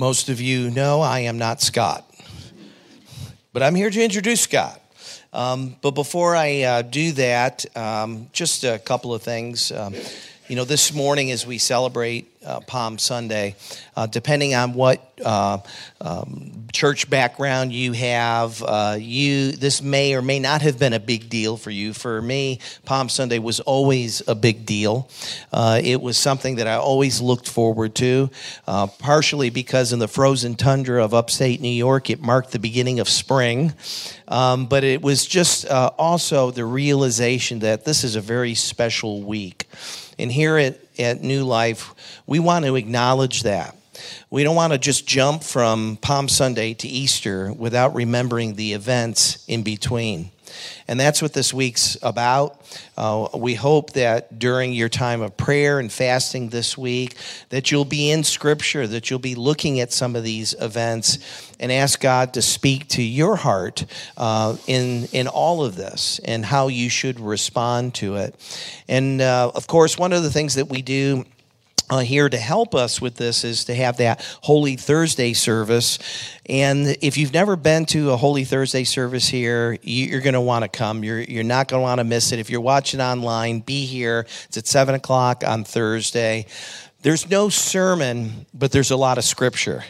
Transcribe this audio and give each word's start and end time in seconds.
Most 0.00 0.30
of 0.30 0.40
you 0.40 0.70
know 0.70 1.02
I 1.02 1.20
am 1.20 1.36
not 1.36 1.60
Scott, 1.60 2.10
but 3.52 3.62
I'm 3.62 3.74
here 3.74 3.90
to 3.90 4.02
introduce 4.02 4.40
Scott. 4.40 4.80
Um, 5.30 5.76
but 5.82 5.90
before 5.90 6.34
I 6.34 6.62
uh, 6.62 6.80
do 6.80 7.12
that, 7.12 7.66
um, 7.76 8.30
just 8.32 8.64
a 8.64 8.78
couple 8.78 9.12
of 9.12 9.22
things. 9.22 9.70
Um, 9.70 9.94
you 10.48 10.56
know, 10.56 10.64
this 10.64 10.94
morning 10.94 11.30
as 11.30 11.46
we 11.46 11.58
celebrate 11.58 12.29
uh, 12.44 12.60
Palm 12.60 12.98
Sunday, 12.98 13.54
uh, 13.96 14.06
depending 14.06 14.54
on 14.54 14.72
what 14.72 15.06
uh, 15.24 15.58
um, 16.00 16.66
church 16.72 17.10
background 17.10 17.72
you 17.72 17.92
have, 17.92 18.62
uh, 18.62 18.96
you 18.98 19.52
this 19.52 19.82
may 19.82 20.14
or 20.14 20.22
may 20.22 20.38
not 20.38 20.62
have 20.62 20.78
been 20.78 20.94
a 20.94 21.00
big 21.00 21.28
deal 21.28 21.58
for 21.58 21.70
you. 21.70 21.92
For 21.92 22.22
me, 22.22 22.60
Palm 22.86 23.10
Sunday 23.10 23.38
was 23.38 23.60
always 23.60 24.26
a 24.26 24.34
big 24.34 24.64
deal. 24.64 25.10
Uh, 25.52 25.80
it 25.84 26.00
was 26.00 26.16
something 26.16 26.56
that 26.56 26.66
I 26.66 26.76
always 26.76 27.20
looked 27.20 27.48
forward 27.48 27.94
to, 27.96 28.30
uh, 28.66 28.86
partially 28.86 29.50
because 29.50 29.92
in 29.92 29.98
the 29.98 30.08
frozen 30.08 30.54
tundra 30.54 31.04
of 31.04 31.12
upstate 31.12 31.60
New 31.60 31.68
York, 31.68 32.08
it 32.08 32.22
marked 32.22 32.52
the 32.52 32.58
beginning 32.58 33.00
of 33.00 33.08
spring. 33.08 33.74
Um, 34.28 34.66
but 34.66 34.84
it 34.84 35.02
was 35.02 35.26
just 35.26 35.66
also 35.66 36.50
the 36.50 36.64
realization 36.64 37.58
that 37.58 37.84
this 37.84 38.04
is 38.04 38.16
a 38.16 38.20
very 38.20 38.54
special 38.54 39.22
week. 39.22 39.66
And 40.20 40.30
here 40.30 40.56
at, 40.56 40.78
at 40.98 41.22
New 41.22 41.44
Life, 41.44 41.94
we 42.26 42.38
want 42.38 42.64
to 42.66 42.76
acknowledge 42.76 43.42
that. 43.44 43.76
We 44.30 44.44
don't 44.44 44.56
want 44.56 44.72
to 44.72 44.78
just 44.78 45.06
jump 45.06 45.42
from 45.42 45.98
Palm 46.00 46.28
Sunday 46.28 46.74
to 46.74 46.88
Easter 46.88 47.52
without 47.52 47.94
remembering 47.94 48.54
the 48.54 48.72
events 48.72 49.44
in 49.48 49.62
between. 49.62 50.30
And 50.88 50.98
that's 50.98 51.22
what 51.22 51.32
this 51.32 51.52
week's 51.52 51.96
about. 52.02 52.60
Uh, 52.96 53.28
we 53.34 53.54
hope 53.54 53.92
that 53.92 54.38
during 54.38 54.72
your 54.72 54.88
time 54.88 55.22
of 55.22 55.36
prayer 55.36 55.78
and 55.78 55.90
fasting 55.90 56.48
this 56.48 56.76
week, 56.76 57.16
that 57.48 57.70
you'll 57.70 57.84
be 57.84 58.10
in 58.10 58.24
Scripture, 58.24 58.86
that 58.86 59.10
you'll 59.10 59.18
be 59.18 59.34
looking 59.34 59.80
at 59.80 59.92
some 59.92 60.16
of 60.16 60.24
these 60.24 60.54
events 60.60 61.18
and 61.58 61.70
ask 61.70 62.00
God 62.00 62.34
to 62.34 62.42
speak 62.42 62.88
to 62.88 63.02
your 63.02 63.36
heart 63.36 63.84
uh, 64.16 64.56
in, 64.66 65.06
in 65.12 65.28
all 65.28 65.64
of 65.64 65.76
this 65.76 66.20
and 66.24 66.44
how 66.44 66.68
you 66.68 66.88
should 66.88 67.20
respond 67.20 67.94
to 67.94 68.16
it. 68.16 68.34
And 68.88 69.20
uh, 69.20 69.52
of 69.54 69.66
course, 69.66 69.98
one 69.98 70.12
of 70.12 70.22
the 70.22 70.30
things 70.30 70.54
that 70.54 70.68
we 70.68 70.82
do 70.82 71.24
uh, 71.90 71.98
here 71.98 72.28
to 72.28 72.36
help 72.38 72.74
us 72.74 73.00
with 73.00 73.16
this 73.16 73.44
is 73.44 73.64
to 73.64 73.74
have 73.74 73.96
that 73.98 74.24
Holy 74.42 74.76
Thursday 74.76 75.32
service. 75.32 75.98
And 76.46 76.96
if 77.02 77.18
you've 77.18 77.32
never 77.32 77.56
been 77.56 77.84
to 77.86 78.12
a 78.12 78.16
Holy 78.16 78.44
Thursday 78.44 78.84
service 78.84 79.28
here, 79.28 79.76
you're 79.82 80.20
going 80.20 80.34
to 80.34 80.40
want 80.40 80.62
to 80.62 80.68
come. 80.68 81.02
You're, 81.02 81.20
you're 81.20 81.44
not 81.44 81.68
going 81.68 81.80
to 81.80 81.82
want 81.82 81.98
to 81.98 82.04
miss 82.04 82.32
it. 82.32 82.38
If 82.38 82.48
you're 82.48 82.60
watching 82.60 83.00
online, 83.00 83.60
be 83.60 83.86
here. 83.86 84.26
It's 84.46 84.56
at 84.56 84.66
7 84.66 84.94
o'clock 84.94 85.42
on 85.44 85.64
Thursday. 85.64 86.46
There's 87.02 87.28
no 87.28 87.48
sermon, 87.48 88.46
but 88.54 88.72
there's 88.72 88.90
a 88.90 88.96
lot 88.96 89.18
of 89.18 89.24
scripture 89.24 89.84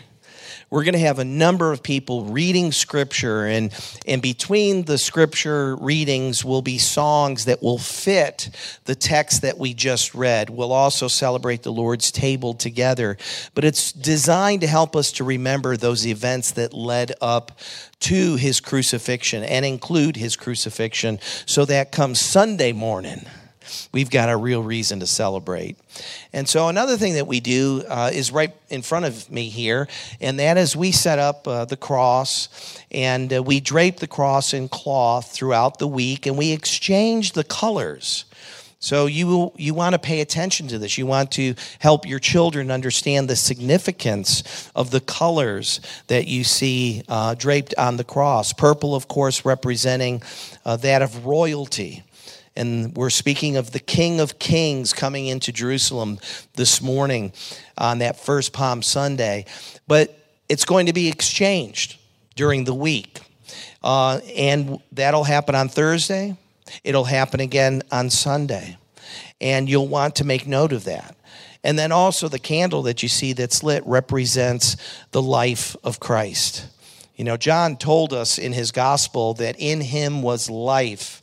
we're 0.71 0.85
going 0.85 0.95
to 0.95 1.01
have 1.01 1.19
a 1.19 1.25
number 1.25 1.73
of 1.73 1.83
people 1.83 2.25
reading 2.25 2.71
scripture 2.73 3.45
and 3.45 3.73
and 4.07 4.23
between 4.23 4.85
the 4.85 4.97
scripture 4.97 5.77
readings 5.77 6.45
will 6.45 6.63
be 6.63 6.79
songs 6.79 7.45
that 7.47 7.63
will 7.63 7.79
fit 7.79 8.51
the 8.85 8.95
text 8.95 9.43
that 9.43 9.59
we 9.59 9.75
just 9.75 10.15
read. 10.15 10.49
We'll 10.49 10.73
also 10.73 11.09
celebrate 11.09 11.63
the 11.63 11.73
lord's 11.73 12.11
table 12.13 12.55
together 12.55 13.19
but 13.55 13.65
it's 13.65 13.93
designed 13.93 14.61
to 14.61 14.67
help 14.67 14.95
us 14.95 15.13
to 15.13 15.25
remember 15.25 15.77
those 15.77 16.07
events 16.07 16.53
that 16.53 16.73
led 16.73 17.13
up 17.21 17.59
to 18.01 18.37
his 18.37 18.61
crucifixion 18.61 19.43
and 19.45 19.65
include 19.65 20.17
his 20.17 20.37
crucifixion. 20.37 21.19
So 21.47 21.65
that 21.65 21.93
comes 21.93 22.21
sunday 22.21 22.73
morning 22.73 23.27
we've 23.93 24.11
got 24.11 24.29
a 24.29 24.37
real 24.37 24.63
reason 24.63 25.01
to 25.01 25.07
celebrate. 25.07 25.77
And 26.33 26.49
so, 26.49 26.69
another 26.69 26.97
thing 26.97 27.15
that 27.15 27.27
we 27.27 27.41
do 27.41 27.83
uh, 27.89 28.11
is 28.13 28.31
right 28.31 28.55
in 28.69 28.83
front 28.83 29.07
of 29.07 29.31
me 29.31 29.49
here, 29.49 29.89
and 30.21 30.39
that 30.39 30.57
is 30.57 30.77
we 30.77 30.93
set 30.93 31.19
up 31.19 31.47
uh, 31.47 31.65
the 31.65 31.77
cross 31.77 32.49
and 32.91 33.33
uh, 33.33 33.43
we 33.43 33.61
drape 33.61 33.99
the 33.99 34.07
cross 34.07 34.55
in 34.55 34.69
cloth 34.69 35.33
throughout 35.33 35.79
the 35.79 35.89
week 35.89 36.27
and 36.27 36.37
we 36.37 36.53
exchange 36.53 37.33
the 37.33 37.45
colors. 37.45 38.25
So 38.83 39.05
you 39.05 39.53
you 39.57 39.75
want 39.75 39.93
to 39.93 39.99
pay 39.99 40.23
attention 40.23 40.67
to 40.69 40.79
this. 40.79 40.97
You 40.97 41.05
want 41.05 41.33
to 41.33 41.55
help 41.81 42.07
your 42.07 42.19
children 42.19 42.71
understand 42.71 43.29
the 43.29 43.37
significance 43.37 44.71
of 44.75 44.91
the 44.91 45.01
colors 45.01 45.83
that 46.07 46.27
you 46.27 46.45
see 46.45 47.03
uh, 47.07 47.35
draped 47.35 47.75
on 47.77 47.99
the 47.99 48.05
cross. 48.05 48.55
Purple, 48.55 48.95
of 48.95 49.07
course, 49.07 49.45
representing 49.45 50.23
uh, 50.65 50.77
that 50.77 51.03
of 51.03 51.27
royalty. 51.27 52.03
And 52.57 52.97
we're 52.97 53.11
speaking 53.11 53.57
of 53.57 53.71
the 53.71 53.79
King 53.79 54.21
of 54.21 54.39
Kings 54.39 54.93
coming 54.93 55.27
into 55.27 55.53
Jerusalem 55.53 56.19
this 56.55 56.83
morning 56.83 57.33
on 57.79 57.99
that 57.99 58.19
first 58.19 58.53
Palm 58.53 58.83
Sunday. 58.83 59.47
But 59.87 60.17
it's 60.49 60.65
going 60.65 60.87
to 60.87 60.93
be 60.93 61.09
exchanged 61.09 61.99
during 62.35 62.65
the 62.65 62.75
week. 62.75 63.21
Uh, 63.83 64.21
and 64.37 64.81
that'll 64.93 65.25
happen 65.25 65.55
on 65.55 65.69
Thursday. 65.69 66.37
It'll 66.85 67.05
happen 67.05 67.41
again 67.41 67.83
on 67.91 68.11
Sunday. 68.11 68.77
And 69.41 69.69
you'll 69.69 69.89
want 69.89 70.17
to 70.17 70.25
make 70.25 70.47
note 70.47 70.73
of 70.73 70.85
that. 70.85 71.17
And 71.63 71.79
then 71.79 71.93
also 71.93 72.29
the 72.29 72.39
candle 72.39 72.83
that 72.83 73.03
you 73.03 73.09
see 73.09 73.33
that's 73.33 73.63
lit 73.63 73.83
represents 73.87 74.77
the 75.13 75.23
life 75.23 75.77
of 75.85 76.01
Christ. 76.01 76.67
You 77.17 77.25
know, 77.25 77.37
John 77.37 77.77
told 77.77 78.15
us 78.15 78.39
in 78.39 78.53
his 78.53 78.73
gospel 78.73 79.35
that 79.35 79.57
in 79.59 79.83
him 79.83 80.23
was 80.23 80.49
life 80.49 81.23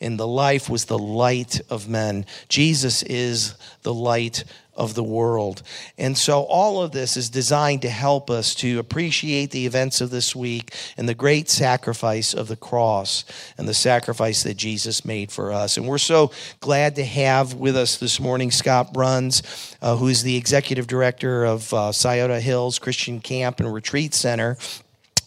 and 0.00 0.18
the 0.18 0.26
life 0.26 0.68
was 0.68 0.86
the 0.86 0.98
light 0.98 1.60
of 1.70 1.88
men. 1.88 2.26
Jesus 2.48 3.02
is 3.02 3.54
the 3.82 3.94
light 3.94 4.44
of 4.76 4.94
the 4.94 5.02
world. 5.02 5.62
And 5.96 6.16
so 6.16 6.42
all 6.42 6.82
of 6.82 6.92
this 6.92 7.16
is 7.16 7.30
designed 7.30 7.82
to 7.82 7.88
help 7.88 8.30
us 8.30 8.54
to 8.56 8.78
appreciate 8.78 9.50
the 9.50 9.66
events 9.66 10.00
of 10.00 10.10
this 10.10 10.36
week 10.36 10.74
and 10.96 11.08
the 11.08 11.14
great 11.14 11.48
sacrifice 11.48 12.34
of 12.34 12.48
the 12.48 12.56
cross 12.56 13.24
and 13.56 13.66
the 13.66 13.74
sacrifice 13.74 14.42
that 14.42 14.56
Jesus 14.56 15.04
made 15.04 15.32
for 15.32 15.50
us. 15.52 15.76
And 15.76 15.88
we're 15.88 15.98
so 15.98 16.30
glad 16.60 16.96
to 16.96 17.04
have 17.04 17.54
with 17.54 17.76
us 17.76 17.96
this 17.96 18.20
morning 18.20 18.50
Scott 18.50 18.92
Bruns, 18.92 19.76
uh, 19.80 19.96
who 19.96 20.08
is 20.08 20.22
the 20.22 20.36
executive 20.36 20.86
director 20.86 21.44
of 21.44 21.72
uh, 21.72 21.92
Scioto 21.92 22.38
Hills 22.38 22.78
Christian 22.78 23.20
Camp 23.20 23.60
and 23.60 23.72
Retreat 23.72 24.12
Center. 24.12 24.58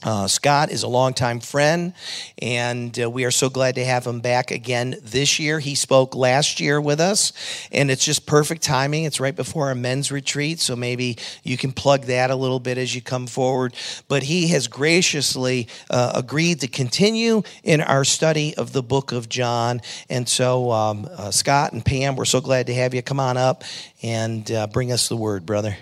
Uh, 0.01 0.27
Scott 0.27 0.71
is 0.71 0.83
a 0.83 0.87
longtime 0.87 1.41
friend, 1.41 1.93
and 2.41 2.97
uh, 3.01 3.09
we 3.09 3.25
are 3.25 3.31
so 3.31 3.49
glad 3.49 3.75
to 3.75 3.83
have 3.83 4.07
him 4.07 4.21
back 4.21 4.49
again 4.49 4.95
this 5.03 5.39
year. 5.39 5.59
He 5.59 5.75
spoke 5.75 6.15
last 6.15 6.61
year 6.61 6.79
with 6.79 7.01
us, 7.01 7.33
and 7.69 7.91
it's 7.91 8.05
just 8.05 8.25
perfect 8.25 8.61
timing. 8.61 9.03
It's 9.03 9.19
right 9.19 9.35
before 9.35 9.67
our 9.67 9.75
men's 9.75 10.09
retreat, 10.09 10.61
so 10.61 10.77
maybe 10.77 11.17
you 11.43 11.57
can 11.57 11.73
plug 11.73 12.03
that 12.03 12.31
a 12.31 12.35
little 12.35 12.61
bit 12.61 12.77
as 12.77 12.95
you 12.95 13.01
come 13.01 13.27
forward. 13.27 13.75
But 14.07 14.23
he 14.23 14.47
has 14.49 14.69
graciously 14.69 15.67
uh, 15.89 16.13
agreed 16.15 16.61
to 16.61 16.69
continue 16.69 17.43
in 17.63 17.81
our 17.81 18.05
study 18.05 18.55
of 18.55 18.71
the 18.71 18.81
book 18.81 19.11
of 19.11 19.27
John. 19.27 19.81
And 20.09 20.29
so, 20.29 20.71
um, 20.71 21.09
uh, 21.11 21.31
Scott 21.31 21.73
and 21.73 21.83
Pam, 21.83 22.15
we're 22.15 22.23
so 22.23 22.39
glad 22.39 22.67
to 22.67 22.73
have 22.73 22.93
you. 22.93 23.01
Come 23.01 23.19
on 23.19 23.35
up 23.35 23.65
and 24.01 24.49
uh, 24.49 24.67
bring 24.67 24.93
us 24.93 25.09
the 25.09 25.17
word, 25.17 25.45
brother. 25.45 25.75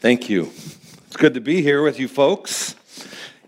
Thank 0.00 0.28
you. 0.28 0.50
It's 1.16 1.22
good 1.22 1.32
to 1.32 1.40
be 1.40 1.62
here 1.62 1.82
with 1.82 1.98
you 1.98 2.08
folks. 2.08 2.74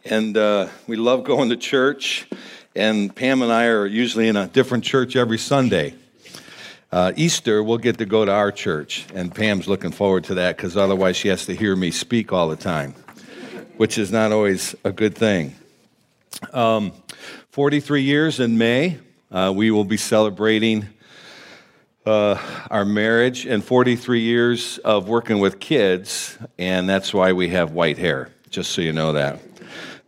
And 0.06 0.38
uh, 0.38 0.68
we 0.86 0.96
love 0.96 1.22
going 1.22 1.50
to 1.50 1.56
church. 1.58 2.26
And 2.74 3.14
Pam 3.14 3.42
and 3.42 3.52
I 3.52 3.66
are 3.66 3.84
usually 3.84 4.26
in 4.26 4.36
a 4.36 4.46
different 4.46 4.84
church 4.84 5.16
every 5.16 5.36
Sunday. 5.36 5.94
Uh, 6.90 7.12
Easter, 7.14 7.62
we'll 7.62 7.76
get 7.76 7.98
to 7.98 8.06
go 8.06 8.24
to 8.24 8.32
our 8.32 8.50
church. 8.50 9.04
And 9.14 9.34
Pam's 9.34 9.68
looking 9.68 9.90
forward 9.90 10.24
to 10.24 10.34
that 10.36 10.56
because 10.56 10.78
otherwise 10.78 11.18
she 11.18 11.28
has 11.28 11.44
to 11.44 11.54
hear 11.54 11.76
me 11.76 11.90
speak 11.90 12.32
all 12.32 12.48
the 12.48 12.56
time, 12.56 12.94
which 13.76 13.98
is 13.98 14.10
not 14.10 14.32
always 14.32 14.74
a 14.82 14.90
good 14.90 15.14
thing. 15.14 15.54
Um, 16.54 16.92
43 17.50 18.00
years 18.00 18.40
in 18.40 18.56
May, 18.56 18.96
uh, 19.30 19.52
we 19.54 19.70
will 19.70 19.84
be 19.84 19.98
celebrating 19.98 20.86
uh, 22.08 22.40
our 22.70 22.84
marriage 22.84 23.46
and 23.46 23.62
43 23.62 24.20
years 24.20 24.78
of 24.78 25.08
working 25.08 25.38
with 25.38 25.60
kids, 25.60 26.38
and 26.58 26.88
that's 26.88 27.12
why 27.12 27.32
we 27.32 27.48
have 27.48 27.72
white 27.72 27.98
hair, 27.98 28.30
just 28.50 28.72
so 28.72 28.80
you 28.80 28.92
know 28.92 29.12
that. 29.12 29.40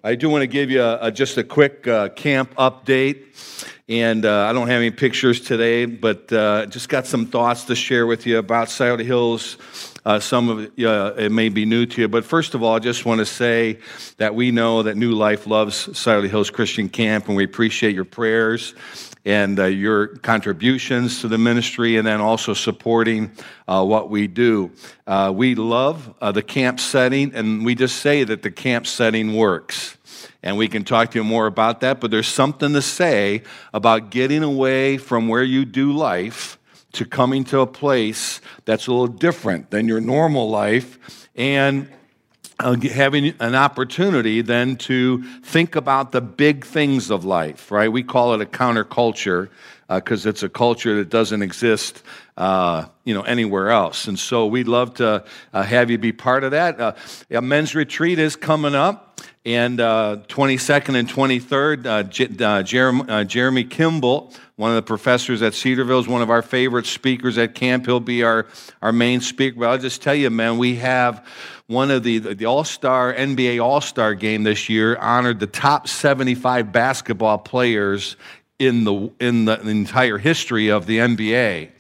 I 0.03 0.15
do 0.15 0.31
want 0.31 0.43
to 0.43 0.47
give 0.47 0.71
you 0.71 0.83
a, 0.83 0.99
a, 1.03 1.13
just 1.13 1.37
a 1.37 1.45
quick 1.45 1.87
uh, 1.87 2.09
camp 2.11 2.55
update. 2.55 3.27
And 3.87 4.25
uh, 4.25 4.47
I 4.47 4.53
don't 4.53 4.69
have 4.69 4.79
any 4.79 4.93
pictures 4.93 5.41
today, 5.41 5.85
but 5.85 6.33
uh, 6.33 6.67
just 6.67 6.89
got 6.89 7.07
some 7.07 7.27
thoughts 7.27 7.65
to 7.65 7.75
share 7.75 8.07
with 8.07 8.25
you 8.25 8.39
about 8.39 8.71
Scioto 8.71 9.03
Hills. 9.03 9.59
Uh, 10.05 10.21
some 10.21 10.49
of 10.49 10.61
it, 10.61 10.73
it 10.79 11.33
may 11.33 11.49
be 11.49 11.67
new 11.67 11.85
to 11.85 12.01
you, 12.03 12.09
but 12.09 12.25
first 12.25 12.55
of 12.55 12.63
all, 12.63 12.77
I 12.77 12.79
just 12.79 13.05
want 13.05 13.19
to 13.19 13.27
say 13.27 13.79
that 14.17 14.35
we 14.35 14.53
know 14.53 14.85
that 14.85 14.97
New 14.97 15.13
Life 15.13 15.47
loves 15.47 15.99
Scioto 15.99 16.29
Hills 16.29 16.51
Christian 16.51 16.89
Camp, 16.89 17.27
and 17.29 17.37
we 17.37 17.45
appreciate 17.45 17.95
your 17.95 18.05
prayers 18.05 18.75
and 19.25 19.59
uh, 19.59 19.65
your 19.65 20.09
contributions 20.19 21.21
to 21.21 21.29
the 21.29 21.39
ministry, 21.39 21.97
and 21.97 22.07
then 22.07 22.21
also 22.21 22.55
supporting 22.55 23.31
uh, 23.69 23.85
what 23.85 24.11
we 24.11 24.27
do. 24.27 24.71
Uh, 25.07 25.33
we 25.35 25.55
love 25.55 26.15
uh, 26.21 26.33
the 26.33 26.43
camp 26.43 26.81
setting, 26.81 27.35
and 27.35 27.65
we 27.65 27.75
just 27.75 27.97
say 27.97 28.25
that 28.25 28.43
the 28.43 28.51
camp 28.51 28.87
setting 28.87 29.37
works. 29.37 29.97
And 30.43 30.57
we 30.57 30.69
can 30.69 30.85
talk 30.85 31.11
to 31.11 31.19
you 31.19 31.25
more 31.25 31.47
about 31.47 31.81
that, 31.81 32.01
but 32.01 32.11
there's 32.11 32.29
something 32.29 32.73
to 32.73 32.83
say 32.83 33.43
about 33.75 34.11
getting 34.11 34.43
away 34.43 34.97
from 34.97 35.29
where 35.29 35.43
you 35.43 35.65
do 35.65 35.93
life 35.93 36.59
to 36.93 37.05
coming 37.05 37.45
to 37.45 37.61
a 37.61 37.67
place 37.67 38.41
that's 38.65 38.87
a 38.87 38.91
little 38.91 39.07
different 39.07 39.71
than 39.71 39.87
your 39.87 40.01
normal 40.01 40.51
life 40.51 41.29
and 41.37 41.89
uh, 42.61 42.77
having 42.93 43.35
an 43.41 43.55
opportunity 43.55 44.43
then 44.43 44.77
to 44.77 45.23
think 45.43 45.77
about 45.77 46.13
the 46.13 46.21
big 46.21 46.65
things 46.65 47.11
of 47.11 47.25
life, 47.25 47.71
right? 47.71 47.91
We 47.91 48.03
call 48.03 48.35
it 48.35 48.41
a 48.41 48.47
counterculture 48.47 49.49
because 49.89 50.27
uh, 50.27 50.29
it's 50.29 50.43
a 50.43 50.49
culture 50.49 50.97
that 50.97 51.09
doesn't 51.09 51.43
exist, 51.43 52.03
uh, 52.37 52.87
you 53.05 53.15
know, 53.15 53.23
anywhere 53.23 53.71
else. 53.71 54.07
And 54.07 54.19
so 54.19 54.47
we'd 54.47 54.69
love 54.69 54.95
to 54.95 55.25
uh, 55.53 55.63
have 55.63 55.91
you 55.91 55.99
be 55.99 56.13
part 56.13 56.45
of 56.45 56.53
that. 56.53 56.81
Uh, 56.81 56.93
a 57.31 57.43
men's 57.43 57.75
retreat 57.75 58.19
is 58.19 58.37
coming 58.37 58.75
up, 58.75 59.21
and 59.45 59.79
22nd 59.79 60.95
uh, 60.95 60.99
and 60.99 61.09
23rd, 61.09 62.09
J- 62.11 62.63
Jeremy, 62.63 63.25
Jeremy 63.25 63.65
Kimball 63.65 64.33
one 64.61 64.73
of 64.73 64.77
the 64.77 64.83
professors 64.83 65.41
at 65.41 65.55
Cedarville 65.55 66.01
is 66.01 66.07
one 66.07 66.21
of 66.21 66.29
our 66.29 66.43
favorite 66.43 66.85
speakers 66.85 67.39
at 67.39 67.55
camp. 67.55 67.87
He'll 67.87 67.99
be 67.99 68.23
our, 68.23 68.47
our 68.83 68.93
main 68.93 69.23
speaker. 69.23 69.59
But 69.59 69.71
I'll 69.71 69.79
just 69.79 70.03
tell 70.03 70.15
you, 70.15 70.29
man, 70.29 70.59
we 70.59 70.77
have 70.77 71.27
one 71.71 71.93
of 71.93 72.03
the, 72.03 72.19
the 72.19 72.47
All 72.47 72.65
Star, 72.65 73.15
NBA 73.15 73.63
All 73.63 73.81
Star 73.81 74.15
game 74.15 74.43
this 74.43 74.69
year 74.69 74.97
honored 74.97 75.39
the 75.39 75.47
top 75.47 75.87
75 75.87 76.73
basketball 76.73 77.39
players 77.39 78.17
in 78.59 78.83
the, 78.83 79.09
in 79.21 79.45
the 79.45 79.61
entire 79.61 80.19
history 80.19 80.69
of 80.69 80.87
the 80.87 80.99
NBA. 80.99 81.71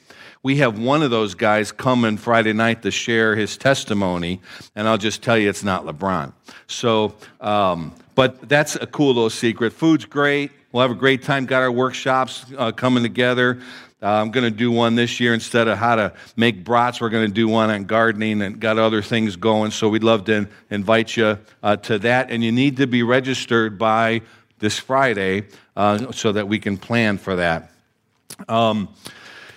We 0.44 0.58
have 0.58 0.78
one 0.78 1.02
of 1.02 1.10
those 1.10 1.34
guys 1.34 1.72
coming 1.72 2.18
Friday 2.18 2.52
night 2.52 2.82
to 2.82 2.92
share 2.92 3.34
his 3.34 3.56
testimony, 3.56 4.40
and 4.76 4.86
I'll 4.86 4.96
just 4.96 5.24
tell 5.24 5.36
you 5.36 5.50
it's 5.50 5.64
not 5.64 5.84
LeBron. 5.84 6.32
So, 6.68 7.16
um, 7.40 7.92
but 8.14 8.48
that's 8.48 8.76
a 8.76 8.86
cool 8.86 9.08
little 9.08 9.28
secret. 9.28 9.72
Food's 9.72 10.04
great. 10.04 10.52
We'll 10.70 10.82
have 10.82 10.92
a 10.92 10.94
great 10.94 11.24
time. 11.24 11.46
Got 11.46 11.62
our 11.62 11.72
workshops 11.72 12.46
uh, 12.56 12.70
coming 12.70 13.02
together. 13.02 13.60
Uh, 14.02 14.08
I'm 14.08 14.30
going 14.30 14.44
to 14.44 14.50
do 14.50 14.70
one 14.70 14.94
this 14.94 15.20
year 15.20 15.34
instead 15.34 15.68
of 15.68 15.76
how 15.76 15.96
to 15.96 16.12
make 16.34 16.64
brats. 16.64 17.00
We're 17.00 17.10
going 17.10 17.26
to 17.26 17.32
do 17.32 17.48
one 17.48 17.68
on 17.68 17.84
gardening 17.84 18.40
and 18.40 18.58
got 18.58 18.78
other 18.78 19.02
things 19.02 19.36
going. 19.36 19.72
So 19.72 19.90
we'd 19.90 20.02
love 20.02 20.24
to 20.24 20.48
invite 20.70 21.16
you 21.16 21.38
uh, 21.62 21.76
to 21.76 21.98
that. 21.98 22.30
And 22.30 22.42
you 22.42 22.50
need 22.50 22.78
to 22.78 22.86
be 22.86 23.02
registered 23.02 23.78
by 23.78 24.22
this 24.58 24.78
Friday 24.78 25.48
uh, 25.76 26.12
so 26.12 26.32
that 26.32 26.48
we 26.48 26.58
can 26.58 26.78
plan 26.78 27.18
for 27.18 27.36
that. 27.36 27.70
Um, 28.48 28.88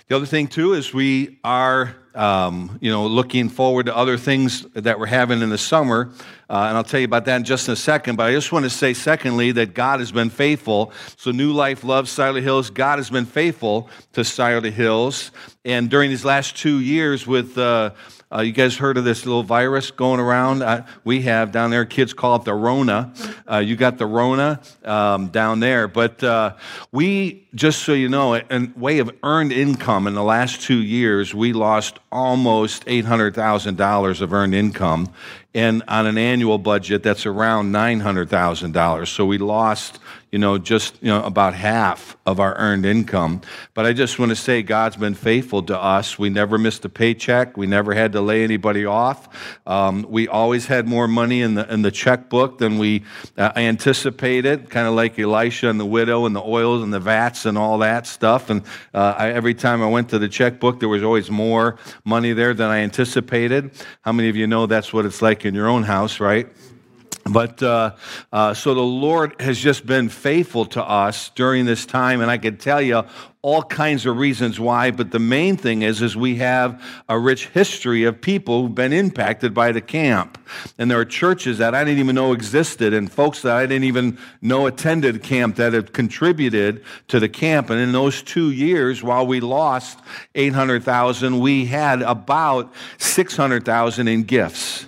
the 0.08 0.16
other 0.16 0.26
thing 0.26 0.48
too 0.48 0.74
is 0.74 0.92
we 0.92 1.38
are 1.42 1.96
um, 2.14 2.78
you 2.80 2.90
know, 2.90 3.06
looking 3.06 3.48
forward 3.48 3.86
to 3.86 3.96
other 3.96 4.16
things 4.16 4.62
that 4.74 4.98
we're 4.98 5.06
having 5.06 5.42
in 5.42 5.50
the 5.50 5.58
summer. 5.58 6.10
Uh, 6.48 6.66
and 6.68 6.76
I'll 6.76 6.84
tell 6.84 7.00
you 7.00 7.06
about 7.06 7.24
that 7.24 7.36
in 7.36 7.44
just 7.44 7.68
a 7.68 7.76
second. 7.76 8.16
But 8.16 8.24
I 8.24 8.32
just 8.32 8.52
want 8.52 8.64
to 8.64 8.70
say, 8.70 8.94
secondly, 8.94 9.52
that 9.52 9.74
God 9.74 10.00
has 10.00 10.12
been 10.12 10.30
faithful. 10.30 10.92
So, 11.16 11.30
New 11.30 11.52
Life 11.52 11.84
loves 11.84 12.10
Scioto 12.10 12.40
Hills. 12.40 12.70
God 12.70 12.98
has 12.98 13.10
been 13.10 13.24
faithful 13.24 13.88
to 14.12 14.24
Scioto 14.24 14.70
Hills. 14.70 15.30
And 15.64 15.88
during 15.88 16.10
these 16.10 16.24
last 16.24 16.56
two 16.56 16.80
years, 16.80 17.26
with 17.26 17.56
uh, 17.56 17.90
uh, 18.34 18.40
you 18.40 18.52
guys 18.52 18.76
heard 18.76 18.96
of 18.96 19.04
this 19.04 19.24
little 19.26 19.44
virus 19.44 19.92
going 19.92 20.18
around? 20.18 20.60
Uh, 20.62 20.84
we 21.04 21.22
have 21.22 21.52
down 21.52 21.70
there. 21.70 21.84
Kids 21.84 22.12
call 22.12 22.36
it 22.36 22.44
the 22.44 22.54
Rona. 22.54 23.14
Uh, 23.50 23.58
you 23.58 23.76
got 23.76 23.96
the 23.96 24.06
Rona 24.06 24.60
um, 24.84 25.28
down 25.28 25.60
there. 25.60 25.86
But 25.86 26.22
uh, 26.24 26.56
we, 26.90 27.46
just 27.54 27.82
so 27.82 27.92
you 27.92 28.08
know, 28.08 28.34
in 28.34 28.74
way 28.76 28.98
of 28.98 29.10
earned 29.22 29.52
income 29.52 30.08
in 30.08 30.14
the 30.14 30.24
last 30.24 30.62
two 30.62 30.82
years, 30.82 31.32
we 31.32 31.52
lost 31.52 32.00
almost 32.14 32.86
$800,000 32.86 34.20
of 34.20 34.32
earned 34.32 34.54
income. 34.54 35.12
And 35.52 35.82
on 35.88 36.06
an 36.06 36.16
annual 36.16 36.58
budget, 36.58 37.02
that's 37.02 37.26
around 37.26 37.72
$900,000. 37.72 39.06
So 39.08 39.26
we 39.26 39.38
lost 39.38 39.98
you 40.34 40.38
know, 40.38 40.58
just 40.58 41.00
you 41.00 41.06
know, 41.06 41.22
about 41.22 41.54
half 41.54 42.16
of 42.26 42.40
our 42.40 42.56
earned 42.56 42.84
income. 42.84 43.40
But 43.72 43.86
I 43.86 43.92
just 43.92 44.18
want 44.18 44.30
to 44.30 44.36
say 44.36 44.64
God's 44.64 44.96
been 44.96 45.14
faithful 45.14 45.62
to 45.62 45.80
us. 45.80 46.18
We 46.18 46.28
never 46.28 46.58
missed 46.58 46.84
a 46.84 46.88
paycheck. 46.88 47.56
We 47.56 47.68
never 47.68 47.94
had 47.94 48.10
to 48.14 48.20
lay 48.20 48.42
anybody 48.42 48.84
off. 48.84 49.28
Um, 49.64 50.04
we 50.08 50.26
always 50.26 50.66
had 50.66 50.88
more 50.88 51.06
money 51.06 51.40
in 51.40 51.54
the 51.54 51.72
in 51.72 51.82
the 51.82 51.92
checkbook 51.92 52.58
than 52.58 52.78
we 52.78 53.04
uh, 53.38 53.52
anticipated. 53.54 54.70
Kind 54.70 54.88
of 54.88 54.94
like 54.94 55.16
Elisha 55.20 55.68
and 55.68 55.78
the 55.78 55.86
widow 55.86 56.26
and 56.26 56.34
the 56.34 56.42
oils 56.42 56.82
and 56.82 56.92
the 56.92 56.98
vats 56.98 57.46
and 57.46 57.56
all 57.56 57.78
that 57.78 58.04
stuff. 58.04 58.50
And 58.50 58.62
uh, 58.92 59.14
I, 59.16 59.30
every 59.30 59.54
time 59.54 59.84
I 59.84 59.86
went 59.86 60.08
to 60.08 60.18
the 60.18 60.28
checkbook, 60.28 60.80
there 60.80 60.88
was 60.88 61.04
always 61.04 61.30
more 61.30 61.78
money 62.04 62.32
there 62.32 62.54
than 62.54 62.70
I 62.70 62.78
anticipated. 62.78 63.70
How 64.00 64.10
many 64.10 64.30
of 64.30 64.34
you 64.34 64.48
know 64.48 64.66
that's 64.66 64.92
what 64.92 65.06
it's 65.06 65.22
like 65.22 65.44
in 65.44 65.54
your 65.54 65.68
own 65.68 65.84
house, 65.84 66.18
right? 66.18 66.48
But 67.24 67.62
uh, 67.62 67.94
uh, 68.32 68.52
so 68.52 68.74
the 68.74 68.80
Lord 68.80 69.40
has 69.40 69.58
just 69.58 69.86
been 69.86 70.10
faithful 70.10 70.66
to 70.66 70.82
us 70.82 71.30
during 71.30 71.64
this 71.64 71.86
time, 71.86 72.20
and 72.20 72.30
I 72.30 72.36
could 72.36 72.60
tell 72.60 72.82
you 72.82 73.02
all 73.40 73.62
kinds 73.62 74.04
of 74.04 74.18
reasons 74.18 74.60
why. 74.60 74.90
But 74.90 75.10
the 75.10 75.18
main 75.18 75.56
thing 75.56 75.82
is, 75.82 76.02
is 76.02 76.16
we 76.16 76.36
have 76.36 76.82
a 77.08 77.18
rich 77.18 77.48
history 77.48 78.04
of 78.04 78.20
people 78.20 78.62
who've 78.62 78.74
been 78.74 78.92
impacted 78.92 79.54
by 79.54 79.72
the 79.72 79.80
camp, 79.80 80.36
and 80.76 80.90
there 80.90 81.00
are 81.00 81.04
churches 81.06 81.56
that 81.58 81.74
I 81.74 81.82
didn't 81.82 82.00
even 82.00 82.14
know 82.14 82.32
existed, 82.32 82.92
and 82.92 83.10
folks 83.10 83.40
that 83.40 83.56
I 83.56 83.64
didn't 83.64 83.84
even 83.84 84.18
know 84.42 84.66
attended 84.66 85.22
camp 85.22 85.56
that 85.56 85.72
have 85.72 85.94
contributed 85.94 86.84
to 87.08 87.20
the 87.20 87.28
camp. 87.28 87.70
And 87.70 87.80
in 87.80 87.92
those 87.92 88.22
two 88.22 88.50
years, 88.50 89.02
while 89.02 89.26
we 89.26 89.40
lost 89.40 89.98
eight 90.34 90.52
hundred 90.52 90.84
thousand, 90.84 91.40
we 91.40 91.64
had 91.64 92.02
about 92.02 92.72
six 92.98 93.34
hundred 93.34 93.64
thousand 93.64 94.08
in 94.08 94.24
gifts 94.24 94.86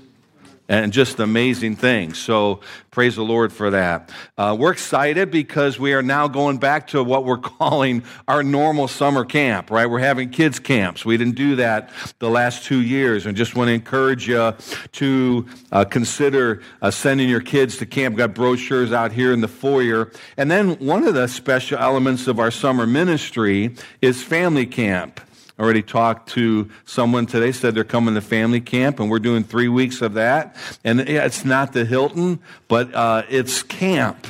and 0.68 0.92
just 0.92 1.20
amazing 1.20 1.76
things. 1.76 2.18
So 2.18 2.60
praise 2.90 3.16
the 3.16 3.22
Lord 3.22 3.52
for 3.52 3.70
that. 3.70 4.10
Uh, 4.36 4.56
we're 4.58 4.72
excited 4.72 5.30
because 5.30 5.78
we 5.78 5.92
are 5.92 6.02
now 6.02 6.28
going 6.28 6.58
back 6.58 6.88
to 6.88 7.02
what 7.04 7.24
we're 7.24 7.36
calling 7.56 8.02
our 8.26 8.42
normal 8.42 8.88
summer 8.88 9.24
camp, 9.24 9.70
right? 9.70 9.86
We're 9.86 10.00
having 10.00 10.30
kids' 10.30 10.58
camps. 10.58 11.04
We 11.04 11.16
didn't 11.16 11.36
do 11.36 11.56
that 11.56 11.90
the 12.18 12.30
last 12.30 12.64
two 12.64 12.82
years, 12.82 13.26
and 13.26 13.36
just 13.36 13.54
want 13.54 13.68
to 13.68 13.74
encourage 13.74 14.28
you 14.28 14.54
to 14.92 15.46
uh, 15.72 15.84
consider 15.84 16.62
uh, 16.82 16.90
sending 16.90 17.28
your 17.28 17.40
kids 17.40 17.76
to 17.78 17.86
camp. 17.86 18.14
We've 18.14 18.18
got 18.18 18.34
brochures 18.34 18.92
out 18.92 19.12
here 19.12 19.32
in 19.32 19.40
the 19.40 19.48
foyer. 19.48 20.10
And 20.36 20.50
then 20.50 20.76
one 20.78 21.04
of 21.04 21.14
the 21.14 21.28
special 21.28 21.78
elements 21.78 22.26
of 22.26 22.38
our 22.38 22.50
summer 22.50 22.86
ministry 22.86 23.74
is 24.00 24.22
family 24.22 24.66
camp 24.66 25.20
already 25.58 25.82
talked 25.82 26.28
to 26.30 26.70
someone 26.84 27.26
today, 27.26 27.52
said 27.52 27.74
they're 27.74 27.84
coming 27.84 28.14
to 28.14 28.20
family 28.20 28.60
camp, 28.60 29.00
and 29.00 29.10
we're 29.10 29.18
doing 29.18 29.42
three 29.42 29.68
weeks 29.68 30.02
of 30.02 30.14
that. 30.14 30.56
And 30.84 31.00
it's 31.00 31.44
not 31.44 31.72
the 31.72 31.84
Hilton, 31.84 32.40
but 32.68 32.94
uh, 32.94 33.22
it's 33.28 33.62
camp. 33.62 34.26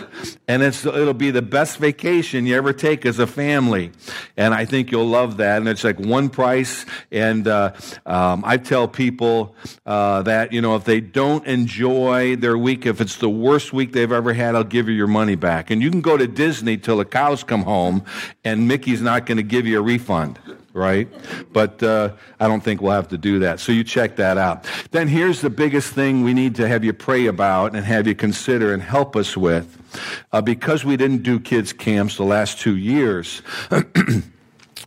And 0.46 0.62
it's, 0.62 0.86
it'll 0.86 1.14
be 1.14 1.30
the 1.32 1.42
best 1.42 1.78
vacation 1.78 2.46
you 2.46 2.56
ever 2.56 2.72
take 2.72 3.04
as 3.04 3.18
a 3.18 3.26
family. 3.26 3.90
And 4.36 4.54
I 4.54 4.64
think 4.64 4.92
you'll 4.92 5.08
love 5.08 5.38
that. 5.38 5.58
And 5.58 5.68
it's 5.68 5.82
like 5.82 5.98
one 5.98 6.28
price. 6.28 6.86
And 7.10 7.48
uh, 7.48 7.72
um, 8.04 8.44
I 8.46 8.56
tell 8.56 8.86
people 8.86 9.54
uh, 9.84 10.22
that, 10.22 10.52
you 10.52 10.60
know, 10.60 10.76
if 10.76 10.84
they 10.84 11.00
don't 11.00 11.44
enjoy 11.46 12.36
their 12.36 12.56
week, 12.56 12.86
if 12.86 13.00
it's 13.00 13.16
the 13.16 13.28
worst 13.28 13.72
week 13.72 13.92
they've 13.92 14.12
ever 14.12 14.32
had, 14.32 14.54
I'll 14.54 14.64
give 14.64 14.88
you 14.88 14.94
your 14.94 15.08
money 15.08 15.34
back. 15.34 15.70
And 15.70 15.82
you 15.82 15.90
can 15.90 16.00
go 16.00 16.16
to 16.16 16.28
Disney 16.28 16.76
till 16.76 16.98
the 16.98 17.04
cows 17.04 17.42
come 17.42 17.62
home, 17.62 18.04
and 18.44 18.68
Mickey's 18.68 19.02
not 19.02 19.26
going 19.26 19.38
to 19.38 19.42
give 19.42 19.66
you 19.66 19.78
a 19.78 19.82
refund 19.82 20.38
right? 20.76 21.08
But 21.52 21.82
uh, 21.82 22.12
I 22.38 22.46
don't 22.46 22.62
think 22.62 22.80
we'll 22.80 22.92
have 22.92 23.08
to 23.08 23.18
do 23.18 23.40
that. 23.40 23.58
So 23.58 23.72
you 23.72 23.82
check 23.82 24.16
that 24.16 24.38
out. 24.38 24.66
Then 24.90 25.08
here's 25.08 25.40
the 25.40 25.50
biggest 25.50 25.92
thing 25.92 26.22
we 26.22 26.34
need 26.34 26.54
to 26.56 26.68
have 26.68 26.84
you 26.84 26.92
pray 26.92 27.26
about 27.26 27.74
and 27.74 27.84
have 27.84 28.06
you 28.06 28.14
consider 28.14 28.72
and 28.72 28.82
help 28.82 29.16
us 29.16 29.36
with. 29.36 29.72
Uh, 30.32 30.42
because 30.42 30.84
we 30.84 30.96
didn't 30.96 31.22
do 31.22 31.40
kids' 31.40 31.72
camps 31.72 32.16
the 32.16 32.24
last 32.24 32.60
two 32.60 32.76
years, 32.76 33.42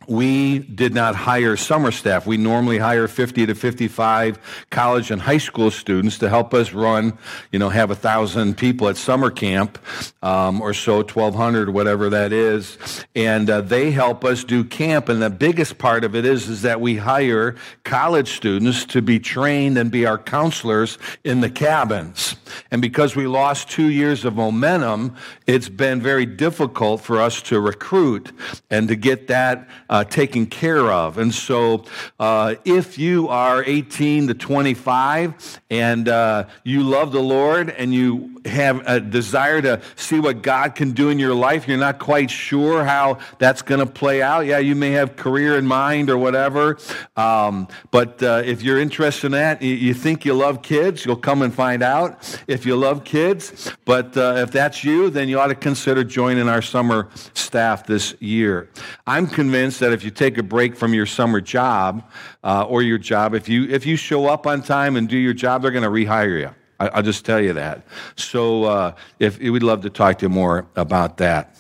we 0.10 0.60
did 0.60 0.94
not 0.94 1.16
hire 1.16 1.56
summer 1.56 1.92
staff. 1.92 2.26
We 2.26 2.38
normally 2.38 2.80
hire 2.80 3.08
50 3.08 3.46
to 3.46 3.56
55 3.56 4.66
college 4.72 5.12
and 5.12 5.22
high 5.22 5.38
school 5.38 5.70
students 5.70 6.18
to 6.18 6.30
help 6.30 6.54
us 6.54 6.74
run, 6.74 7.18
you 7.52 7.60
know, 7.60 7.70
have 7.70 7.92
a 7.92 7.96
thousand 7.96 8.58
people 8.58 8.90
at 8.90 8.98
summer 8.98 9.30
camp 9.30 9.78
um, 10.24 10.62
or 10.62 10.74
so, 10.74 10.98
1,200, 10.98 11.70
whatever 11.70 12.10
that 12.10 12.34
is. 12.34 13.06
And 13.16 13.50
uh, 13.50 13.62
they 13.62 13.92
help 13.92 14.26
us 14.26 14.44
do 14.44 14.64
camp. 14.64 15.10
And 15.10 15.22
the 15.22 15.30
biggest 15.30 15.78
part 15.78 16.04
of 16.04 16.16
it 16.16 16.26
is, 16.26 16.50
is 16.50 16.64
that 16.64 16.82
we 16.82 16.98
hire 16.98 17.56
college 17.84 18.36
students 18.36 18.86
to 18.86 19.04
be 19.04 19.20
trained 19.20 19.78
and 19.78 19.92
be 19.92 20.08
our 20.08 20.18
counselors 20.18 20.98
in 21.24 21.42
the 21.42 21.50
cabins. 21.52 22.36
And 22.72 22.82
because 22.82 23.16
we 23.16 23.28
lost 23.28 23.70
two 23.70 23.90
years 23.90 24.26
of 24.26 24.36
momentum, 24.36 25.16
it's 25.46 25.70
been 25.70 26.02
very 26.02 26.26
difficult 26.26 27.02
for 27.02 27.22
us 27.22 27.44
to 27.44 27.60
recruit 27.60 28.32
and 28.72 28.88
to 28.88 28.96
get 28.96 29.28
that 29.28 29.70
uh, 29.90 29.99
taken 30.04 30.46
care 30.46 30.92
of. 30.92 31.18
And 31.18 31.34
so, 31.34 31.86
uh, 32.20 32.56
if 32.66 32.98
you 32.98 33.28
are 33.30 33.64
18 33.66 34.28
to 34.28 34.34
25 34.34 35.62
and 35.70 36.08
uh, 36.08 36.46
you 36.64 36.84
love 36.84 37.12
the 37.12 37.22
Lord 37.22 37.70
and 37.70 37.94
you 37.94 38.40
have 38.46 38.88
a 38.88 39.00
desire 39.00 39.62
to 39.62 39.82
see 39.96 40.20
what 40.20 40.42
God 40.42 40.76
can 40.76 40.92
do 40.92 41.10
in 41.10 41.20
your 41.20 41.34
life, 41.34 41.68
you're 41.68 41.78
not 41.78 42.00
quite 42.00 42.32
sure 42.32 42.84
how 42.84 43.20
that's 43.38 43.62
going 43.62 43.80
to 43.80 43.86
play 43.86 44.22
out. 44.22 44.46
Yeah, 44.46 44.60
you 44.60 44.76
may 44.76 44.92
have 44.92 45.16
career 45.16 45.58
in 45.58 45.68
mind 45.68 46.10
or 46.10 46.18
whatever. 46.18 46.78
Um, 47.16 47.68
but 47.92 48.22
uh, 48.24 48.42
if 48.46 48.62
you're 48.62 48.80
interested 48.80 49.28
in 49.28 49.32
that, 49.34 49.62
you, 49.62 49.74
you, 49.74 49.94
think 49.94 50.26
you 50.26 50.34
love 50.34 50.62
kids, 50.62 51.06
you'll 51.06 51.16
come 51.16 51.42
and 51.42 51.54
find 51.54 51.84
out 51.84 52.40
if 52.48 52.66
you 52.66 52.76
love 52.76 53.04
kids. 53.04 53.72
But 53.86 54.16
uh, 54.16 54.36
if 54.38 54.52
that's 54.52 54.84
you, 54.84 55.10
then 55.10 55.30
you 55.30 55.40
ought 55.40 55.48
to 55.48 55.56
consider 55.56 56.04
joining 56.04 56.48
our 56.50 56.62
summer 56.62 57.10
staff 57.34 57.86
this 57.86 58.16
year. 58.20 58.70
I'm 59.06 59.28
convinced 59.28 59.80
that 59.82 59.89
that 59.90 59.96
if 59.96 60.04
you 60.04 60.12
take 60.12 60.38
a 60.38 60.44
break 60.44 60.76
from 60.76 60.94
your 60.94 61.06
summer 61.06 61.42
job 61.42 62.04
uh, 62.44 62.64
or 62.64 62.82
your 62.82 62.98
job, 62.98 63.34
if 63.34 63.50
you 63.50 63.66
if 63.70 63.86
you 63.86 63.96
show 63.96 64.28
up 64.28 64.46
on 64.46 64.62
time 64.62 64.96
and 64.96 65.10
do 65.10 65.18
your 65.18 65.34
job, 65.34 65.62
they're 65.62 65.72
going 65.72 65.84
to 65.84 65.90
rehire 65.90 66.40
you. 66.40 66.56
I, 66.80 66.96
will 66.96 67.04
just 67.04 67.26
tell 67.26 67.42
you 67.42 67.54
that. 67.54 67.86
So, 68.16 68.64
uh, 68.64 68.96
if 69.20 69.40
we'd 69.40 69.64
love 69.64 69.82
to 69.82 69.90
talk 69.90 70.20
to 70.20 70.26
you 70.26 70.30
more 70.30 70.68
about 70.76 71.18
that 71.18 71.56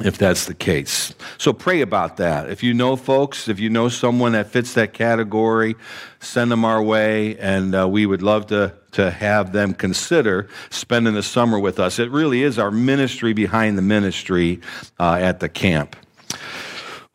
if 0.00 0.18
that's 0.18 0.44
the 0.44 0.54
case. 0.54 1.14
So 1.38 1.52
pray 1.52 1.80
about 1.80 2.18
that. 2.18 2.50
If 2.50 2.62
you 2.62 2.74
know 2.74 2.96
folks, 2.96 3.48
if 3.48 3.58
you 3.58 3.70
know 3.70 3.88
someone 3.88 4.32
that 4.32 4.50
fits 4.50 4.74
that 4.74 4.92
category, 4.92 5.74
send 6.20 6.50
them 6.50 6.64
our 6.64 6.82
way, 6.82 7.38
and 7.38 7.74
uh, 7.74 7.88
we 7.88 8.04
would 8.04 8.20
love 8.20 8.46
to, 8.48 8.74
to 8.92 9.10
have 9.10 9.52
them 9.52 9.72
consider 9.72 10.48
spending 10.68 11.14
the 11.14 11.22
summer 11.22 11.58
with 11.58 11.80
us. 11.80 11.98
It 11.98 12.10
really 12.10 12.42
is 12.42 12.58
our 12.58 12.70
ministry 12.70 13.32
behind 13.32 13.78
the 13.78 13.82
ministry 13.82 14.60
uh, 14.98 15.14
at 15.14 15.40
the 15.40 15.48
camp. 15.48 15.96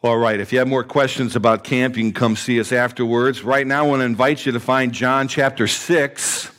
All 0.03 0.17
right, 0.17 0.39
if 0.39 0.51
you 0.51 0.57
have 0.57 0.67
more 0.67 0.83
questions 0.83 1.35
about 1.35 1.63
camp, 1.63 1.95
you 1.95 2.01
can 2.01 2.11
come 2.11 2.35
see 2.35 2.59
us 2.59 2.71
afterwards. 2.71 3.43
Right 3.43 3.67
now, 3.67 3.85
I 3.85 3.87
want 3.87 3.99
to 3.99 4.05
invite 4.05 4.47
you 4.47 4.51
to 4.53 4.59
find 4.59 4.91
John 4.91 5.27
chapter 5.27 5.67
6, 5.67 6.51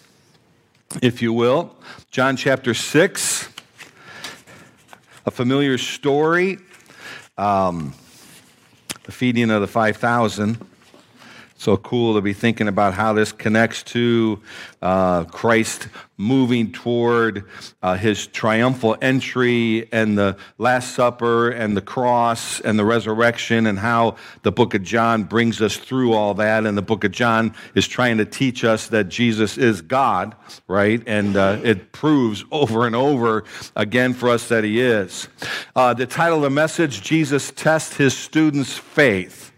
if 1.03 1.21
you 1.21 1.33
will. 1.33 1.75
John 2.13 2.37
chapter 2.37 2.73
6 2.73 3.49
a 5.27 5.31
familiar 5.31 5.79
story. 5.79 6.59
Um, 7.39 7.95
the 9.05 9.13
feeding 9.13 9.51
of 9.51 9.61
the 9.61 9.67
5,000 9.67 10.65
so 11.63 11.77
cool 11.77 12.15
to 12.15 12.21
be 12.21 12.33
thinking 12.33 12.67
about 12.67 12.93
how 12.93 13.13
this 13.13 13.31
connects 13.31 13.85
to 13.85 14.43
uh, 14.83 15.23
Christ 15.27 15.87
moving 16.17 16.73
toward 16.73 17.45
uh, 17.85 17.95
his 17.95 18.27
triumphal 18.27 18.97
entry 19.01 19.89
and 19.93 20.19
the 20.19 20.37
Last 20.59 20.97
Supper 20.97 21.51
and 21.51 21.77
the 21.77 21.81
cross 21.81 22.59
and 22.59 22.77
the 22.77 22.85
resurrection, 22.85 23.67
and 23.67 23.79
how 23.79 24.17
the 24.43 24.51
book 24.51 24.75
of 24.75 24.83
John 24.83 25.23
brings 25.23 25.63
us 25.63 25.77
through 25.77 26.15
all 26.15 26.35
that. 26.35 26.67
And 26.67 26.77
the 26.77 26.83
book 26.83 27.05
of 27.05 27.13
John 27.13 27.55
is 27.77 27.87
trying 27.87 28.19
to 28.19 28.25
teach 28.25 28.65
us 28.65 28.89
that 28.89 29.05
Jesus 29.09 29.57
is 29.57 29.83
God, 29.83 30.35
right? 30.67 31.01
And 31.07 31.37
uh, 31.37 31.61
it 31.63 31.93
proves 31.93 32.45
over 32.51 32.89
and 32.89 32.97
over 32.97 33.45
again 33.77 34.15
for 34.15 34.31
us 34.31 34.49
that 34.49 34.65
he 34.65 34.81
is. 34.81 35.29
Uh, 35.77 35.95
the 35.95 36.07
title 36.07 36.39
of 36.39 36.43
the 36.43 36.51
message 36.51 37.03
Jesus 37.03 37.53
tests 37.53 37.97
his 37.97 38.17
students' 38.17 38.77
faith. 38.77 39.52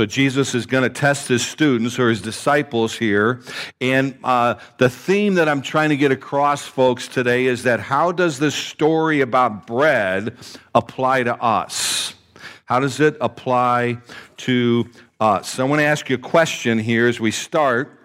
So 0.00 0.06
Jesus 0.06 0.54
is 0.54 0.64
going 0.64 0.84
to 0.84 0.88
test 0.88 1.28
his 1.28 1.46
students 1.46 1.98
or 1.98 2.08
his 2.08 2.22
disciples 2.22 2.96
here. 2.96 3.42
And 3.82 4.18
uh, 4.24 4.54
the 4.78 4.88
theme 4.88 5.34
that 5.34 5.46
I'm 5.46 5.60
trying 5.60 5.90
to 5.90 5.96
get 5.98 6.10
across, 6.10 6.64
folks, 6.64 7.06
today 7.06 7.44
is 7.44 7.64
that 7.64 7.80
how 7.80 8.10
does 8.10 8.38
this 8.38 8.54
story 8.54 9.20
about 9.20 9.66
bread 9.66 10.38
apply 10.74 11.24
to 11.24 11.34
us? 11.34 12.14
How 12.64 12.80
does 12.80 12.98
it 12.98 13.18
apply 13.20 13.98
to 14.38 14.88
us? 15.20 15.50
So 15.50 15.66
I 15.66 15.68
want 15.68 15.80
to 15.80 15.84
ask 15.84 16.08
you 16.08 16.14
a 16.14 16.18
question 16.18 16.78
here 16.78 17.06
as 17.06 17.20
we 17.20 17.30
start. 17.30 18.00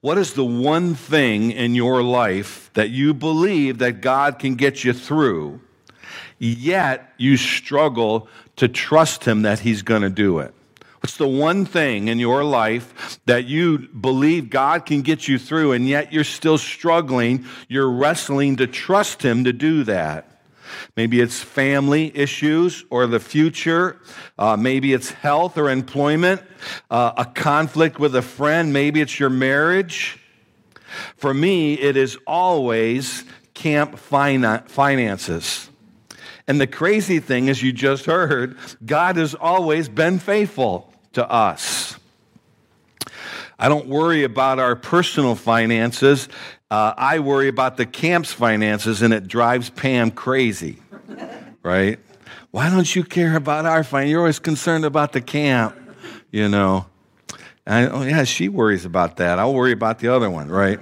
What 0.00 0.16
is 0.16 0.34
the 0.34 0.44
one 0.44 0.94
thing 0.94 1.50
in 1.50 1.74
your 1.74 2.04
life 2.04 2.70
that 2.74 2.90
you 2.90 3.14
believe 3.14 3.78
that 3.78 4.00
God 4.00 4.38
can 4.38 4.54
get 4.54 4.84
you 4.84 4.92
through, 4.92 5.60
yet 6.38 7.14
you 7.16 7.36
struggle 7.36 8.28
to 8.54 8.68
trust 8.68 9.24
Him 9.24 9.42
that 9.42 9.58
He's 9.58 9.82
going 9.82 10.02
to 10.02 10.10
do 10.10 10.38
it? 10.38 10.54
What's 11.00 11.16
the 11.16 11.28
one 11.28 11.64
thing 11.64 12.08
in 12.08 12.18
your 12.18 12.42
life 12.42 13.20
that 13.26 13.44
you 13.46 13.78
believe 13.78 14.50
God 14.50 14.84
can 14.84 15.02
get 15.02 15.28
you 15.28 15.38
through, 15.38 15.72
and 15.72 15.88
yet 15.88 16.12
you're 16.12 16.24
still 16.24 16.58
struggling? 16.58 17.44
You're 17.68 17.90
wrestling 17.90 18.56
to 18.56 18.66
trust 18.66 19.22
Him 19.22 19.44
to 19.44 19.52
do 19.52 19.84
that. 19.84 20.28
Maybe 20.96 21.20
it's 21.20 21.40
family 21.40 22.16
issues 22.16 22.84
or 22.90 23.06
the 23.06 23.20
future. 23.20 24.00
Uh, 24.36 24.56
maybe 24.56 24.92
it's 24.92 25.10
health 25.10 25.56
or 25.56 25.70
employment, 25.70 26.42
uh, 26.90 27.12
a 27.16 27.24
conflict 27.24 27.98
with 27.98 28.14
a 28.16 28.22
friend. 28.22 28.72
Maybe 28.72 29.00
it's 29.00 29.18
your 29.18 29.30
marriage. 29.30 30.18
For 31.16 31.32
me, 31.32 31.74
it 31.74 31.96
is 31.96 32.18
always 32.26 33.24
camp 33.54 33.98
finances. 33.98 35.68
And 36.46 36.60
the 36.60 36.66
crazy 36.66 37.20
thing, 37.20 37.48
as 37.50 37.62
you 37.62 37.72
just 37.72 38.06
heard, 38.06 38.56
God 38.84 39.16
has 39.16 39.34
always 39.34 39.88
been 39.88 40.18
faithful 40.18 40.87
to 41.12 41.28
us. 41.30 41.98
I 43.58 43.68
don't 43.68 43.88
worry 43.88 44.24
about 44.24 44.58
our 44.58 44.76
personal 44.76 45.34
finances. 45.34 46.28
Uh, 46.70 46.94
I 46.96 47.18
worry 47.18 47.48
about 47.48 47.76
the 47.76 47.86
camp's 47.86 48.32
finances, 48.32 49.02
and 49.02 49.12
it 49.12 49.26
drives 49.26 49.70
Pam 49.70 50.10
crazy, 50.10 50.78
right? 51.62 51.98
Why 52.50 52.70
don't 52.70 52.94
you 52.94 53.02
care 53.02 53.36
about 53.36 53.66
our 53.66 53.82
finances? 53.82 54.12
You're 54.12 54.20
always 54.20 54.38
concerned 54.38 54.84
about 54.84 55.12
the 55.12 55.20
camp, 55.20 55.76
you 56.30 56.48
know. 56.48 56.86
I, 57.66 57.86
oh, 57.86 58.02
yeah, 58.02 58.24
she 58.24 58.48
worries 58.48 58.84
about 58.84 59.16
that. 59.16 59.38
I'll 59.38 59.52
worry 59.52 59.72
about 59.72 59.98
the 59.98 60.08
other 60.08 60.30
one, 60.30 60.48
right? 60.48 60.80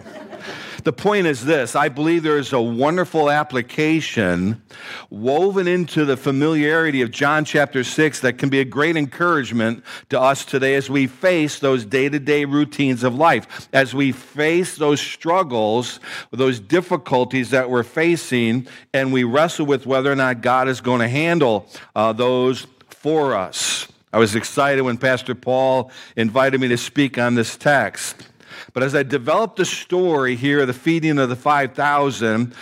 The 0.87 0.93
point 0.93 1.27
is 1.27 1.45
this 1.45 1.75
I 1.75 1.89
believe 1.89 2.23
there 2.23 2.39
is 2.39 2.53
a 2.53 2.61
wonderful 2.61 3.29
application 3.29 4.63
woven 5.11 5.67
into 5.67 6.05
the 6.05 6.17
familiarity 6.17 7.03
of 7.03 7.11
John 7.11 7.45
chapter 7.45 7.83
6 7.83 8.21
that 8.21 8.39
can 8.39 8.51
be 8.51 8.61
a 8.61 8.65
great 8.65 8.97
encouragement 8.97 9.83
to 10.11 10.21
us 10.21 10.45
today 10.45 10.77
as 10.77 10.89
we 10.89 11.09
face 11.09 11.59
those 11.59 11.85
day 11.85 12.09
to 12.09 12.21
day 12.21 12.45
routines 12.45 13.03
of 13.03 13.17
life, 13.17 13.69
as 13.73 13.97
we 13.97 14.13
face 14.13 14.77
those 14.77 15.01
struggles, 15.01 15.99
those 16.31 16.61
difficulties 16.61 17.51
that 17.51 17.69
we're 17.69 17.83
facing, 17.83 18.69
and 18.95 19.13
we 19.13 19.25
wrestle 19.25 19.67
with 19.67 19.87
whether 19.87 20.13
or 20.13 20.17
not 20.17 20.41
God 20.41 20.69
is 20.69 20.81
going 20.81 21.01
to 21.01 21.09
handle 21.09 21.67
uh, 21.97 22.13
those 22.13 22.69
for 22.91 23.35
us. 23.35 23.89
I 24.13 24.19
was 24.19 24.37
excited 24.37 24.83
when 24.83 24.99
Pastor 24.99 25.35
Paul 25.35 25.91
invited 26.15 26.61
me 26.61 26.69
to 26.69 26.79
speak 26.79 27.19
on 27.19 27.35
this 27.35 27.57
text. 27.57 28.23
But 28.73 28.83
as 28.83 28.95
I 28.95 29.03
developed 29.03 29.57
the 29.57 29.65
story 29.65 30.37
here, 30.37 30.67
the 30.67 30.73
feeding 30.73 31.19
of 31.19 31.29
the 31.29 31.37
5,000, 31.37 32.55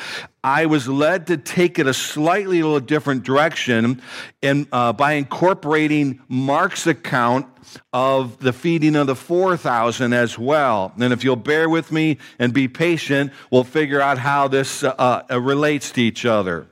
I 0.43 0.67
was 0.67 0.89
led 0.89 1.27
to 1.29 1.37
take 1.37 1.79
it 1.79 1.87
a 1.87 1.95
slightly 1.95 2.63
little 2.63 2.81
different 2.81 3.23
direction 3.23 4.03
in, 4.43 4.69
uh, 4.73 4.93
by 4.93 5.13
incorporating 5.13 6.21
Mark's 6.29 6.87
account 6.87 7.47
of 7.93 8.39
the 8.39 8.53
feeding 8.53 8.97
of 8.97 9.07
the 9.07 9.17
4,000 9.17 10.13
as 10.13 10.39
well. 10.39 10.93
And 11.01 11.13
if 11.13 11.25
you'll 11.25 11.37
bear 11.37 11.69
with 11.69 11.91
me 11.91 12.19
and 12.39 12.53
be 12.53 12.69
patient, 12.69 13.33
we'll 13.51 13.65
figure 13.65 14.01
out 14.01 14.19
how 14.19 14.49
this 14.49 14.85
uh, 14.85 15.25
uh, 15.31 15.41
relates 15.41 15.91
to 15.93 16.03
each 16.03 16.27
other. 16.27 16.67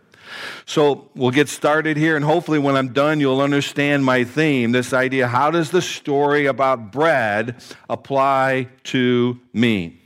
So 0.67 1.09
we'll 1.15 1.31
get 1.31 1.49
started 1.49 1.97
here, 1.97 2.17
and 2.17 2.25
hopefully, 2.25 2.59
when 2.59 2.77
I'm 2.77 2.93
done, 2.93 3.21
you'll 3.21 3.41
understand 3.41 4.05
my 4.05 4.25
theme 4.25 4.73
this 4.73 4.93
idea 4.93 5.29
how 5.29 5.51
does 5.51 5.71
the 5.71 5.83
story 5.83 6.47
about 6.47 6.93
bread 6.93 7.63
apply 7.89 8.69
to 8.85 9.41
me? 9.53 9.99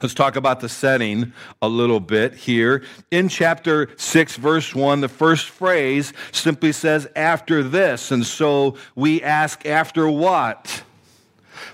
Let's 0.00 0.14
talk 0.14 0.36
about 0.36 0.60
the 0.60 0.68
setting 0.68 1.32
a 1.60 1.68
little 1.68 2.00
bit 2.00 2.34
here. 2.34 2.84
In 3.10 3.28
chapter 3.28 3.90
6, 3.96 4.36
verse 4.36 4.74
1, 4.74 5.00
the 5.00 5.08
first 5.08 5.48
phrase 5.48 6.12
simply 6.30 6.72
says, 6.72 7.08
after 7.16 7.62
this. 7.62 8.12
And 8.12 8.24
so 8.24 8.76
we 8.94 9.22
ask, 9.22 9.66
after 9.66 10.08
what? 10.08 10.84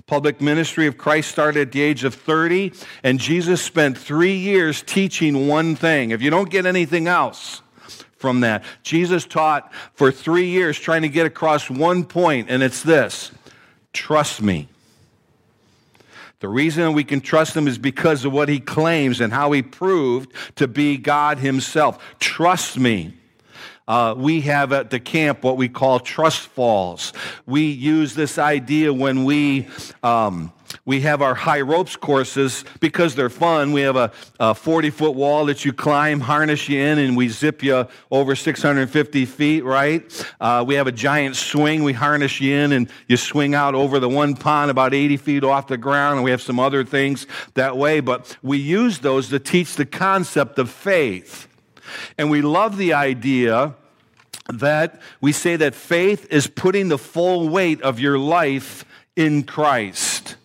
Public 0.09 0.41
ministry 0.41 0.89
of 0.89 0.99
Christ 0.99 1.31
started 1.31 1.69
at 1.69 1.73
the 1.73 1.81
age 1.81 2.03
of 2.03 2.15
30, 2.15 2.73
and 3.05 3.21
Jesus 3.21 3.63
spent 3.63 3.97
three 3.97 4.35
years 4.35 4.83
teaching 4.83 5.47
one 5.47 5.77
thing. 5.77 6.11
If 6.11 6.21
you 6.21 6.31
don't 6.31 6.51
get 6.51 6.67
anything 6.67 7.07
else, 7.07 7.63
from 8.19 8.41
that. 8.41 8.65
Jesus 8.83 9.25
taught 9.25 9.73
for 9.95 10.11
three 10.11 10.49
years 10.49 10.79
trying 10.79 11.03
to 11.03 11.09
get 11.09 11.25
across 11.27 11.71
one 11.71 12.05
point, 12.05 12.51
and 12.51 12.63
it's 12.63 12.83
this 12.83 13.31
trust 13.93 14.43
me. 14.43 14.69
The 16.41 16.49
reason 16.49 16.93
we 16.93 17.03
can 17.03 17.21
trust 17.21 17.57
him 17.57 17.67
is 17.67 17.79
because 17.79 18.25
of 18.25 18.33
what 18.33 18.49
he 18.49 18.61
claims 18.61 19.21
and 19.21 19.33
how 19.33 19.51
he 19.53 19.63
proved 19.63 20.33
to 20.57 20.69
be 20.69 20.97
God 20.97 21.39
himself. 21.39 22.03
Trust 22.21 22.79
me. 22.79 23.15
Uh, 23.89 24.15
we 24.17 24.43
have 24.43 24.73
at 24.73 24.91
the 24.91 25.01
camp 25.01 25.43
what 25.43 25.57
we 25.57 25.69
call 25.69 25.99
trust 25.99 26.49
falls. 26.49 27.15
We 27.47 27.63
use 27.63 28.15
this 28.15 28.39
idea 28.39 28.93
when 28.93 29.25
we. 29.25 29.67
Um, 30.03 30.53
we 30.85 31.01
have 31.03 31.23
our 31.23 31.35
high 31.35 31.63
ropes 31.63 31.97
courses 31.97 32.65
because 32.81 33.15
they're 33.15 33.31
fun. 33.31 33.73
We 33.73 33.83
have 33.83 33.97
a 34.39 34.55
40 34.55 34.91
foot 34.91 35.15
wall 35.15 35.47
that 35.47 35.65
you 35.65 35.73
climb, 35.73 36.21
harness 36.21 36.69
you 36.69 36.79
in, 36.81 36.99
and 36.99 37.17
we 37.17 37.29
zip 37.29 37.63
you 37.63 37.87
over 38.11 38.37
650 38.37 39.25
feet, 39.25 39.65
right? 39.65 40.27
Uh, 40.41 40.65
we 40.67 40.75
have 40.75 40.87
a 40.87 40.93
giant 40.93 41.37
swing. 41.37 41.85
We 41.85 41.95
harness 41.95 42.41
you 42.41 42.55
in 42.55 42.73
and 42.73 42.91
you 43.07 43.17
swing 43.17 43.55
out 43.55 43.75
over 43.75 43.99
the 43.99 44.09
one 44.09 44.35
pond 44.35 44.71
about 44.71 44.93
80 44.93 45.17
feet 45.17 45.45
off 45.45 45.69
the 45.69 45.79
ground. 45.79 46.17
And 46.17 46.25
we 46.25 46.31
have 46.31 46.43
some 46.43 46.61
other 46.61 46.85
things 46.85 47.27
that 47.55 47.77
way. 47.77 48.01
But 48.01 48.37
we 48.43 48.59
use 48.59 48.99
those 48.99 49.29
to 49.29 49.39
teach 49.39 49.77
the 49.77 49.87
concept 49.87 50.59
of 50.59 50.71
faith. 50.71 51.49
And 52.17 52.31
we 52.31 52.43
love 52.43 52.77
the 52.77 52.95
idea 52.95 53.75
that 54.53 55.01
we 55.21 55.33
say 55.33 55.57
that 55.57 55.75
faith 55.75 56.27
is 56.31 56.47
putting 56.47 56.89
the 56.89 56.99
full 56.99 57.49
weight 57.49 57.83
of 57.83 58.01
your 58.01 58.19
life 58.19 58.85
in 59.17 59.43
Christ. 59.43 60.37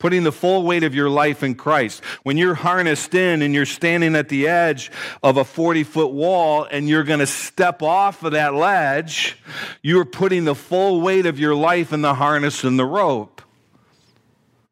putting 0.00 0.24
the 0.24 0.32
full 0.32 0.64
weight 0.64 0.82
of 0.82 0.94
your 0.94 1.08
life 1.08 1.44
in 1.44 1.54
Christ. 1.54 2.02
When 2.24 2.36
you're 2.36 2.54
harnessed 2.54 3.14
in 3.14 3.42
and 3.42 3.54
you're 3.54 3.66
standing 3.66 4.16
at 4.16 4.28
the 4.28 4.48
edge 4.48 4.90
of 5.22 5.36
a 5.36 5.44
40 5.44 5.84
foot 5.84 6.10
wall 6.10 6.64
and 6.64 6.88
you're 6.88 7.04
going 7.04 7.20
to 7.20 7.26
step 7.26 7.82
off 7.82 8.24
of 8.24 8.32
that 8.32 8.54
ledge, 8.54 9.36
you're 9.82 10.06
putting 10.06 10.44
the 10.44 10.54
full 10.54 11.02
weight 11.02 11.26
of 11.26 11.38
your 11.38 11.54
life 11.54 11.92
in 11.92 12.00
the 12.00 12.14
harness 12.14 12.64
and 12.64 12.78
the 12.78 12.84
rope. 12.84 13.42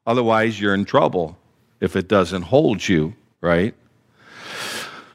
Otherwise, 0.06 0.58
you're 0.58 0.74
in 0.74 0.86
trouble 0.86 1.36
if 1.80 1.94
it 1.94 2.08
doesn't 2.08 2.42
hold 2.42 2.88
you, 2.88 3.14
right? 3.42 3.74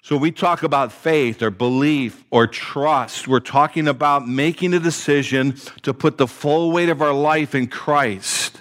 So 0.03 0.17
we 0.17 0.31
talk 0.31 0.63
about 0.63 0.91
faith 0.91 1.41
or 1.41 1.49
belief 1.49 2.25
or 2.29 2.45
trust. 2.45 3.25
We're 3.25 3.39
talking 3.39 3.87
about 3.87 4.27
making 4.27 4.73
a 4.73 4.79
decision 4.79 5.55
to 5.83 5.93
put 5.93 6.17
the 6.17 6.27
full 6.27 6.71
weight 6.71 6.89
of 6.89 7.01
our 7.01 7.13
life 7.13 7.55
in 7.55 7.67
Christ 7.67 8.59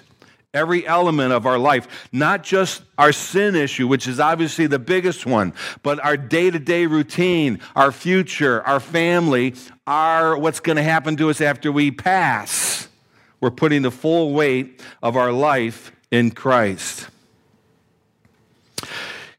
every 0.53 0.85
element 0.85 1.33
of 1.33 1.45
our 1.45 1.57
life, 1.57 2.07
not 2.11 2.43
just 2.43 2.83
our 2.97 3.11
sin 3.11 3.55
issue, 3.55 3.87
which 3.87 4.07
is 4.07 4.19
obviously 4.19 4.67
the 4.67 4.79
biggest 4.79 5.25
one, 5.25 5.53
but 5.81 5.99
our 6.03 6.15
day 6.15 6.49
to 6.49 6.59
day 6.59 6.85
routine, 6.85 7.59
our 7.75 7.91
future, 7.91 8.61
our 8.61 8.79
family, 8.79 9.55
our 9.87 10.37
what's 10.37 10.59
going 10.59 10.75
to 10.75 10.83
happen 10.83 11.17
to 11.17 11.29
us 11.29 11.41
after 11.41 11.71
we 11.71 11.91
pass. 11.91 12.87
We're 13.41 13.51
putting 13.51 13.81
the 13.81 13.91
full 13.91 14.31
weight 14.31 14.81
of 15.01 15.17
our 15.17 15.33
life 15.33 15.91
in 16.09 16.31
Christ. 16.31 17.09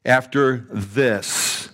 After 0.04 0.66
this, 0.70 1.70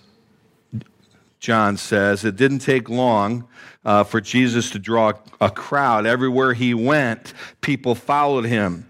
John 1.41 1.79
says, 1.79 2.25
it 2.25 2.37
didn't 2.37 2.59
take 2.59 2.91
long 2.91 3.49
uh, 3.85 4.05
for 4.05 4.21
Jesus 4.21 4.71
to 4.71 4.79
draw 4.79 5.15
a 5.41 5.51
crowd. 5.51 6.07
Everywhere 6.07 6.53
he 6.53 6.75
went, 6.75 7.33
people 7.63 7.95
followed 7.95 8.45
him 8.45 8.87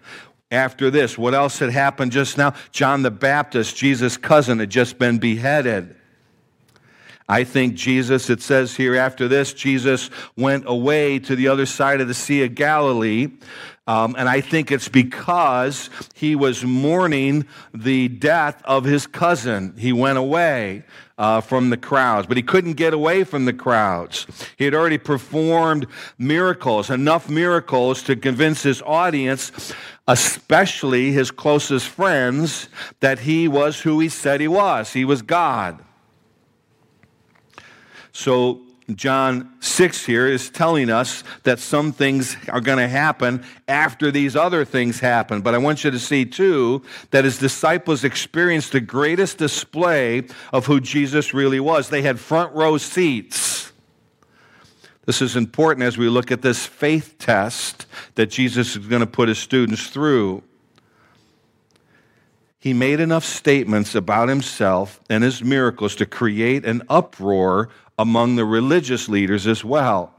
after 0.51 0.91
this. 0.91 1.17
What 1.17 1.33
else 1.33 1.61
had 1.61 1.71
happened 1.71 2.11
just 2.11 2.37
now? 2.37 2.55
John 2.73 3.03
the 3.03 3.11
Baptist, 3.13 3.77
Jesus' 3.77 4.17
cousin, 4.17 4.59
had 4.59 4.69
just 4.69 4.99
been 4.99 5.19
beheaded. 5.19 5.95
I 7.29 7.45
think 7.45 7.75
Jesus, 7.75 8.29
it 8.29 8.43
says 8.43 8.75
here, 8.75 8.97
after 8.97 9.29
this, 9.29 9.53
Jesus 9.53 10.11
went 10.37 10.65
away 10.67 11.21
to 11.21 11.37
the 11.37 11.47
other 11.47 11.67
side 11.67 12.01
of 12.01 12.09
the 12.09 12.15
Sea 12.15 12.43
of 12.43 12.57
Galilee. 12.57 13.29
Um, 13.87 14.17
and 14.19 14.29
I 14.29 14.41
think 14.41 14.73
it's 14.73 14.89
because 14.89 15.89
he 16.15 16.35
was 16.35 16.65
mourning 16.65 17.47
the 17.73 18.09
death 18.09 18.61
of 18.65 18.83
his 18.85 19.07
cousin. 19.07 19.77
He 19.79 19.93
went 19.93 20.19
away 20.19 20.83
uh, 21.21 21.41
from 21.41 21.71
the 21.71 21.77
crowds, 21.77 22.27
but 22.27 22.37
he 22.37 22.43
couldn't 22.43 22.73
get 22.73 22.93
away 22.93 23.23
from 23.23 23.45
the 23.45 23.53
crowds. 23.53 24.27
He 24.57 24.65
had 24.65 24.75
already 24.75 24.99
performed 24.99 25.87
miracles, 26.19 26.91
enough 26.91 27.29
miracles 27.29 28.03
to 28.05 28.17
convince 28.17 28.65
his 28.65 28.83
audience 28.83 29.73
especially 30.11 31.13
his 31.13 31.31
closest 31.31 31.87
friends, 31.87 32.69
that 32.99 33.21
he 33.21 33.47
was 33.47 33.81
who 33.83 34.01
he 34.01 34.09
said 34.09 34.41
he 34.41 34.49
was. 34.49 34.93
He 34.93 35.05
was 35.05 35.23
God. 35.23 35.79
So, 38.11 38.61
John 38.97 39.53
6 39.61 40.07
here 40.07 40.27
is 40.27 40.51
telling 40.51 40.91
us 40.91 41.25
that 41.43 41.59
some 41.59 41.93
things 41.93 42.37
are 42.49 42.61
going 42.61 42.79
to 42.79 42.89
happen 42.89 43.45
after 43.69 44.11
these 44.11 44.37
other 44.37 44.65
things 44.65 45.01
happen. 45.01 45.41
But 45.43 45.55
I 45.55 45.59
want 45.59 45.85
you 45.85 45.91
to 45.91 45.99
see, 45.99 46.25
too, 46.25 46.83
that 47.11 47.25
his 47.25 47.39
disciples 47.39 48.05
experienced 48.05 48.73
the 48.73 48.81
greatest 48.81 49.39
display 49.39 50.25
of 50.53 50.67
who 50.67 50.81
Jesus 50.81 51.35
really 51.35 51.61
was. 51.61 51.89
They 51.89 52.03
had 52.03 52.19
front 52.19 52.55
row 52.55 52.79
seats 52.79 53.61
this 55.11 55.23
is 55.23 55.35
important 55.35 55.85
as 55.85 55.99
we 55.99 56.09
look 56.09 56.31
at 56.31 56.41
this 56.41 56.67
faith 56.67 57.17
test 57.19 57.87
that 58.15 58.27
Jesus 58.27 58.77
is 58.77 58.87
going 58.87 59.01
to 59.01 59.09
put 59.09 59.29
his 59.29 59.39
students 59.39 59.89
through. 59.89 60.45
He 62.61 62.73
made 62.75 63.01
enough 63.01 63.25
statements 63.25 63.97
about 63.97 64.29
himself 64.29 65.01
and 65.11 65.25
his 65.25 65.43
miracles 65.43 65.97
to 65.97 66.07
create 66.07 66.65
an 66.65 66.83
uproar 66.89 67.71
among 68.01 68.37
the 68.37 68.45
religious 68.45 69.09
leaders 69.09 69.47
as 69.47 69.65
well 69.65 70.15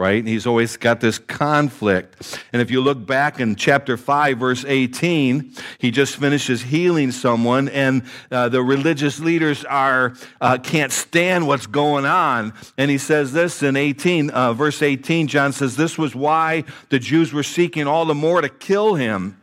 right? 0.00 0.26
He's 0.26 0.46
always 0.46 0.78
got 0.78 1.02
this 1.02 1.18
conflict. 1.18 2.40
And 2.54 2.62
if 2.62 2.70
you 2.70 2.80
look 2.80 3.06
back 3.06 3.38
in 3.38 3.54
chapter 3.54 3.98
5, 3.98 4.38
verse 4.38 4.64
18, 4.66 5.54
he 5.76 5.90
just 5.90 6.16
finishes 6.16 6.62
healing 6.62 7.12
someone, 7.12 7.68
and 7.68 8.04
uh, 8.30 8.48
the 8.48 8.62
religious 8.62 9.20
leaders 9.20 9.62
are 9.66 10.14
uh, 10.40 10.56
can't 10.56 10.90
stand 10.90 11.46
what's 11.46 11.66
going 11.66 12.06
on. 12.06 12.54
And 12.78 12.90
he 12.90 12.96
says 12.96 13.34
this 13.34 13.62
in 13.62 13.76
18, 13.76 14.30
uh, 14.30 14.54
verse 14.54 14.80
18, 14.80 15.28
John 15.28 15.52
says, 15.52 15.76
This 15.76 15.98
was 15.98 16.14
why 16.14 16.64
the 16.88 16.98
Jews 16.98 17.34
were 17.34 17.42
seeking 17.42 17.86
all 17.86 18.06
the 18.06 18.14
more 18.14 18.40
to 18.40 18.48
kill 18.48 18.94
him 18.94 19.39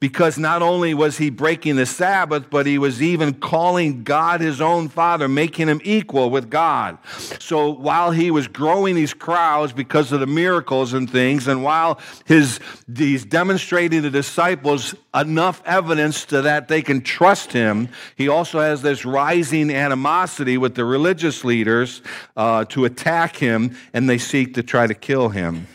because 0.00 0.38
not 0.38 0.62
only 0.62 0.94
was 0.94 1.18
he 1.18 1.28
breaking 1.28 1.76
the 1.76 1.84
Sabbath, 1.84 2.48
but 2.48 2.64
he 2.64 2.78
was 2.78 3.02
even 3.02 3.34
calling 3.34 4.02
God 4.02 4.40
his 4.40 4.58
own 4.58 4.88
Father, 4.88 5.28
making 5.28 5.68
him 5.68 5.78
equal 5.84 6.30
with 6.30 6.48
God. 6.48 6.96
So 7.38 7.68
while 7.68 8.10
he 8.10 8.30
was 8.30 8.48
growing 8.48 8.94
these 8.94 9.12
crowds 9.12 9.74
because 9.74 10.10
of 10.10 10.20
the 10.20 10.26
miracles 10.26 10.94
and 10.94 11.08
things, 11.08 11.46
and 11.46 11.62
while 11.62 12.00
his, 12.24 12.60
he's 12.96 13.26
demonstrating 13.26 14.00
the 14.00 14.10
disciples 14.10 14.94
enough 15.14 15.62
evidence 15.66 16.24
to 16.26 16.42
that 16.42 16.68
they 16.68 16.80
can 16.80 17.02
trust 17.02 17.52
him, 17.52 17.90
he 18.16 18.26
also 18.28 18.58
has 18.58 18.80
this 18.80 19.04
rising 19.04 19.70
animosity 19.70 20.56
with 20.56 20.76
the 20.76 20.84
religious 20.84 21.44
leaders 21.44 22.00
uh, 22.38 22.64
to 22.64 22.86
attack 22.86 23.36
him, 23.36 23.76
and 23.92 24.08
they 24.08 24.18
seek 24.18 24.54
to 24.54 24.62
try 24.62 24.86
to 24.86 24.94
kill 24.94 25.28
him. 25.28 25.66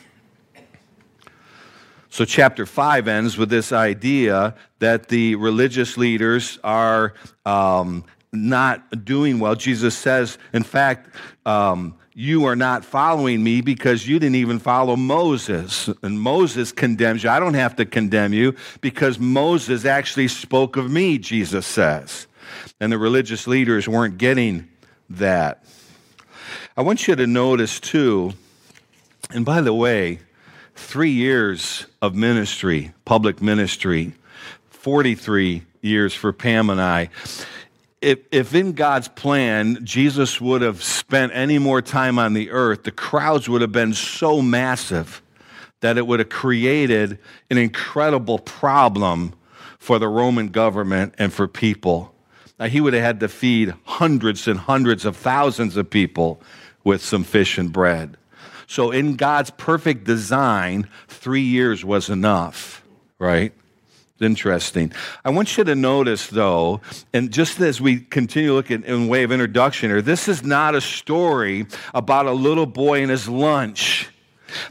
So, 2.16 2.24
chapter 2.24 2.66
5 2.66 3.10
ends 3.10 3.38
with 3.38 3.50
this 3.50 3.74
idea 3.74 4.56
that 4.80 5.10
the 5.10 5.36
religious 5.36 5.98
leaders 5.98 6.58
are 6.64 7.14
um, 7.46 8.06
not 8.32 9.04
doing 9.04 9.38
well. 9.38 9.54
Jesus 9.56 9.98
says, 9.98 10.38
in 10.54 10.64
fact, 10.64 11.14
um, 11.46 11.94
you 12.14 12.46
are 12.46 12.56
not 12.56 12.86
following 12.86 13.44
me 13.44 13.60
because 13.60 14.08
you 14.08 14.18
didn't 14.18 14.36
even 14.36 14.60
follow 14.60 14.96
Moses. 14.96 15.90
And 16.04 16.18
Moses 16.18 16.72
condemns 16.72 17.22
you. 17.26 17.30
I 17.30 17.38
don't 17.38 17.54
have 17.54 17.76
to 17.76 17.86
condemn 17.86 18.32
you 18.32 18.56
because 18.80 19.20
Moses 19.20 19.84
actually 19.84 20.30
spoke 20.30 20.78
of 20.78 20.90
me, 20.90 21.18
Jesus 21.18 21.68
says. 21.68 22.28
And 22.80 22.94
the 22.94 22.98
religious 22.98 23.46
leaders 23.46 23.90
weren't 23.90 24.18
getting 24.18 24.70
that. 25.10 25.66
I 26.78 26.82
want 26.82 27.10
you 27.10 27.16
to 27.18 27.28
notice, 27.28 27.82
too, 27.82 28.32
and 29.32 29.44
by 29.44 29.60
the 29.60 29.74
way, 29.74 30.20
three 30.76 31.12
years 31.12 31.86
of 32.02 32.16
ministry, 32.16 32.94
public 33.06 33.42
ministry, 33.42 34.14
43 34.70 35.64
years 35.82 36.14
for 36.14 36.32
Pam 36.32 36.70
and 36.70 36.82
I. 36.82 37.10
If, 38.02 38.20
if 38.32 38.54
in 38.54 38.74
God's 38.74 39.08
plan 39.08 39.84
Jesus 39.84 40.40
would 40.40 40.62
have 40.62 40.84
spent 40.84 41.32
any 41.34 41.58
more 41.58 41.82
time 41.82 42.20
on 42.20 42.34
the 42.34 42.52
earth, 42.52 42.84
the 42.84 42.92
crowds 42.92 43.50
would 43.50 43.62
have 43.62 43.72
been 43.72 43.94
so 43.94 44.42
massive 44.42 45.22
that 45.80 45.98
it 45.98 46.06
would 46.06 46.20
have 46.20 46.30
created 46.30 47.20
an 47.50 47.58
incredible 47.58 48.38
problem 48.40 49.34
for 49.80 49.98
the 49.98 50.08
Roman 50.08 50.50
government 50.50 51.16
and 51.18 51.34
for 51.34 51.48
people. 51.48 52.14
Now, 52.60 52.68
he 52.68 52.80
would 52.80 52.94
have 52.94 53.04
had 53.04 53.20
to 53.22 53.28
feed 53.28 53.74
hundreds 53.84 54.48
and 54.48 54.60
hundreds 54.60 55.06
of 55.06 55.18
thousands 55.18 55.78
of 55.78 55.90
people 55.90 56.42
with 56.84 57.04
some 57.04 57.24
fish 57.24 57.58
and 57.58 57.72
bread. 57.72 58.18
So, 58.68 58.92
in 58.92 59.16
God's 59.16 59.52
perfect 59.52 60.06
design, 60.06 60.88
three 61.08 61.42
years 61.42 61.86
was 61.86 62.10
enough, 62.10 62.84
right? 63.20 63.54
Interesting. 64.22 64.94
I 65.26 65.30
want 65.30 65.58
you 65.58 65.66
to 65.66 65.76
notice, 65.76 66.28
though, 66.28 66.80
and 67.14 67.32
just 67.32 67.60
as 67.60 67.82
we 67.82 68.00
continue 68.00 68.54
looking 68.54 68.84
in 68.84 69.10
way 69.10 69.24
of 69.24 69.32
introduction 69.32 69.90
here, 69.90 70.02
this 70.02 70.30
is 70.30 70.42
not 70.42 70.74
a 70.74 70.80
story 70.80 71.66
about 71.94 72.26
a 72.26 72.32
little 72.32 72.66
boy 72.66 73.02
and 73.02 73.12
his 73.12 73.28
lunch. 73.28 74.10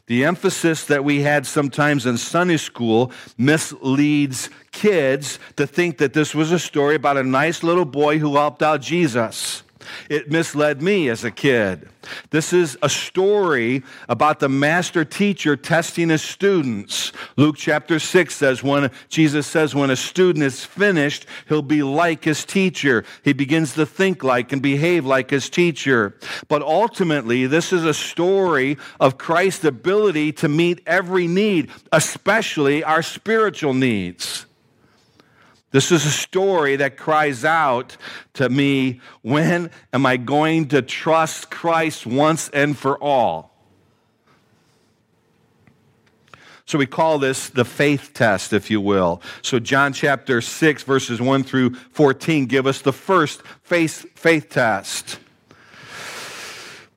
The 0.06 0.24
emphasis 0.24 0.86
that 0.86 1.04
we 1.04 1.20
had 1.20 1.46
sometimes 1.46 2.06
in 2.06 2.16
Sunday 2.16 2.56
school 2.56 3.12
misleads 3.36 4.48
kids 4.72 5.38
to 5.56 5.66
think 5.66 5.98
that 5.98 6.14
this 6.14 6.34
was 6.34 6.50
a 6.50 6.58
story 6.58 6.94
about 6.94 7.18
a 7.18 7.22
nice 7.22 7.62
little 7.62 7.84
boy 7.84 8.18
who 8.18 8.36
helped 8.36 8.62
out 8.62 8.80
Jesus. 8.80 9.63
It 10.08 10.30
misled 10.30 10.82
me 10.82 11.08
as 11.08 11.24
a 11.24 11.30
kid. 11.30 11.88
This 12.30 12.52
is 12.52 12.76
a 12.82 12.88
story 12.88 13.82
about 14.08 14.40
the 14.40 14.48
master 14.48 15.04
teacher 15.04 15.56
testing 15.56 16.10
his 16.10 16.22
students. 16.22 17.12
Luke 17.36 17.56
chapter 17.56 17.98
6 17.98 18.34
says, 18.34 18.62
when 18.62 18.90
Jesus 19.08 19.46
says, 19.46 19.74
when 19.74 19.90
a 19.90 19.96
student 19.96 20.44
is 20.44 20.64
finished, 20.64 21.26
he'll 21.48 21.62
be 21.62 21.82
like 21.82 22.24
his 22.24 22.44
teacher. 22.44 23.04
He 23.22 23.32
begins 23.32 23.74
to 23.74 23.86
think 23.86 24.22
like 24.22 24.52
and 24.52 24.60
behave 24.60 25.06
like 25.06 25.30
his 25.30 25.48
teacher. 25.48 26.18
But 26.48 26.62
ultimately, 26.62 27.46
this 27.46 27.72
is 27.72 27.84
a 27.84 27.94
story 27.94 28.76
of 29.00 29.18
Christ's 29.18 29.64
ability 29.64 30.32
to 30.32 30.48
meet 30.48 30.82
every 30.86 31.26
need, 31.26 31.70
especially 31.92 32.84
our 32.84 33.02
spiritual 33.02 33.74
needs. 33.74 34.46
This 35.74 35.90
is 35.90 36.06
a 36.06 36.10
story 36.10 36.76
that 36.76 36.96
cries 36.96 37.44
out 37.44 37.96
to 38.34 38.48
me 38.48 39.00
when 39.22 39.72
am 39.92 40.06
I 40.06 40.18
going 40.18 40.68
to 40.68 40.82
trust 40.82 41.50
Christ 41.50 42.06
once 42.06 42.48
and 42.50 42.78
for 42.78 42.96
all? 43.02 43.50
So 46.64 46.78
we 46.78 46.86
call 46.86 47.18
this 47.18 47.48
the 47.48 47.64
faith 47.64 48.12
test, 48.14 48.52
if 48.52 48.70
you 48.70 48.80
will. 48.80 49.20
So 49.42 49.58
John 49.58 49.92
chapter 49.92 50.40
6, 50.40 50.84
verses 50.84 51.20
1 51.20 51.42
through 51.42 51.74
14 51.74 52.46
give 52.46 52.68
us 52.68 52.80
the 52.80 52.92
first 52.92 53.42
faith, 53.64 54.06
faith 54.14 54.50
test. 54.50 55.18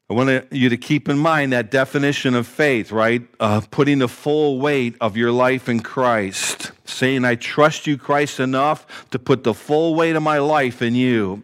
I 0.10 0.14
want 0.14 0.54
you 0.54 0.70
to 0.70 0.78
keep 0.78 1.10
in 1.10 1.18
mind 1.18 1.52
that 1.52 1.70
definition 1.70 2.34
of 2.34 2.48
faith, 2.48 2.94
right? 2.94 3.28
Uh, 3.42 3.62
putting 3.72 4.00
the 4.00 4.08
full 4.08 4.60
weight 4.60 4.96
of 5.02 5.18
your 5.18 5.34
life 5.34 5.68
in 5.68 5.82
Christ. 5.82 6.72
Saying, 6.86 7.26
I 7.26 7.36
trust 7.36 7.88
you, 7.88 7.98
Christ, 7.98 8.40
enough 8.40 9.10
to 9.12 9.20
put 9.20 9.44
the 9.44 9.54
full 9.54 9.96
weight 9.96 10.16
of 10.16 10.24
my 10.24 10.38
life 10.38 10.82
in 10.82 10.96
you. 10.96 11.44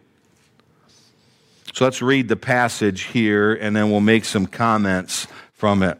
So 1.74 1.84
let's 1.84 2.00
read 2.00 2.28
the 2.28 2.36
passage 2.36 3.02
here 3.02 3.52
and 3.52 3.76
then 3.76 3.90
we'll 3.90 4.00
make 4.00 4.24
some 4.24 4.46
comments 4.46 5.26
from 5.52 5.82
it. 5.82 5.98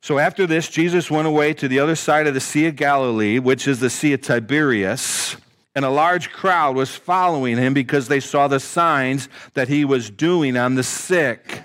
So 0.00 0.18
after 0.18 0.46
this, 0.46 0.68
Jesus 0.68 1.10
went 1.10 1.26
away 1.26 1.54
to 1.54 1.66
the 1.66 1.80
other 1.80 1.96
side 1.96 2.28
of 2.28 2.34
the 2.34 2.40
Sea 2.40 2.66
of 2.66 2.76
Galilee, 2.76 3.40
which 3.40 3.66
is 3.66 3.80
the 3.80 3.90
Sea 3.90 4.12
of 4.12 4.20
Tiberias, 4.20 5.36
and 5.78 5.84
a 5.84 5.90
large 5.90 6.32
crowd 6.32 6.74
was 6.74 6.90
following 6.90 7.56
him 7.56 7.72
because 7.72 8.08
they 8.08 8.18
saw 8.18 8.48
the 8.48 8.58
signs 8.58 9.28
that 9.54 9.68
he 9.68 9.84
was 9.84 10.10
doing 10.10 10.56
on 10.56 10.74
the 10.74 10.82
sick 10.82 11.62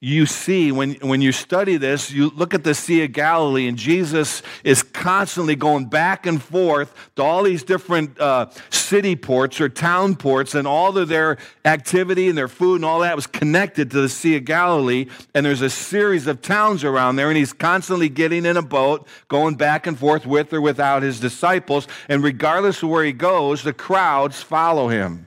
you 0.00 0.26
see 0.26 0.72
when, 0.72 0.92
when 0.96 1.22
you 1.22 1.32
study 1.32 1.78
this, 1.78 2.10
you 2.10 2.28
look 2.36 2.52
at 2.52 2.64
the 2.64 2.74
Sea 2.74 3.04
of 3.04 3.12
Galilee, 3.12 3.66
and 3.66 3.78
Jesus 3.78 4.42
is 4.62 4.82
constantly 4.82 5.56
going 5.56 5.86
back 5.86 6.26
and 6.26 6.42
forth 6.42 6.94
to 7.16 7.22
all 7.22 7.42
these 7.42 7.62
different 7.62 8.20
uh, 8.20 8.50
city 8.68 9.16
ports 9.16 9.58
or 9.58 9.70
town 9.70 10.14
ports, 10.14 10.54
and 10.54 10.66
all 10.66 10.98
of 10.98 11.08
their 11.08 11.38
activity 11.64 12.28
and 12.28 12.36
their 12.36 12.46
food 12.46 12.76
and 12.76 12.84
all 12.84 13.00
that 13.00 13.16
was 13.16 13.26
connected 13.26 13.90
to 13.90 14.02
the 14.02 14.08
Sea 14.10 14.36
of 14.36 14.44
Galilee. 14.44 15.06
And 15.34 15.46
there's 15.46 15.62
a 15.62 15.70
series 15.70 16.26
of 16.26 16.42
towns 16.42 16.84
around 16.84 17.16
there, 17.16 17.28
and 17.28 17.36
he's 17.38 17.54
constantly 17.54 18.10
getting 18.10 18.44
in 18.44 18.58
a 18.58 18.62
boat, 18.62 19.08
going 19.28 19.54
back 19.54 19.86
and 19.86 19.98
forth 19.98 20.26
with 20.26 20.52
or 20.52 20.60
without 20.60 21.02
his 21.02 21.18
disciples. 21.20 21.88
And 22.10 22.22
regardless 22.22 22.82
of 22.82 22.90
where 22.90 23.04
he 23.04 23.12
goes, 23.12 23.62
the 23.62 23.72
crowds 23.72 24.42
follow 24.42 24.88
him. 24.88 25.25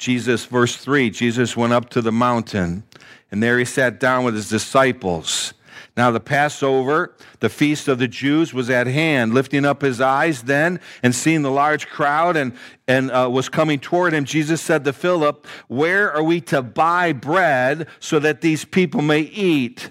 Jesus, 0.00 0.46
verse 0.46 0.76
3, 0.76 1.10
Jesus 1.10 1.58
went 1.58 1.74
up 1.74 1.90
to 1.90 2.00
the 2.00 2.10
mountain, 2.10 2.84
and 3.30 3.42
there 3.42 3.58
he 3.58 3.66
sat 3.66 4.00
down 4.00 4.24
with 4.24 4.34
his 4.34 4.48
disciples. 4.48 5.52
Now, 5.94 6.10
the 6.10 6.20
Passover, 6.20 7.14
the 7.40 7.50
feast 7.50 7.86
of 7.86 7.98
the 7.98 8.08
Jews, 8.08 8.54
was 8.54 8.70
at 8.70 8.86
hand. 8.86 9.34
Lifting 9.34 9.66
up 9.66 9.82
his 9.82 10.00
eyes 10.00 10.44
then 10.44 10.80
and 11.02 11.14
seeing 11.14 11.42
the 11.42 11.50
large 11.50 11.86
crowd 11.86 12.38
and, 12.38 12.56
and 12.88 13.10
uh, 13.10 13.28
was 13.30 13.50
coming 13.50 13.78
toward 13.78 14.14
him, 14.14 14.24
Jesus 14.24 14.62
said 14.62 14.86
to 14.86 14.94
Philip, 14.94 15.46
Where 15.68 16.10
are 16.10 16.22
we 16.22 16.40
to 16.42 16.62
buy 16.62 17.12
bread 17.12 17.86
so 17.98 18.18
that 18.20 18.40
these 18.40 18.64
people 18.64 19.02
may 19.02 19.20
eat? 19.20 19.90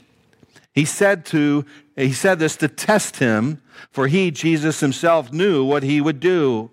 He 0.74 0.86
said 0.86 1.24
to 1.28 1.66
he 1.96 2.14
said 2.14 2.40
this 2.40 2.56
to 2.58 2.68
test 2.68 3.18
him, 3.18 3.62
for 3.92 4.08
he, 4.08 4.32
Jesus 4.32 4.80
himself, 4.80 5.32
knew 5.32 5.64
what 5.64 5.84
he 5.84 6.02
would 6.02 6.20
do. 6.20 6.72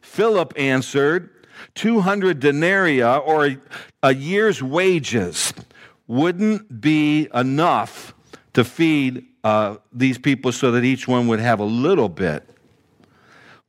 Philip 0.00 0.52
answered, 0.56 1.30
200 1.74 2.40
denarii 2.40 3.02
or 3.02 3.56
a 4.02 4.14
year's 4.14 4.62
wages 4.62 5.52
wouldn't 6.06 6.80
be 6.80 7.28
enough 7.34 8.14
to 8.52 8.64
feed 8.64 9.26
uh, 9.42 9.76
these 9.92 10.18
people 10.18 10.52
so 10.52 10.70
that 10.72 10.84
each 10.84 11.06
one 11.06 11.28
would 11.28 11.40
have 11.40 11.60
a 11.60 11.64
little 11.64 12.08
bit. 12.08 12.48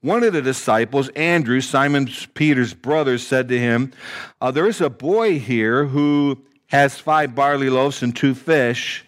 One 0.02 0.24
of 0.24 0.34
the 0.34 0.42
disciples, 0.42 1.10
Andrew, 1.10 1.62
Simon 1.62 2.08
Peter's 2.36 2.74
brother, 2.74 3.18
said 3.18 3.48
to 3.50 3.58
him, 3.58 3.92
uh, 4.40 4.52
There 4.52 4.68
is 4.68 4.80
a 4.80 4.90
boy 4.90 5.40
here 5.40 5.86
who 5.86 6.44
has 6.68 7.00
five 7.00 7.34
barley 7.34 7.70
loaves 7.70 8.04
and 8.04 8.16
two 8.16 8.36
fish, 8.36 9.04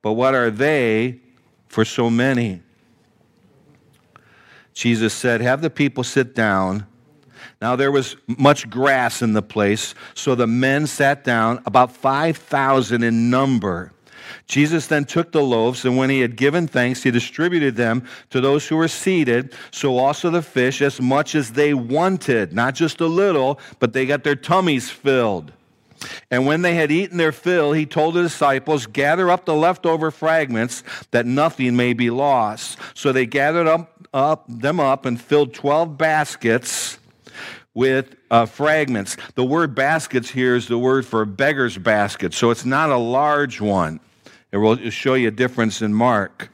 but 0.00 0.12
what 0.12 0.34
are 0.34 0.50
they 0.50 1.20
for 1.66 1.84
so 1.84 2.08
many? 2.08 2.62
Jesus 4.74 5.12
said, 5.12 5.40
Have 5.40 5.60
the 5.60 5.70
people 5.70 6.04
sit 6.04 6.36
down. 6.36 6.86
Now 7.60 7.74
there 7.74 7.90
was 7.90 8.16
much 8.26 8.70
grass 8.70 9.20
in 9.20 9.32
the 9.32 9.42
place, 9.42 9.94
so 10.14 10.34
the 10.34 10.46
men 10.46 10.86
sat 10.86 11.24
down, 11.24 11.60
about 11.66 11.90
5,000 11.92 13.02
in 13.02 13.30
number. 13.30 13.92
Jesus 14.46 14.86
then 14.86 15.04
took 15.04 15.32
the 15.32 15.42
loaves, 15.42 15.84
and 15.84 15.96
when 15.96 16.10
he 16.10 16.20
had 16.20 16.36
given 16.36 16.68
thanks, 16.68 17.02
he 17.02 17.10
distributed 17.10 17.76
them 17.76 18.06
to 18.30 18.40
those 18.40 18.68
who 18.68 18.76
were 18.76 18.88
seated, 18.88 19.54
so 19.70 19.98
also 19.98 20.30
the 20.30 20.42
fish, 20.42 20.80
as 20.82 21.00
much 21.00 21.34
as 21.34 21.52
they 21.52 21.74
wanted, 21.74 22.52
not 22.52 22.74
just 22.74 23.00
a 23.00 23.06
little, 23.06 23.58
but 23.78 23.92
they 23.92 24.06
got 24.06 24.24
their 24.24 24.36
tummies 24.36 24.90
filled. 24.90 25.52
And 26.30 26.46
when 26.46 26.62
they 26.62 26.76
had 26.76 26.92
eaten 26.92 27.16
their 27.16 27.32
fill, 27.32 27.72
he 27.72 27.84
told 27.84 28.14
the 28.14 28.22
disciples, 28.22 28.86
Gather 28.86 29.30
up 29.30 29.46
the 29.46 29.56
leftover 29.56 30.12
fragments, 30.12 30.84
that 31.10 31.26
nothing 31.26 31.74
may 31.74 31.92
be 31.92 32.08
lost. 32.08 32.78
So 32.94 33.10
they 33.10 33.26
gathered 33.26 33.66
up, 33.66 34.06
up 34.14 34.44
them 34.48 34.78
up 34.78 35.06
and 35.06 35.20
filled 35.20 35.54
twelve 35.54 35.98
baskets 35.98 36.98
with 37.78 38.16
uh, 38.32 38.44
fragments. 38.44 39.16
The 39.36 39.44
word 39.44 39.72
baskets 39.72 40.28
here 40.28 40.56
is 40.56 40.66
the 40.66 40.76
word 40.76 41.06
for 41.06 41.24
beggar's 41.24 41.78
basket, 41.78 42.34
so 42.34 42.50
it's 42.50 42.64
not 42.64 42.90
a 42.90 42.96
large 42.96 43.60
one. 43.60 44.00
It 44.50 44.56
will 44.56 44.90
show 44.90 45.14
you 45.14 45.28
a 45.28 45.30
difference 45.30 45.80
in 45.80 45.94
Mark. 45.94 46.50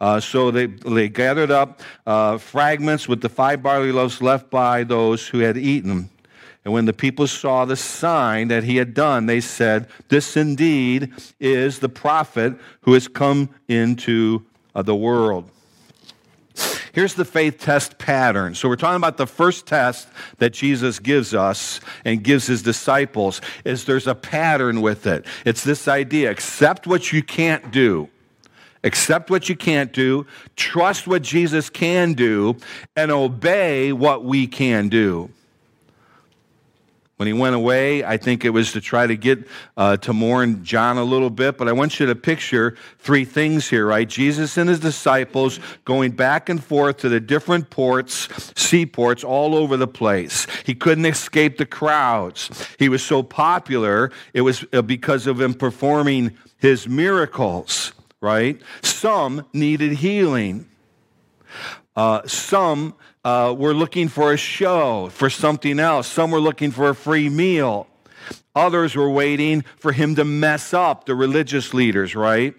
Uh, 0.00 0.18
so 0.18 0.50
they, 0.50 0.64
they 0.64 1.10
gathered 1.10 1.50
up 1.50 1.82
uh, 2.06 2.38
fragments 2.38 3.06
with 3.06 3.20
the 3.20 3.28
five 3.28 3.62
barley 3.62 3.92
loaves 3.92 4.22
left 4.22 4.48
by 4.48 4.82
those 4.82 5.28
who 5.28 5.40
had 5.40 5.58
eaten. 5.58 6.08
And 6.64 6.72
when 6.72 6.86
the 6.86 6.94
people 6.94 7.26
saw 7.26 7.66
the 7.66 7.76
sign 7.76 8.48
that 8.48 8.64
he 8.64 8.78
had 8.78 8.94
done, 8.94 9.26
they 9.26 9.42
said, 9.42 9.88
This 10.08 10.38
indeed 10.38 11.12
is 11.38 11.80
the 11.80 11.90
prophet 11.90 12.54
who 12.80 12.94
has 12.94 13.08
come 13.08 13.50
into 13.68 14.42
uh, 14.74 14.80
the 14.80 14.96
world. 14.96 15.50
Here's 16.96 17.12
the 17.12 17.26
faith 17.26 17.58
test 17.58 17.98
pattern. 17.98 18.54
So 18.54 18.70
we're 18.70 18.76
talking 18.76 18.96
about 18.96 19.18
the 19.18 19.26
first 19.26 19.66
test 19.66 20.08
that 20.38 20.54
Jesus 20.54 20.98
gives 20.98 21.34
us 21.34 21.78
and 22.06 22.24
gives 22.24 22.46
his 22.46 22.62
disciples 22.62 23.42
is 23.66 23.84
there's 23.84 24.06
a 24.06 24.14
pattern 24.14 24.80
with 24.80 25.06
it. 25.06 25.26
It's 25.44 25.62
this 25.62 25.88
idea, 25.88 26.30
accept 26.30 26.86
what 26.86 27.12
you 27.12 27.22
can't 27.22 27.70
do. 27.70 28.08
Accept 28.82 29.28
what 29.28 29.46
you 29.50 29.54
can't 29.54 29.92
do, 29.92 30.26
trust 30.56 31.06
what 31.06 31.20
Jesus 31.20 31.68
can 31.68 32.14
do, 32.14 32.56
and 32.96 33.10
obey 33.10 33.92
what 33.92 34.24
we 34.24 34.46
can 34.46 34.88
do. 34.88 35.28
When 37.16 37.26
he 37.26 37.32
went 37.32 37.54
away, 37.54 38.04
I 38.04 38.18
think 38.18 38.44
it 38.44 38.50
was 38.50 38.72
to 38.72 38.80
try 38.82 39.06
to 39.06 39.16
get 39.16 39.46
uh, 39.78 39.96
to 39.98 40.12
mourn 40.12 40.62
John 40.62 40.98
a 40.98 41.04
little 41.04 41.30
bit, 41.30 41.56
but 41.56 41.66
I 41.66 41.72
want 41.72 41.98
you 41.98 42.04
to 42.04 42.14
picture 42.14 42.76
three 42.98 43.24
things 43.24 43.70
here, 43.70 43.86
right? 43.86 44.06
Jesus 44.06 44.58
and 44.58 44.68
his 44.68 44.80
disciples 44.80 45.58
going 45.86 46.10
back 46.10 46.50
and 46.50 46.62
forth 46.62 46.98
to 46.98 47.08
the 47.08 47.18
different 47.18 47.70
ports, 47.70 48.28
seaports 48.54 49.24
all 49.24 49.54
over 49.54 49.78
the 49.78 49.86
place. 49.86 50.46
He 50.66 50.74
couldn't 50.74 51.06
escape 51.06 51.56
the 51.56 51.64
crowds. 51.64 52.68
He 52.78 52.90
was 52.90 53.02
so 53.02 53.22
popular, 53.22 54.12
it 54.34 54.42
was 54.42 54.66
uh, 54.74 54.82
because 54.82 55.26
of 55.26 55.40
him 55.40 55.54
performing 55.54 56.36
his 56.58 56.86
miracles, 56.86 57.94
right? 58.20 58.60
Some 58.82 59.46
needed 59.54 59.92
healing. 59.92 60.68
Uh, 61.96 62.20
some 62.26 62.94
uh, 63.26 63.52
were 63.52 63.74
looking 63.74 64.06
for 64.06 64.32
a 64.32 64.36
show, 64.36 65.08
for 65.08 65.28
something 65.28 65.80
else. 65.80 66.06
Some 66.06 66.30
were 66.30 66.38
looking 66.38 66.70
for 66.70 66.90
a 66.90 66.94
free 66.94 67.28
meal. 67.28 67.88
Others 68.54 68.94
were 68.94 69.10
waiting 69.10 69.62
for 69.78 69.90
him 69.90 70.14
to 70.14 70.24
mess 70.24 70.72
up, 70.72 71.06
the 71.06 71.16
religious 71.16 71.74
leaders, 71.74 72.14
right? 72.14 72.54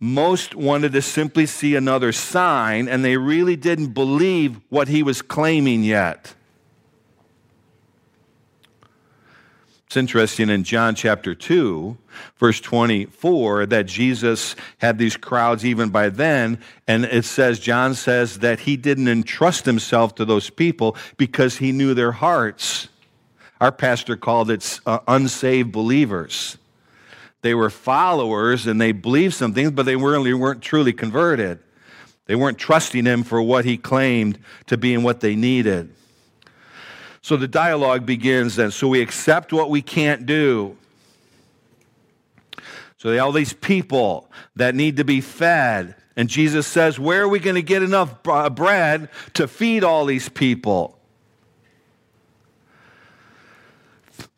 Most 0.00 0.54
wanted 0.54 0.92
to 0.92 1.02
simply 1.02 1.44
see 1.44 1.76
another 1.76 2.10
sign, 2.10 2.88
and 2.88 3.04
they 3.04 3.18
really 3.18 3.54
didn't 3.54 3.88
believe 3.88 4.58
what 4.70 4.88
he 4.88 5.02
was 5.02 5.20
claiming 5.20 5.84
yet. 5.84 6.34
It's 9.92 9.98
interesting 9.98 10.48
in 10.48 10.64
John 10.64 10.94
chapter 10.94 11.34
2, 11.34 11.98
verse 12.38 12.62
24, 12.62 13.66
that 13.66 13.84
Jesus 13.84 14.56
had 14.78 14.96
these 14.96 15.18
crowds 15.18 15.66
even 15.66 15.90
by 15.90 16.08
then. 16.08 16.60
And 16.88 17.04
it 17.04 17.26
says, 17.26 17.60
John 17.60 17.94
says 17.94 18.38
that 18.38 18.60
he 18.60 18.78
didn't 18.78 19.08
entrust 19.08 19.66
himself 19.66 20.14
to 20.14 20.24
those 20.24 20.48
people 20.48 20.96
because 21.18 21.58
he 21.58 21.72
knew 21.72 21.92
their 21.92 22.12
hearts. 22.12 22.88
Our 23.60 23.70
pastor 23.70 24.16
called 24.16 24.50
it 24.50 24.80
uh, 24.86 25.00
unsaved 25.06 25.72
believers. 25.72 26.56
They 27.42 27.54
were 27.54 27.68
followers 27.68 28.66
and 28.66 28.80
they 28.80 28.92
believed 28.92 29.34
some 29.34 29.52
things, 29.52 29.72
but 29.72 29.84
they 29.84 29.96
really 29.96 30.32
weren't 30.32 30.62
truly 30.62 30.94
converted. 30.94 31.58
They 32.24 32.34
weren't 32.34 32.56
trusting 32.56 33.04
him 33.04 33.24
for 33.24 33.42
what 33.42 33.66
he 33.66 33.76
claimed 33.76 34.38
to 34.68 34.78
be 34.78 34.94
and 34.94 35.04
what 35.04 35.20
they 35.20 35.36
needed. 35.36 35.94
So 37.22 37.36
the 37.36 37.48
dialogue 37.48 38.04
begins 38.04 38.56
then. 38.56 38.72
So 38.72 38.88
we 38.88 39.00
accept 39.00 39.52
what 39.52 39.70
we 39.70 39.80
can't 39.80 40.26
do. 40.26 40.76
So 42.98 43.16
all 43.18 43.32
these 43.32 43.52
people 43.52 44.30
that 44.56 44.74
need 44.74 44.96
to 44.98 45.04
be 45.04 45.20
fed. 45.20 45.94
And 46.16 46.28
Jesus 46.28 46.66
says, 46.66 46.98
Where 46.98 47.22
are 47.22 47.28
we 47.28 47.38
going 47.38 47.56
to 47.56 47.62
get 47.62 47.82
enough 47.82 48.16
uh, 48.28 48.50
bread 48.50 49.08
to 49.34 49.48
feed 49.48 49.82
all 49.82 50.04
these 50.04 50.28
people? 50.28 50.98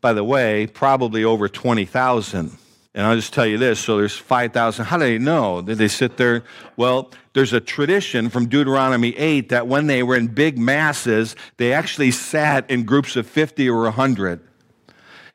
By 0.00 0.12
the 0.12 0.24
way, 0.24 0.66
probably 0.66 1.24
over 1.24 1.48
20,000 1.48 2.56
And 2.94 3.04
I'll 3.06 3.16
just 3.16 3.32
tell 3.34 3.46
you 3.46 3.58
this 3.58 3.80
so 3.80 3.98
there's 3.98 4.16
5,000. 4.16 4.84
How 4.84 4.98
do 4.98 5.04
they 5.04 5.18
know? 5.18 5.62
Did 5.62 5.78
they 5.78 5.88
sit 5.88 6.16
there? 6.16 6.44
Well, 6.76 7.10
there's 7.32 7.52
a 7.52 7.60
tradition 7.60 8.28
from 8.28 8.48
Deuteronomy 8.48 9.16
8 9.16 9.48
that 9.48 9.66
when 9.66 9.88
they 9.88 10.02
were 10.02 10.16
in 10.16 10.28
big 10.28 10.58
masses, 10.58 11.34
they 11.56 11.72
actually 11.72 12.12
sat 12.12 12.70
in 12.70 12.84
groups 12.84 13.16
of 13.16 13.26
50 13.26 13.68
or 13.68 13.82
100 13.82 14.40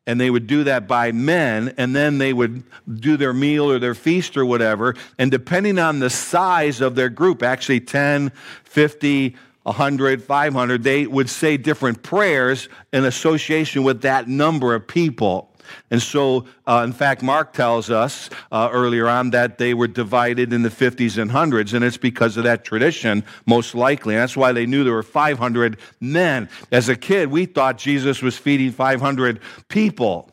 and 0.09 0.19
they 0.19 0.31
would 0.31 0.47
do 0.47 0.63
that 0.63 0.87
by 0.87 1.11
men, 1.11 1.71
and 1.77 1.95
then 1.95 2.17
they 2.17 2.33
would 2.33 2.63
do 2.99 3.15
their 3.15 3.31
meal 3.31 3.69
or 3.69 3.77
their 3.77 3.93
feast 3.93 4.37
or 4.37 4.43
whatever. 4.43 4.95
And 5.19 5.29
depending 5.29 5.77
on 5.77 5.99
the 5.99 6.09
size 6.09 6.81
of 6.81 6.95
their 6.95 7.09
group, 7.09 7.43
actually 7.43 7.81
10, 7.81 8.31
50, 8.63 9.35
100, 9.61 10.23
500, 10.23 10.83
they 10.83 11.05
would 11.05 11.29
say 11.29 11.57
different 11.57 12.01
prayers 12.01 12.69
in 12.91 13.05
association 13.05 13.83
with 13.83 14.01
that 14.01 14.27
number 14.27 14.73
of 14.73 14.87
people. 14.87 15.48
And 15.91 16.01
so, 16.01 16.45
uh, 16.67 16.81
in 16.85 16.93
fact, 16.93 17.21
Mark 17.21 17.53
tells 17.53 17.89
us 17.89 18.29
uh, 18.51 18.69
earlier 18.71 19.07
on 19.07 19.31
that 19.31 19.57
they 19.57 19.73
were 19.73 19.87
divided 19.87 20.53
in 20.53 20.61
the 20.61 20.69
50s 20.69 21.17
and 21.17 21.31
hundreds, 21.31 21.73
and 21.73 21.83
it's 21.83 21.97
because 21.97 22.37
of 22.37 22.43
that 22.43 22.63
tradition, 22.63 23.23
most 23.45 23.75
likely. 23.75 24.15
And 24.15 24.21
that's 24.21 24.37
why 24.37 24.51
they 24.51 24.65
knew 24.65 24.83
there 24.83 24.93
were 24.93 25.03
500 25.03 25.77
men. 25.99 26.49
As 26.71 26.89
a 26.89 26.95
kid, 26.95 27.29
we 27.29 27.45
thought 27.45 27.77
Jesus 27.77 28.21
was 28.21 28.37
feeding 28.37 28.71
500 28.71 29.39
people. 29.67 30.31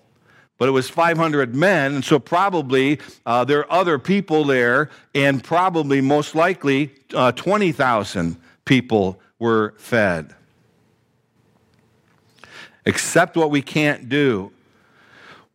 But 0.59 0.69
it 0.69 0.73
was 0.73 0.89
500 0.89 1.55
men, 1.55 1.97
and 1.97 2.05
so 2.05 2.19
probably 2.19 2.99
uh, 3.27 3.45
there 3.45 3.61
are 3.61 3.73
other 3.73 3.99
people 3.99 4.45
there, 4.45 4.89
and 5.15 5.45
probably 5.45 6.01
most 6.01 6.35
likely 6.35 6.95
uh, 7.15 7.33
20,000 7.33 8.39
people 8.65 9.21
were 9.39 9.75
fed. 9.77 10.35
Accept 12.87 13.37
what 13.37 13.51
we 13.51 13.61
can't 13.61 14.09
do 14.09 14.53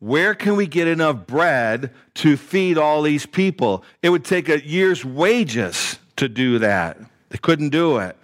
where 0.01 0.33
can 0.33 0.55
we 0.55 0.65
get 0.65 0.87
enough 0.87 1.27
bread 1.27 1.91
to 2.15 2.35
feed 2.35 2.79
all 2.79 3.03
these 3.03 3.27
people? 3.27 3.83
It 4.01 4.09
would 4.09 4.25
take 4.25 4.49
a 4.49 4.65
year's 4.65 5.05
wages 5.05 5.99
to 6.15 6.27
do 6.27 6.57
that. 6.57 6.97
They 7.29 7.37
couldn't 7.37 7.69
do 7.69 7.99
it. 7.99 8.17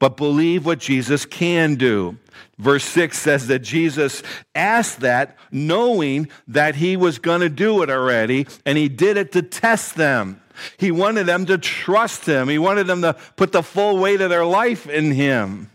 But 0.00 0.16
believe 0.16 0.66
what 0.66 0.80
Jesus 0.80 1.24
can 1.24 1.76
do. 1.76 2.18
Verse 2.58 2.82
6 2.84 3.16
says 3.16 3.46
that 3.46 3.60
Jesus 3.60 4.24
asked 4.56 5.00
that 5.00 5.38
knowing 5.52 6.28
that 6.48 6.74
he 6.74 6.96
was 6.96 7.20
going 7.20 7.42
to 7.42 7.48
do 7.48 7.82
it 7.84 7.88
already, 7.88 8.48
and 8.66 8.76
he 8.76 8.88
did 8.88 9.16
it 9.16 9.30
to 9.32 9.42
test 9.42 9.94
them. 9.94 10.42
He 10.78 10.90
wanted 10.90 11.26
them 11.26 11.46
to 11.46 11.58
trust 11.58 12.26
him, 12.26 12.48
he 12.48 12.58
wanted 12.58 12.88
them 12.88 13.02
to 13.02 13.14
put 13.36 13.52
the 13.52 13.62
full 13.62 13.98
weight 13.98 14.20
of 14.20 14.30
their 14.30 14.44
life 14.44 14.88
in 14.88 15.12
him. 15.12 15.70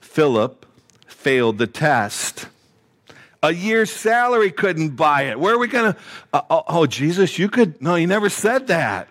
Philip 0.00 0.62
failed 1.22 1.58
the 1.58 1.66
test. 1.66 2.46
A 3.42 3.52
year's 3.52 3.90
salary 3.90 4.50
couldn't 4.50 4.90
buy 4.90 5.22
it. 5.22 5.38
Where 5.40 5.54
are 5.54 5.58
we 5.58 5.68
going 5.68 5.92
to? 5.92 5.98
Uh, 6.32 6.42
oh, 6.50 6.62
oh, 6.68 6.86
Jesus, 6.86 7.38
you 7.38 7.48
could. 7.48 7.80
No, 7.82 7.94
you 7.94 8.06
never 8.06 8.28
said 8.28 8.68
that. 8.68 9.08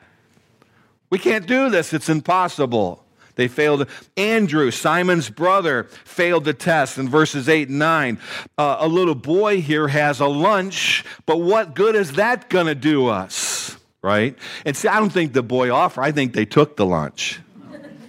We 1.10 1.20
can't 1.20 1.46
do 1.46 1.70
this. 1.70 1.94
It's 1.94 2.10
impossible. 2.10 3.04
They 3.36 3.48
failed. 3.48 3.88
Andrew, 4.16 4.72
Simon's 4.72 5.30
brother, 5.30 5.86
failed 6.06 6.46
the 6.46 6.54
test 6.54 6.98
in 6.98 7.10
verses 7.10 7.50
8 7.50 7.70
and 7.70 7.80
9. 7.80 8.20
Uh, 8.58 8.78
a 8.80 8.88
little 8.88 9.16
boy 9.16 9.62
here 9.62 9.88
has 9.88 10.20
a 10.20 10.28
lunch, 10.28 11.04
but 11.26 11.38
what 11.38 11.74
good 11.74 11.96
is 11.96 12.14
that 12.14 12.50
going 12.50 12.68
to 12.68 12.76
do 12.76 13.08
us? 13.08 13.78
Right? 14.02 14.38
And 14.66 14.76
see, 14.76 14.88
I 14.88 15.00
don't 15.00 15.12
think 15.12 15.34
the 15.34 15.44
boy 15.44 15.72
offered, 15.72 16.04
I 16.04 16.12
think 16.12 16.34
they 16.34 16.46
took 16.46 16.76
the 16.76 16.86
lunch, 16.86 17.40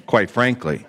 quite 0.06 0.30
frankly. 0.30 0.86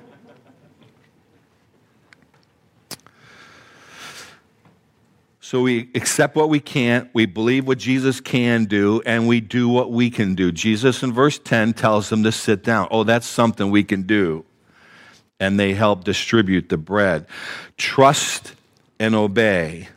So 5.54 5.62
we 5.62 5.92
accept 5.94 6.36
what 6.36 6.50
we 6.50 6.60
can't, 6.60 7.12
we 7.14 7.28
believe 7.28 7.68
what 7.68 7.78
Jesus 7.78 8.20
can 8.20 8.66
do, 8.66 9.04
and 9.06 9.28
we 9.28 9.40
do 9.40 9.70
what 9.70 9.92
we 9.92 10.10
can 10.10 10.34
do. 10.34 10.52
Jesus 10.52 11.04
in 11.04 11.14
verse 11.14 11.38
10 11.38 11.74
tells 11.74 12.10
them 12.10 12.24
to 12.24 12.32
sit 12.32 12.64
down. 12.64 12.88
Oh, 12.90 13.04
that's 13.04 13.28
something 13.28 13.70
we 13.70 13.84
can 13.84 14.02
do. 14.02 14.46
And 15.40 15.60
they 15.60 15.76
help 15.76 16.06
distribute 16.06 16.70
the 16.70 16.78
bread. 16.78 17.28
Trust 17.78 18.56
and 19.00 19.14
obey. 19.14 19.90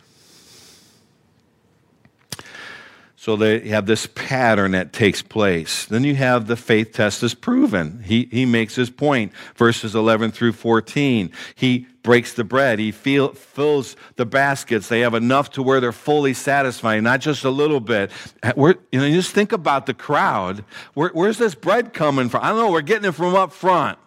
So 3.26 3.34
they 3.34 3.58
have 3.70 3.86
this 3.86 4.06
pattern 4.14 4.70
that 4.70 4.92
takes 4.92 5.20
place. 5.20 5.86
Then 5.86 6.04
you 6.04 6.14
have 6.14 6.46
the 6.46 6.54
faith 6.54 6.92
test 6.92 7.24
is 7.24 7.34
proven. 7.34 8.04
He, 8.04 8.28
he 8.30 8.46
makes 8.46 8.76
his 8.76 8.88
point. 8.88 9.32
Verses 9.56 9.96
11 9.96 10.30
through 10.30 10.52
14. 10.52 11.32
He 11.56 11.88
breaks 12.04 12.34
the 12.34 12.44
bread. 12.44 12.78
He 12.78 12.92
feel, 12.92 13.32
fills 13.32 13.96
the 14.14 14.24
baskets. 14.24 14.86
They 14.86 15.00
have 15.00 15.14
enough 15.14 15.50
to 15.54 15.62
where 15.64 15.80
they're 15.80 15.90
fully 15.90 16.34
satisfied, 16.34 17.02
not 17.02 17.20
just 17.20 17.42
a 17.42 17.50
little 17.50 17.80
bit. 17.80 18.12
We're, 18.54 18.76
you 18.92 19.00
know, 19.00 19.10
just 19.10 19.32
think 19.32 19.50
about 19.50 19.86
the 19.86 19.94
crowd. 19.94 20.64
Where, 20.94 21.08
where's 21.08 21.38
this 21.38 21.56
bread 21.56 21.92
coming 21.92 22.28
from? 22.28 22.44
I 22.44 22.50
don't 22.50 22.58
know. 22.58 22.70
We're 22.70 22.80
getting 22.80 23.08
it 23.08 23.12
from 23.16 23.34
up 23.34 23.50
front. 23.50 23.98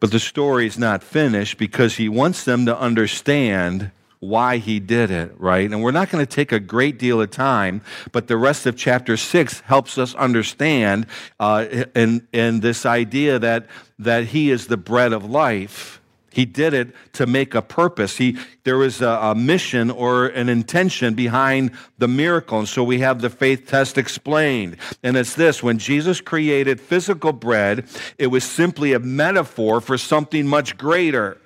But 0.00 0.12
the 0.12 0.20
story 0.20 0.66
is 0.66 0.78
not 0.78 1.02
finished 1.02 1.58
because 1.58 1.96
he 1.96 2.08
wants 2.08 2.44
them 2.44 2.66
to 2.66 2.78
understand 2.78 3.90
why 4.20 4.56
he 4.56 4.80
did 4.80 5.10
it, 5.10 5.32
right? 5.38 5.70
And 5.70 5.82
we're 5.82 5.92
not 5.92 6.10
going 6.10 6.24
to 6.24 6.30
take 6.30 6.50
a 6.50 6.58
great 6.58 6.98
deal 6.98 7.20
of 7.20 7.30
time, 7.30 7.82
but 8.10 8.26
the 8.26 8.36
rest 8.36 8.66
of 8.66 8.76
chapter 8.76 9.16
six 9.16 9.60
helps 9.60 9.96
us 9.96 10.14
understand 10.16 11.06
uh, 11.38 11.66
in 11.94 12.60
this 12.60 12.84
idea 12.84 13.38
that, 13.38 13.68
that 13.98 14.26
he 14.26 14.50
is 14.50 14.66
the 14.66 14.76
bread 14.76 15.12
of 15.12 15.24
life 15.24 15.97
he 16.38 16.44
did 16.44 16.72
it 16.72 16.94
to 17.14 17.26
make 17.26 17.56
a 17.56 17.60
purpose. 17.60 18.16
He, 18.16 18.38
there 18.62 18.78
was 18.78 19.02
a, 19.02 19.08
a, 19.08 19.34
mission 19.34 19.90
or 19.90 20.26
an 20.26 20.48
intention 20.48 21.14
behind 21.14 21.72
the 21.98 22.06
miracle. 22.06 22.60
And 22.60 22.68
so 22.68 22.84
we 22.84 23.00
have 23.00 23.20
the 23.20 23.28
faith 23.28 23.66
test 23.66 23.98
explained. 23.98 24.76
And 25.02 25.16
it's 25.16 25.34
this 25.34 25.64
when 25.64 25.78
Jesus 25.78 26.20
created 26.20 26.80
physical 26.80 27.32
bread, 27.32 27.88
it 28.18 28.28
was 28.28 28.44
simply 28.44 28.92
a 28.92 29.00
metaphor 29.00 29.80
for 29.80 29.98
something 29.98 30.46
much 30.46 30.78
greater 30.78 31.38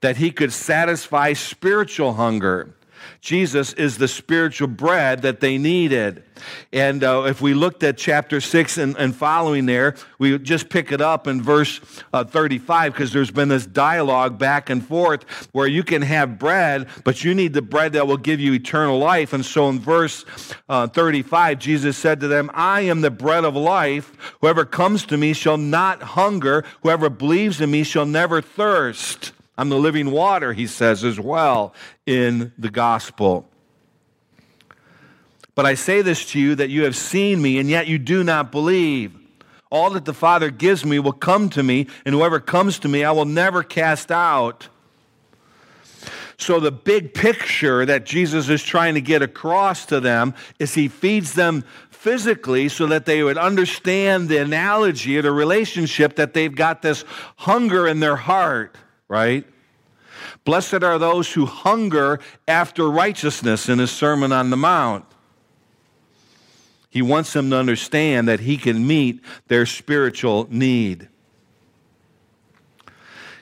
that 0.00 0.18
he 0.18 0.30
could 0.30 0.52
satisfy 0.52 1.32
spiritual 1.32 2.12
hunger. 2.12 2.72
Jesus 3.24 3.72
is 3.72 3.96
the 3.96 4.06
spiritual 4.06 4.68
bread 4.68 5.22
that 5.22 5.40
they 5.40 5.56
needed. 5.56 6.24
And 6.74 7.02
uh, 7.02 7.22
if 7.26 7.40
we 7.40 7.54
looked 7.54 7.82
at 7.82 7.96
chapter 7.96 8.38
6 8.38 8.76
and, 8.76 8.94
and, 8.98 9.16
following 9.16 9.64
there, 9.64 9.94
we 10.18 10.38
just 10.38 10.68
pick 10.68 10.92
it 10.92 11.00
up 11.00 11.26
in 11.26 11.40
verse 11.40 11.80
uh, 12.12 12.24
35 12.24 12.92
because 12.92 13.14
there's 13.14 13.30
been 13.30 13.48
this 13.48 13.64
dialogue 13.64 14.38
back 14.38 14.68
and 14.68 14.86
forth 14.86 15.24
where 15.52 15.66
you 15.66 15.82
can 15.82 16.02
have 16.02 16.38
bread, 16.38 16.86
but 17.02 17.24
you 17.24 17.34
need 17.34 17.54
the 17.54 17.62
bread 17.62 17.94
that 17.94 18.06
will 18.06 18.18
give 18.18 18.40
you 18.40 18.52
eternal 18.52 18.98
life. 18.98 19.32
And 19.32 19.42
so 19.42 19.70
in 19.70 19.80
verse 19.80 20.26
uh, 20.68 20.88
35, 20.88 21.58
Jesus 21.58 21.96
said 21.96 22.20
to 22.20 22.28
them, 22.28 22.50
I 22.52 22.82
am 22.82 23.00
the 23.00 23.10
bread 23.10 23.44
of 23.44 23.56
life. 23.56 24.36
Whoever 24.42 24.66
comes 24.66 25.06
to 25.06 25.16
me 25.16 25.32
shall 25.32 25.56
not 25.56 26.02
hunger. 26.02 26.62
Whoever 26.82 27.08
believes 27.08 27.58
in 27.62 27.70
me 27.70 27.84
shall 27.84 28.04
never 28.04 28.42
thirst. 28.42 29.32
I'm 29.56 29.68
the 29.68 29.78
living 29.78 30.10
water, 30.10 30.52
he 30.52 30.66
says 30.66 31.04
as 31.04 31.18
well 31.20 31.74
in 32.06 32.52
the 32.58 32.70
gospel. 32.70 33.48
But 35.54 35.66
I 35.66 35.74
say 35.74 36.02
this 36.02 36.26
to 36.32 36.40
you 36.40 36.56
that 36.56 36.70
you 36.70 36.84
have 36.84 36.96
seen 36.96 37.40
me, 37.40 37.58
and 37.58 37.70
yet 37.70 37.86
you 37.86 37.98
do 37.98 38.24
not 38.24 38.50
believe. 38.50 39.14
All 39.70 39.90
that 39.90 40.04
the 40.04 40.14
Father 40.14 40.50
gives 40.50 40.84
me 40.84 40.98
will 40.98 41.12
come 41.12 41.48
to 41.50 41.62
me, 41.62 41.86
and 42.04 42.14
whoever 42.14 42.40
comes 42.40 42.80
to 42.80 42.88
me 42.88 43.04
I 43.04 43.12
will 43.12 43.24
never 43.24 43.62
cast 43.62 44.10
out. 44.10 44.68
So, 46.36 46.58
the 46.58 46.72
big 46.72 47.14
picture 47.14 47.86
that 47.86 48.04
Jesus 48.04 48.48
is 48.48 48.62
trying 48.62 48.94
to 48.94 49.00
get 49.00 49.22
across 49.22 49.86
to 49.86 50.00
them 50.00 50.34
is 50.58 50.74
he 50.74 50.88
feeds 50.88 51.34
them 51.34 51.64
physically 51.90 52.68
so 52.68 52.86
that 52.88 53.06
they 53.06 53.22
would 53.22 53.38
understand 53.38 54.28
the 54.28 54.38
analogy 54.38 55.16
or 55.16 55.22
the 55.22 55.30
relationship 55.30 56.16
that 56.16 56.34
they've 56.34 56.54
got 56.54 56.82
this 56.82 57.04
hunger 57.36 57.86
in 57.86 58.00
their 58.00 58.16
heart 58.16 58.76
right? 59.08 59.44
Blessed 60.44 60.82
are 60.82 60.98
those 60.98 61.32
who 61.32 61.46
hunger 61.46 62.20
after 62.46 62.90
righteousness 62.90 63.68
in 63.68 63.78
his 63.78 63.90
Sermon 63.90 64.32
on 64.32 64.50
the 64.50 64.56
Mount. 64.56 65.04
He 66.90 67.02
wants 67.02 67.32
them 67.32 67.50
to 67.50 67.56
understand 67.56 68.28
that 68.28 68.40
he 68.40 68.56
can 68.56 68.86
meet 68.86 69.20
their 69.48 69.66
spiritual 69.66 70.46
need. 70.48 71.08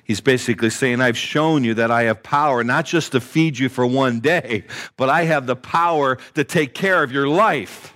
He's 0.05 0.20
basically 0.20 0.70
saying, 0.70 1.01
I've 1.01 1.18
shown 1.18 1.62
you 1.62 1.75
that 1.75 1.90
I 1.90 2.05
have 2.05 2.22
power 2.22 2.64
not 2.64 2.87
just 2.87 3.12
to 3.12 3.20
feed 3.20 3.59
you 3.59 3.68
for 3.68 3.87
one 3.87 4.20
day, 4.20 4.64
but 4.96 5.09
I 5.09 5.25
have 5.25 5.46
the 5.46 5.57
power 5.57 6.16
to 6.35 6.44
take 6.44 6.75
care 6.75 7.03
of 7.03 7.12
your 7.12 7.29
life. 7.29 7.94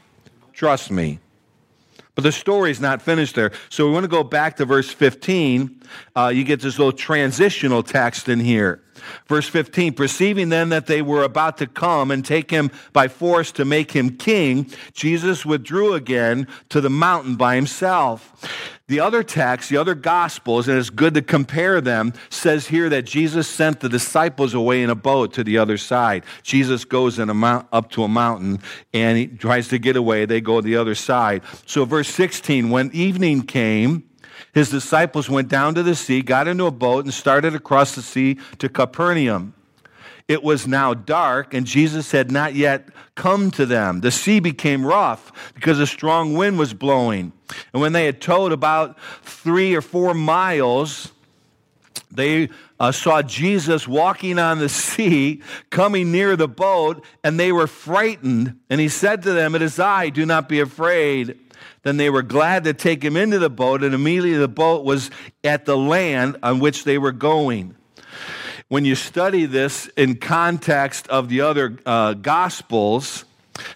Trust 0.53 0.91
me. 0.91 1.19
But 2.17 2.23
the 2.23 2.33
story's 2.33 2.81
not 2.81 3.03
finished 3.03 3.35
there. 3.35 3.53
So 3.69 3.87
we 3.87 3.93
want 3.93 4.05
to 4.05 4.09
go 4.09 4.25
back 4.25 4.57
to 4.57 4.65
verse 4.65 4.91
15. 4.91 5.83
Uh, 6.17 6.33
you 6.35 6.45
get 6.45 6.61
this 6.61 6.79
little 6.79 6.93
transitional 6.93 7.83
text 7.83 8.29
in 8.29 8.41
here. 8.41 8.83
Verse 9.27 9.47
15, 9.47 9.93
perceiving 9.93 10.49
then 10.49 10.71
that 10.71 10.87
they 10.87 11.03
were 11.03 11.23
about 11.23 11.59
to 11.59 11.67
come 11.67 12.11
and 12.11 12.25
take 12.25 12.51
him 12.51 12.71
by 12.95 13.07
force 13.07 13.53
to 13.53 13.67
make 13.67 13.93
him 13.93 14.17
king, 14.17 14.71
Jesus 14.95 15.45
withdrew 15.45 15.93
again 15.93 16.49
to 16.71 16.81
the 16.81 16.89
mountain 16.89 17.37
by 17.37 17.55
himself. 17.55 18.76
The 18.89 19.01
other 19.01 19.25
text, 19.25 19.69
the 19.69 19.79
other 19.79 19.97
gospels, 19.97 20.69
and 20.69 20.79
it's 20.79 20.91
good 20.91 21.15
to 21.15 21.23
compare 21.23 21.81
them, 21.81 22.13
says 22.31 22.69
here 22.69 22.89
that 22.91 23.03
Jesus 23.03 23.49
sent 23.49 23.81
the 23.81 23.89
disciples 23.89 24.55
away 24.55 24.85
in 24.85 24.91
a 24.91 24.95
boat 24.95 25.33
to 25.35 25.43
the 25.43 25.59
other 25.59 25.77
side. 25.77 26.25
Jesus 26.45 26.85
goes 26.85 27.19
in 27.19 27.29
a 27.29 27.35
mount, 27.35 27.67
up 27.73 27.91
to 27.93 28.05
a 28.05 28.09
mountain 28.09 28.61
and 28.95 29.19
he 29.19 29.27
tries 29.27 29.67
to 29.69 29.79
get 29.79 29.97
away. 29.97 30.25
They 30.25 30.41
go 30.41 30.61
to 30.61 30.65
the 30.65 30.77
other 30.77 30.95
side. 30.95 31.43
So, 31.67 31.85
verse 31.85 32.09
16, 32.09 32.71
when 32.71 32.93
evening 32.93 33.43
came, 33.43 34.09
his 34.55 34.71
disciples 34.71 35.29
went 35.29 35.49
down 35.49 35.75
to 35.75 35.83
the 35.83 35.97
sea, 35.97 36.23
got 36.23 36.47
into 36.47 36.67
a 36.67 36.71
boat, 36.71 37.05
and 37.05 37.13
started 37.13 37.57
across 37.57 37.97
the 37.97 38.03
sea 38.03 38.39
to 38.59 38.69
Capernaum. 38.69 39.53
It 40.29 40.43
was 40.43 40.67
now 40.67 40.93
dark, 40.93 41.55
and 41.55 41.65
Jesus 41.65 42.11
had 42.11 42.33
not 42.33 42.55
yet 42.55 42.89
come 43.15 43.53
to 43.53 43.65
them. 43.65 44.01
The 44.01 44.11
sea 44.11 44.41
became 44.41 44.85
rough 44.85 45.53
because 45.55 45.79
a 45.79 45.87
strong 45.87 46.35
wind 46.35 46.59
was 46.59 46.75
blowing. 46.75 47.33
And 47.73 47.81
when 47.81 47.93
they 47.93 48.07
had 48.07 48.21
towed 48.21 48.51
about 48.51 48.99
three 49.23 49.77
or 49.77 49.81
four 49.81 50.15
miles, 50.15 51.13
they 52.11 52.49
uh, 52.81 52.91
saw 52.91 53.23
Jesus 53.23 53.87
walking 53.87 54.41
on 54.41 54.59
the 54.59 54.69
sea, 54.69 55.43
coming 55.71 56.11
near 56.11 56.35
the 56.35 56.49
boat, 56.49 57.05
and 57.23 57.39
they 57.39 57.53
were 57.53 57.69
frightened. 57.69 58.59
And 58.69 58.81
he 58.81 58.89
said 58.89 59.23
to 59.23 59.33
them, 59.33 59.55
It 59.55 59.63
is 59.63 59.79
I, 59.79 60.09
do 60.09 60.27
not 60.27 60.49
be 60.49 60.59
afraid. 60.59 61.39
Then 61.85 61.99
they 61.99 62.11
were 62.11 62.23
glad 62.23 62.65
to 62.65 62.75
take 62.75 63.05
him 63.05 63.17
into 63.17 63.39
the 63.39 63.49
boat, 63.49 63.85
and 63.85 63.95
immediately 63.95 64.35
the 64.35 64.49
boat 64.49 64.85
was 64.85 65.09
at 65.45 65.67
the 65.67 65.77
land 65.77 66.37
on 66.43 66.59
which 66.59 66.83
they 66.83 66.99
were 66.99 67.13
going 67.13 67.76
when 68.69 68.85
you 68.85 68.95
study 68.95 69.47
this 69.47 69.87
in 69.97 70.17
context 70.17 71.07
of 71.09 71.29
the 71.29 71.41
other 71.41 71.79
uh, 71.87 72.15
gospels, 72.15 73.25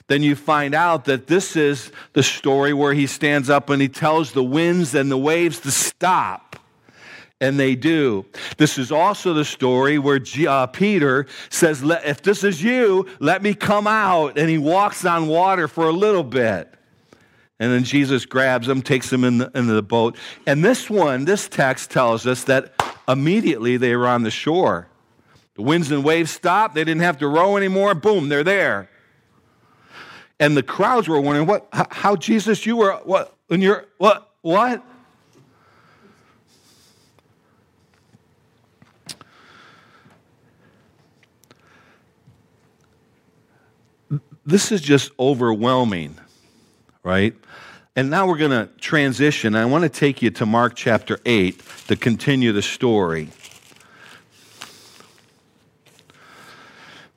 then 0.08 0.22
you 0.22 0.34
find 0.34 0.74
out 0.74 1.04
that 1.06 1.26
this 1.26 1.56
is 1.56 1.92
the 2.12 2.22
story 2.22 2.72
where 2.72 2.92
he 2.92 3.06
stands 3.06 3.48
up 3.48 3.70
and 3.70 3.80
he 3.80 3.88
tells 3.88 4.32
the 4.32 4.44
winds 4.44 4.94
and 4.94 5.10
the 5.10 5.18
waves 5.18 5.60
to 5.60 5.70
stop. 5.70 6.56
And 7.42 7.58
they 7.58 7.74
do. 7.74 8.26
This 8.58 8.76
is 8.76 8.92
also 8.92 9.32
the 9.32 9.46
story 9.46 9.98
where 9.98 10.20
uh, 10.46 10.66
Peter 10.66 11.26
says, 11.48 11.82
If 11.82 12.20
this 12.20 12.44
is 12.44 12.62
you, 12.62 13.06
let 13.18 13.42
me 13.42 13.54
come 13.54 13.86
out. 13.86 14.36
And 14.36 14.50
he 14.50 14.58
walks 14.58 15.06
on 15.06 15.26
water 15.26 15.66
for 15.66 15.88
a 15.88 15.92
little 15.92 16.24
bit. 16.24 16.74
And 17.58 17.72
then 17.72 17.84
Jesus 17.84 18.26
grabs 18.26 18.68
him, 18.68 18.82
takes 18.82 19.10
him 19.10 19.24
in 19.24 19.38
the, 19.38 19.50
into 19.54 19.72
the 19.72 19.82
boat. 19.82 20.18
And 20.46 20.62
this 20.62 20.90
one, 20.90 21.24
this 21.24 21.48
text 21.48 21.90
tells 21.90 22.26
us 22.26 22.44
that 22.44 22.74
immediately 23.10 23.76
they 23.76 23.96
were 23.96 24.06
on 24.06 24.22
the 24.22 24.30
shore. 24.30 24.88
The 25.54 25.62
winds 25.62 25.90
and 25.90 26.04
waves 26.04 26.30
stopped. 26.30 26.74
They 26.74 26.84
didn't 26.84 27.02
have 27.02 27.18
to 27.18 27.28
row 27.28 27.56
anymore. 27.56 27.94
Boom, 27.94 28.28
they're 28.28 28.44
there. 28.44 28.88
And 30.38 30.56
the 30.56 30.62
crowds 30.62 31.08
were 31.08 31.20
wondering, 31.20 31.46
what, 31.46 31.68
how, 31.72 32.16
Jesus, 32.16 32.64
you 32.64 32.76
were, 32.76 32.94
what, 33.04 33.34
and 33.50 33.62
you're, 33.62 33.84
what, 33.98 34.30
what? 34.40 34.82
This 44.46 44.72
is 44.72 44.80
just 44.80 45.12
overwhelming, 45.18 46.18
right? 47.02 47.34
And 47.96 48.08
now 48.08 48.28
we're 48.28 48.38
going 48.38 48.52
to 48.52 48.68
transition. 48.80 49.56
I 49.56 49.64
want 49.64 49.82
to 49.82 49.88
take 49.88 50.22
you 50.22 50.30
to 50.30 50.46
Mark 50.46 50.74
chapter 50.76 51.18
8 51.26 51.60
to 51.88 51.96
continue 51.96 52.52
the 52.52 52.62
story. 52.62 53.30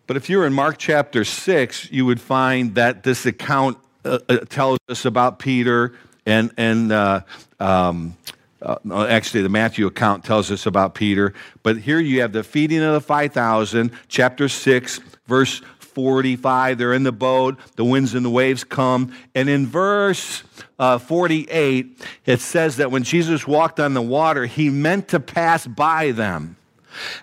But 0.08 0.18
if 0.18 0.30
you're 0.30 0.48
in 0.48 0.54
Mark 0.54 0.80
chapter 0.80 1.24
6, 1.24 1.92
you 1.92 2.06
would 2.06 2.20
find 2.20 2.74
that 2.76 3.04
this 3.04 3.26
account 3.26 3.78
uh, 4.04 4.20
uh, 4.28 4.38
tells 4.50 4.80
us 4.90 5.06
about 5.06 5.38
Peter 5.38 5.94
and, 6.26 6.52
and 6.58 6.92
uh, 6.92 7.22
um, 7.60 8.18
uh, 8.62 9.06
actually, 9.06 9.44
the 9.44 9.50
Matthew 9.50 9.86
account 9.86 10.24
tells 10.24 10.50
us 10.50 10.66
about 10.66 10.96
Peter. 10.96 11.34
But 11.64 11.78
here 11.80 12.00
you 12.00 12.22
have 12.22 12.32
the 12.32 12.44
feeding 12.44 12.82
of 12.82 12.94
the 12.94 13.02
5,000, 13.02 13.92
chapter 14.08 14.48
6, 14.48 15.00
verse 15.28 15.62
45. 15.80 16.78
They're 16.78 16.94
in 16.94 17.04
the 17.04 17.12
boat, 17.12 17.60
the 17.76 17.84
winds 17.84 18.14
and 18.16 18.26
the 18.26 18.30
waves 18.30 18.64
come. 18.64 19.14
And 19.36 19.50
in 19.50 19.68
verse 19.68 20.44
uh, 20.80 20.98
48, 20.98 22.06
it 22.26 22.42
says 22.42 22.78
that 22.78 22.92
when 22.92 23.04
Jesus 23.04 23.48
walked 23.48 23.80
on 23.80 23.94
the 23.94 24.02
water, 24.02 24.46
he 24.46 24.70
meant 24.70 25.10
to 25.10 25.20
pass 25.20 25.68
by 25.68 26.12
them. 26.12 26.58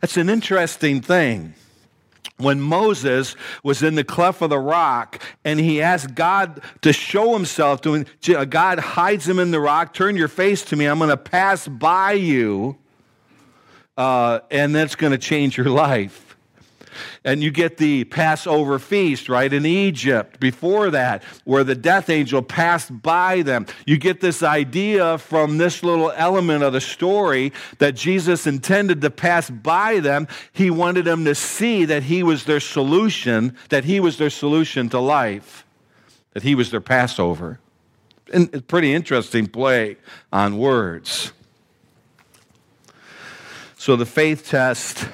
That's 0.00 0.16
an 0.16 0.28
interesting 0.28 1.00
thing 1.00 1.54
when 2.40 2.60
Moses 2.60 3.36
was 3.62 3.82
in 3.82 3.94
the 3.94 4.04
cleft 4.04 4.42
of 4.42 4.50
the 4.50 4.58
rock 4.58 5.22
and 5.44 5.60
he 5.60 5.82
asked 5.82 6.14
God 6.14 6.60
to 6.82 6.92
show 6.92 7.34
himself 7.34 7.80
to 7.82 7.94
him, 7.94 8.06
God 8.48 8.78
hides 8.78 9.28
him 9.28 9.38
in 9.38 9.50
the 9.50 9.60
rock, 9.60 9.94
turn 9.94 10.16
your 10.16 10.28
face 10.28 10.64
to 10.66 10.76
me, 10.76 10.86
I'm 10.86 10.98
going 10.98 11.10
to 11.10 11.16
pass 11.16 11.68
by 11.68 12.12
you, 12.12 12.78
uh, 13.96 14.40
and 14.50 14.74
that's 14.74 14.96
going 14.96 15.12
to 15.12 15.18
change 15.18 15.56
your 15.56 15.66
life. 15.70 16.29
And 17.24 17.42
you 17.42 17.50
get 17.50 17.76
the 17.76 18.04
Passover 18.04 18.78
feast, 18.78 19.28
right, 19.28 19.52
in 19.52 19.66
Egypt 19.66 20.40
before 20.40 20.90
that, 20.90 21.22
where 21.44 21.64
the 21.64 21.74
death 21.74 22.10
angel 22.10 22.42
passed 22.42 23.02
by 23.02 23.42
them. 23.42 23.66
You 23.86 23.98
get 23.98 24.20
this 24.20 24.42
idea 24.42 25.18
from 25.18 25.58
this 25.58 25.82
little 25.82 26.10
element 26.12 26.62
of 26.62 26.72
the 26.72 26.80
story 26.80 27.52
that 27.78 27.94
Jesus 27.94 28.46
intended 28.46 29.00
to 29.02 29.10
pass 29.10 29.50
by 29.50 30.00
them. 30.00 30.28
He 30.52 30.70
wanted 30.70 31.04
them 31.04 31.24
to 31.24 31.34
see 31.34 31.84
that 31.84 32.04
He 32.04 32.22
was 32.22 32.44
their 32.44 32.60
solution, 32.60 33.56
that 33.68 33.84
He 33.84 34.00
was 34.00 34.18
their 34.18 34.30
solution 34.30 34.88
to 34.90 34.98
life, 34.98 35.64
that 36.32 36.42
He 36.42 36.54
was 36.54 36.70
their 36.70 36.80
Passover. 36.80 37.60
And 38.32 38.66
pretty 38.68 38.94
interesting 38.94 39.46
play 39.48 39.96
on 40.32 40.56
words. 40.56 41.32
So 43.76 43.96
the 43.96 44.06
faith 44.06 44.46
test 44.46 45.08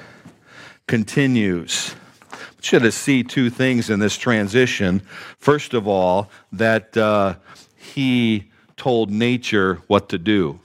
continues. 0.87 1.93
Should 2.61 2.81
have 2.81 2.93
see 2.93 3.23
two 3.23 3.49
things 3.49 3.89
in 3.89 3.99
this 3.99 4.17
transition. 4.17 5.01
First 5.37 5.73
of 5.73 5.87
all, 5.87 6.29
that 6.53 6.97
uh, 6.97 7.35
he 7.75 8.45
told 8.77 9.11
nature 9.11 9.75
what 9.87 10.09
to 10.09 10.17
do. 10.17 10.59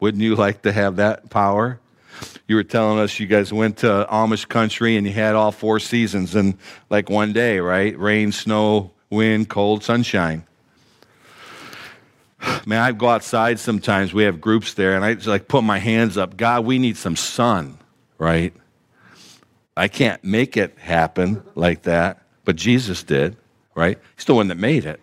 Wouldn't 0.00 0.22
you 0.22 0.36
like 0.36 0.62
to 0.62 0.72
have 0.72 0.96
that 0.96 1.30
power? 1.30 1.80
You 2.46 2.56
were 2.56 2.64
telling 2.64 2.98
us 2.98 3.18
you 3.18 3.26
guys 3.26 3.52
went 3.52 3.78
to 3.78 4.06
Amish 4.10 4.48
country 4.48 4.96
and 4.96 5.06
you 5.06 5.12
had 5.12 5.34
all 5.34 5.50
four 5.50 5.80
seasons 5.80 6.34
in 6.34 6.58
like 6.90 7.08
one 7.08 7.32
day, 7.32 7.58
right? 7.58 7.98
Rain, 7.98 8.32
snow, 8.32 8.92
wind, 9.10 9.48
cold, 9.48 9.82
sunshine. 9.82 10.44
Man, 12.66 12.80
I 12.80 12.92
go 12.92 13.08
outside 13.08 13.58
sometimes. 13.58 14.12
We 14.12 14.24
have 14.24 14.40
groups 14.40 14.74
there, 14.74 14.94
and 14.94 15.04
I 15.04 15.14
just 15.14 15.26
like 15.26 15.48
put 15.48 15.64
my 15.64 15.78
hands 15.78 16.18
up. 16.18 16.36
God, 16.36 16.66
we 16.66 16.78
need 16.78 16.98
some 16.98 17.16
sun, 17.16 17.78
right? 18.18 18.52
I 19.76 19.88
can't 19.88 20.22
make 20.22 20.56
it 20.56 20.78
happen 20.78 21.42
like 21.54 21.82
that, 21.82 22.22
but 22.44 22.56
Jesus 22.56 23.02
did, 23.02 23.36
right? 23.74 23.98
He's 24.16 24.24
the 24.24 24.34
one 24.34 24.48
that 24.48 24.56
made 24.56 24.84
it. 24.84 25.00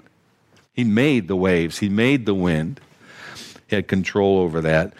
He 0.74 0.84
made 0.84 1.28
the 1.28 1.36
waves, 1.36 1.80
He 1.80 1.90
made 1.90 2.26
the 2.26 2.34
wind, 2.34 2.80
He 3.68 3.76
had 3.76 3.88
control 3.88 4.40
over 4.40 4.62
that. 4.62 4.94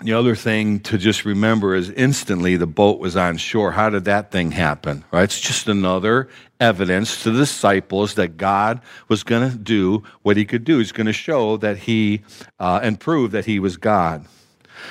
The 0.00 0.12
other 0.12 0.36
thing 0.36 0.78
to 0.80 0.96
just 0.96 1.24
remember 1.24 1.74
is 1.74 1.90
instantly 1.90 2.56
the 2.56 2.68
boat 2.68 3.00
was 3.00 3.16
on 3.16 3.36
shore. 3.36 3.72
How 3.72 3.90
did 3.90 4.04
that 4.04 4.30
thing 4.30 4.52
happen? 4.52 5.04
Right? 5.10 5.24
It's 5.24 5.40
just 5.40 5.66
another 5.66 6.28
evidence 6.60 7.24
to 7.24 7.32
the 7.32 7.40
disciples 7.40 8.14
that 8.14 8.36
God 8.36 8.80
was 9.08 9.24
going 9.24 9.50
to 9.50 9.56
do 9.56 10.04
what 10.22 10.36
he 10.36 10.44
could 10.44 10.62
do. 10.62 10.78
He's 10.78 10.92
going 10.92 11.08
to 11.08 11.12
show 11.12 11.56
that 11.56 11.78
he 11.78 12.22
uh, 12.60 12.78
and 12.80 13.00
prove 13.00 13.32
that 13.32 13.46
he 13.46 13.58
was 13.58 13.76
God. 13.76 14.24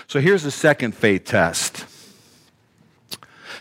So 0.07 0.19
here's 0.19 0.43
the 0.43 0.51
second 0.51 0.93
faith 0.93 1.23
test. 1.23 1.85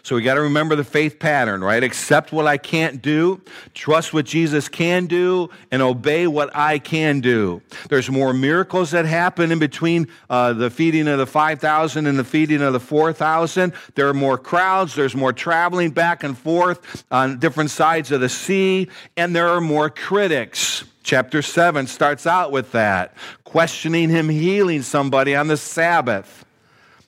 So 0.06 0.14
we 0.14 0.22
got 0.22 0.34
to 0.34 0.42
remember 0.42 0.76
the 0.76 0.84
faith 0.84 1.18
pattern, 1.18 1.64
right? 1.64 1.82
Accept 1.82 2.30
what 2.30 2.46
I 2.46 2.58
can't 2.58 3.02
do, 3.02 3.40
trust 3.74 4.14
what 4.14 4.24
Jesus 4.24 4.68
can 4.68 5.06
do, 5.06 5.50
and 5.72 5.82
obey 5.82 6.28
what 6.28 6.54
I 6.54 6.78
can 6.78 7.18
do. 7.18 7.60
There's 7.88 8.08
more 8.08 8.32
miracles 8.32 8.92
that 8.92 9.04
happen 9.04 9.50
in 9.50 9.58
between 9.58 10.06
uh, 10.30 10.52
the 10.52 10.70
feeding 10.70 11.08
of 11.08 11.18
the 11.18 11.26
5,000 11.26 12.06
and 12.06 12.16
the 12.16 12.22
feeding 12.22 12.62
of 12.62 12.72
the 12.72 12.78
4,000. 12.78 13.72
There 13.96 14.08
are 14.08 14.14
more 14.14 14.38
crowds, 14.38 14.94
there's 14.94 15.16
more 15.16 15.32
traveling 15.32 15.90
back 15.90 16.22
and 16.22 16.38
forth 16.38 17.04
on 17.10 17.40
different 17.40 17.70
sides 17.70 18.12
of 18.12 18.20
the 18.20 18.28
sea, 18.28 18.88
and 19.16 19.34
there 19.34 19.48
are 19.48 19.60
more 19.60 19.90
critics. 19.90 20.84
Chapter 21.02 21.42
7 21.42 21.88
starts 21.88 22.28
out 22.28 22.52
with 22.52 22.70
that, 22.70 23.16
questioning 23.42 24.10
him 24.10 24.28
healing 24.28 24.82
somebody 24.82 25.34
on 25.34 25.48
the 25.48 25.56
Sabbath. 25.56 26.45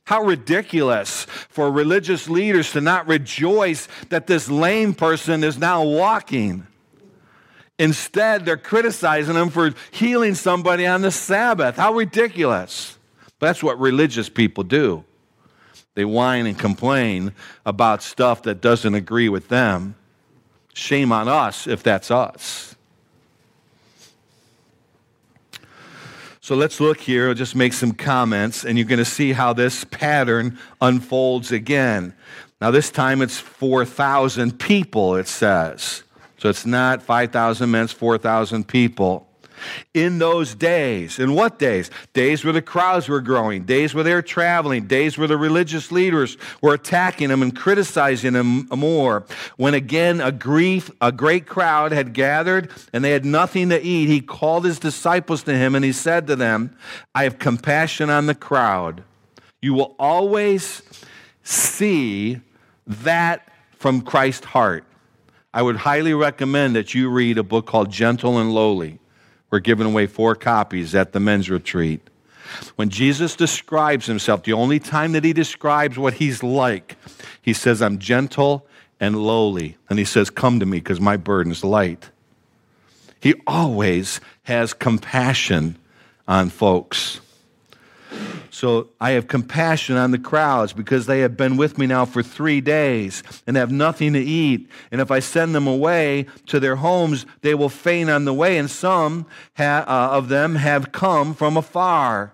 How 0.08 0.22
ridiculous 0.22 1.24
for 1.50 1.70
religious 1.70 2.30
leaders 2.30 2.72
to 2.72 2.80
not 2.80 3.06
rejoice 3.06 3.88
that 4.08 4.26
this 4.26 4.48
lame 4.48 4.94
person 4.94 5.44
is 5.44 5.58
now 5.58 5.84
walking. 5.84 6.66
Instead, 7.78 8.46
they're 8.46 8.56
criticizing 8.56 9.34
him 9.34 9.50
for 9.50 9.74
healing 9.90 10.34
somebody 10.34 10.86
on 10.86 11.02
the 11.02 11.10
Sabbath. 11.10 11.76
How 11.76 11.92
ridiculous. 11.92 12.96
But 13.38 13.48
that's 13.48 13.62
what 13.62 13.78
religious 13.78 14.30
people 14.30 14.64
do. 14.64 15.04
They 15.94 16.06
whine 16.06 16.46
and 16.46 16.58
complain 16.58 17.34
about 17.66 18.02
stuff 18.02 18.44
that 18.44 18.62
doesn't 18.62 18.94
agree 18.94 19.28
with 19.28 19.48
them. 19.48 19.94
Shame 20.72 21.12
on 21.12 21.28
us 21.28 21.66
if 21.66 21.82
that's 21.82 22.10
us. 22.10 22.67
So 26.48 26.54
let's 26.54 26.80
look 26.80 26.98
here, 26.98 27.28
I'll 27.28 27.34
just 27.34 27.54
make 27.54 27.74
some 27.74 27.92
comments, 27.92 28.64
and 28.64 28.78
you're 28.78 28.86
going 28.86 28.96
to 29.00 29.04
see 29.04 29.34
how 29.34 29.52
this 29.52 29.84
pattern 29.84 30.58
unfolds 30.80 31.52
again. 31.52 32.14
Now, 32.58 32.70
this 32.70 32.90
time 32.90 33.20
it's 33.20 33.38
4,000 33.38 34.58
people, 34.58 35.16
it 35.16 35.28
says. 35.28 36.04
So 36.38 36.48
it's 36.48 36.64
not 36.64 37.02
5,000 37.02 37.70
men, 37.70 37.84
it's 37.84 37.92
4,000 37.92 38.66
people 38.66 39.27
in 39.94 40.18
those 40.18 40.54
days. 40.54 41.18
In 41.18 41.34
what 41.34 41.58
days? 41.58 41.90
Days 42.12 42.44
where 42.44 42.52
the 42.52 42.62
crowds 42.62 43.08
were 43.08 43.20
growing, 43.20 43.64
days 43.64 43.94
where 43.94 44.04
they 44.04 44.14
were 44.14 44.22
traveling, 44.22 44.86
days 44.86 45.18
where 45.18 45.28
the 45.28 45.36
religious 45.36 45.92
leaders 45.92 46.36
were 46.60 46.74
attacking 46.74 47.28
them 47.28 47.42
and 47.42 47.56
criticizing 47.56 48.32
them 48.32 48.68
more. 48.68 49.24
When 49.56 49.74
again 49.74 50.20
a 50.20 50.32
grief, 50.32 50.90
a 51.00 51.12
great 51.12 51.46
crowd 51.46 51.92
had 51.92 52.12
gathered 52.12 52.70
and 52.92 53.04
they 53.04 53.10
had 53.10 53.24
nothing 53.24 53.68
to 53.70 53.80
eat, 53.80 54.08
he 54.08 54.20
called 54.20 54.64
his 54.64 54.78
disciples 54.78 55.42
to 55.44 55.54
him 55.56 55.74
and 55.74 55.84
he 55.84 55.92
said 55.92 56.26
to 56.26 56.36
them, 56.36 56.76
I 57.14 57.24
have 57.24 57.38
compassion 57.38 58.10
on 58.10 58.26
the 58.26 58.34
crowd. 58.34 59.02
You 59.60 59.74
will 59.74 59.96
always 59.98 60.82
see 61.42 62.40
that 62.86 63.50
from 63.72 64.02
Christ's 64.02 64.46
heart. 64.46 64.84
I 65.52 65.62
would 65.62 65.76
highly 65.76 66.14
recommend 66.14 66.76
that 66.76 66.94
you 66.94 67.08
read 67.08 67.38
a 67.38 67.42
book 67.42 67.66
called 67.66 67.90
Gentle 67.90 68.38
and 68.38 68.52
Lowly. 68.52 68.98
We're 69.50 69.60
giving 69.60 69.86
away 69.86 70.06
four 70.06 70.34
copies 70.34 70.94
at 70.94 71.12
the 71.12 71.20
men's 71.20 71.48
retreat. 71.48 72.00
When 72.76 72.88
Jesus 72.88 73.36
describes 73.36 74.06
himself, 74.06 74.42
the 74.42 74.52
only 74.52 74.78
time 74.78 75.12
that 75.12 75.24
he 75.24 75.32
describes 75.32 75.98
what 75.98 76.14
he's 76.14 76.42
like, 76.42 76.96
he 77.42 77.52
says, 77.52 77.82
I'm 77.82 77.98
gentle 77.98 78.66
and 79.00 79.16
lowly. 79.16 79.76
And 79.88 79.98
he 79.98 80.04
says, 80.04 80.30
Come 80.30 80.60
to 80.60 80.66
me 80.66 80.78
because 80.78 81.00
my 81.00 81.16
burden's 81.16 81.64
light. 81.64 82.10
He 83.20 83.34
always 83.46 84.20
has 84.44 84.72
compassion 84.72 85.76
on 86.26 86.50
folks. 86.50 87.20
So 88.50 88.88
I 89.00 89.10
have 89.10 89.28
compassion 89.28 89.96
on 89.96 90.10
the 90.10 90.18
crowds 90.18 90.72
because 90.72 91.06
they 91.06 91.20
have 91.20 91.36
been 91.36 91.56
with 91.56 91.78
me 91.78 91.86
now 91.86 92.04
for 92.04 92.22
three 92.22 92.60
days 92.60 93.22
and 93.46 93.56
have 93.56 93.70
nothing 93.70 94.14
to 94.14 94.20
eat. 94.20 94.68
And 94.90 95.00
if 95.00 95.10
I 95.10 95.20
send 95.20 95.54
them 95.54 95.66
away 95.66 96.26
to 96.46 96.58
their 96.58 96.76
homes, 96.76 97.26
they 97.42 97.54
will 97.54 97.68
faint 97.68 98.10
on 98.10 98.24
the 98.24 98.34
way. 98.34 98.58
And 98.58 98.70
some 98.70 99.26
ha- 99.56 99.84
uh, 99.86 100.16
of 100.16 100.28
them 100.28 100.56
have 100.56 100.92
come 100.92 101.34
from 101.34 101.56
afar. 101.56 102.32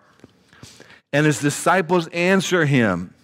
And 1.12 1.26
his 1.26 1.40
disciples 1.40 2.08
answer 2.08 2.64
him. 2.64 3.14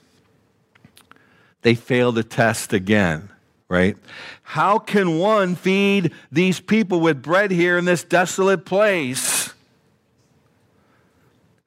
They 1.62 1.74
fail 1.74 2.12
the 2.12 2.24
test 2.24 2.72
again, 2.72 3.28
right? 3.68 3.96
How 4.42 4.78
can 4.78 5.18
one 5.18 5.54
feed 5.54 6.12
these 6.32 6.58
people 6.60 7.00
with 7.00 7.22
bread 7.22 7.50
here 7.50 7.78
in 7.78 7.84
this 7.84 8.02
desolate 8.02 8.64
place? 8.64 9.39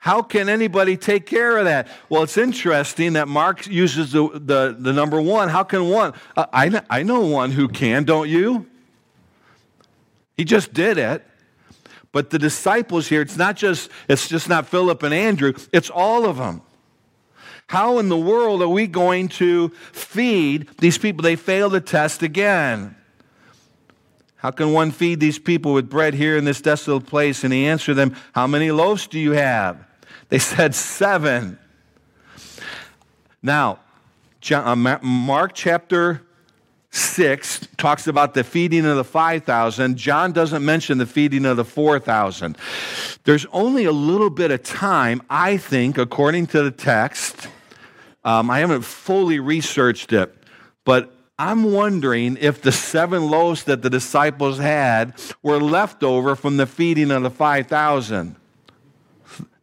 How 0.04 0.22
can 0.22 0.50
anybody 0.50 0.98
take 0.98 1.26
care 1.26 1.56
of 1.56 1.64
that? 1.64 1.88
Well, 2.10 2.24
it's 2.24 2.36
interesting 2.36 3.14
that 3.14 3.30
Mark 3.30 3.66
uses 3.68 4.12
the, 4.12 4.28
the, 4.34 4.76
the 4.78 4.92
number 4.92 5.22
one. 5.22 5.48
How 5.48 5.64
can 5.64 5.88
one? 5.88 6.12
Uh, 6.36 6.46
I, 6.52 6.82
I 6.90 7.04
know 7.04 7.22
one 7.22 7.52
who 7.52 7.70
can, 7.70 8.04
don't 8.04 8.28
you? 8.28 8.70
He 10.36 10.44
just 10.44 10.74
did 10.74 10.98
it. 10.98 11.26
But 12.12 12.32
the 12.32 12.38
disciples 12.38 13.08
here, 13.08 13.22
it's 13.22 13.38
not 13.38 13.56
just, 13.56 13.90
it's 14.10 14.28
just 14.28 14.50
not 14.50 14.68
Philip 14.68 15.04
and 15.04 15.14
Andrew, 15.14 15.54
it's 15.72 15.90
all 15.90 16.26
of 16.26 16.36
them. 16.36 16.64
How 17.68 17.98
in 18.00 18.10
the 18.10 18.18
world 18.18 18.62
are 18.62 18.68
we 18.68 18.88
going 18.88 19.30
to 19.30 19.70
feed 19.94 20.68
these 20.80 20.98
people? 20.98 21.24
They 21.24 21.38
fail 21.38 21.70
the 21.70 21.80
test 21.80 22.24
again. 22.24 22.98
How 24.36 24.52
can 24.52 24.74
one 24.74 24.92
feed 24.92 25.22
these 25.22 25.40
people 25.40 25.72
with 25.72 25.90
bread 25.90 26.14
here 26.14 26.36
in 26.36 26.44
this 26.44 26.60
desolate 26.60 27.06
place? 27.06 27.46
And 27.46 27.54
he 27.54 27.68
answered 27.68 27.94
them, 27.94 28.18
How 28.34 28.48
many 28.48 28.70
loaves 28.70 29.08
do 29.08 29.18
you 29.18 29.32
have? 29.32 29.93
They 30.34 30.40
said 30.40 30.74
seven. 30.74 31.60
Now, 33.44 33.78
uh, 34.50 34.76
Mark 35.04 35.52
chapter 35.54 36.24
6 36.90 37.68
talks 37.78 38.08
about 38.08 38.34
the 38.34 38.44
feeding 38.44 38.84
of 38.88 38.98
the 38.98 39.04
5,000. 39.04 39.96
John 39.96 40.32
doesn't 40.32 40.66
mention 40.66 40.98
the 40.98 41.06
feeding 41.06 41.46
of 41.46 41.58
the 41.58 41.64
4,000. 41.64 42.58
There's 43.26 43.46
only 43.52 43.86
a 43.86 43.92
little 43.92 44.32
bit 44.32 44.50
of 44.50 44.64
time, 44.64 45.22
I 45.30 45.58
think, 45.58 46.00
according 46.00 46.48
to 46.48 46.64
the 46.64 46.72
text. 46.72 47.48
Um, 48.24 48.50
I 48.50 48.58
haven't 48.58 48.82
fully 48.82 49.38
researched 49.38 50.14
it, 50.14 50.36
but 50.84 51.16
I'm 51.38 51.72
wondering 51.72 52.38
if 52.42 52.60
the 52.60 52.72
seven 52.72 53.30
loaves 53.30 53.66
that 53.66 53.84
the 53.84 53.90
disciples 53.92 54.58
had 54.58 55.14
were 55.44 55.60
left 55.60 56.02
over 56.02 56.36
from 56.36 56.58
the 56.58 56.66
feeding 56.66 57.12
of 57.12 57.22
the 57.22 57.30
5,000. 57.30 58.38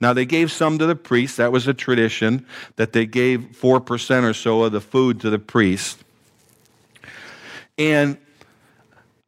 Now, 0.01 0.12
they 0.14 0.24
gave 0.24 0.51
some 0.51 0.78
to 0.78 0.86
the 0.86 0.96
priests. 0.96 1.36
That 1.36 1.53
was 1.53 1.68
a 1.68 1.74
tradition 1.74 2.46
that 2.76 2.92
they 2.92 3.05
gave 3.05 3.40
4% 3.61 4.22
or 4.22 4.32
so 4.32 4.62
of 4.62 4.72
the 4.72 4.80
food 4.80 5.20
to 5.20 5.30
the 5.30 5.38
priest. 5.38 6.03
And 7.76 8.16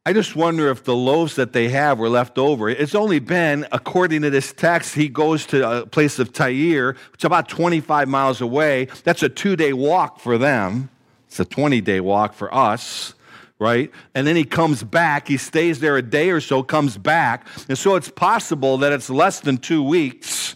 I 0.05 0.13
just 0.13 0.35
wonder 0.35 0.69
if 0.69 0.83
the 0.83 0.95
loaves 0.95 1.35
that 1.35 1.53
they 1.53 1.69
have 1.69 1.97
were 1.97 2.09
left 2.09 2.37
over. 2.37 2.69
It's 2.69 2.95
only 2.95 3.19
been, 3.19 3.65
according 3.71 4.23
to 4.23 4.29
this 4.29 4.51
text, 4.51 4.95
he 4.95 5.07
goes 5.07 5.45
to 5.47 5.81
a 5.81 5.85
place 5.85 6.19
of 6.19 6.33
Tyre, 6.33 6.95
is 7.17 7.23
about 7.23 7.47
25 7.47 8.09
miles 8.09 8.41
away. 8.41 8.85
That's 9.03 9.23
a 9.23 9.29
two 9.29 9.55
day 9.55 9.73
walk 9.73 10.19
for 10.19 10.37
them. 10.37 10.89
It's 11.27 11.39
a 11.39 11.45
20 11.45 11.81
day 11.81 11.99
walk 11.99 12.33
for 12.33 12.53
us 12.53 13.13
right? 13.59 13.91
And 14.13 14.27
then 14.27 14.35
he 14.35 14.43
comes 14.43 14.83
back. 14.83 15.29
He 15.29 15.37
stays 15.37 15.79
there 15.79 15.95
a 15.95 16.01
day 16.01 16.31
or 16.31 16.41
so, 16.41 16.63
comes 16.63 16.97
back. 16.97 17.47
And 17.69 17.77
so 17.77 17.95
it's 17.95 18.09
possible 18.09 18.77
that 18.79 18.91
it's 18.91 19.09
less 19.09 19.39
than 19.39 19.57
two 19.57 19.81
weeks, 19.81 20.55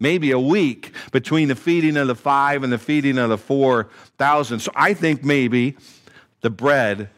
maybe 0.00 0.30
a 0.30 0.38
week, 0.40 0.92
between 1.12 1.48
the 1.48 1.54
feeding 1.54 1.96
of 1.96 2.08
the 2.08 2.14
five 2.14 2.64
and 2.64 2.72
the 2.72 2.78
feeding 2.78 3.18
of 3.18 3.28
the 3.28 3.38
4,000. 3.38 4.58
So 4.58 4.72
I 4.74 4.94
think 4.94 5.22
maybe 5.22 5.76
the 6.40 6.50
bread 6.50 7.10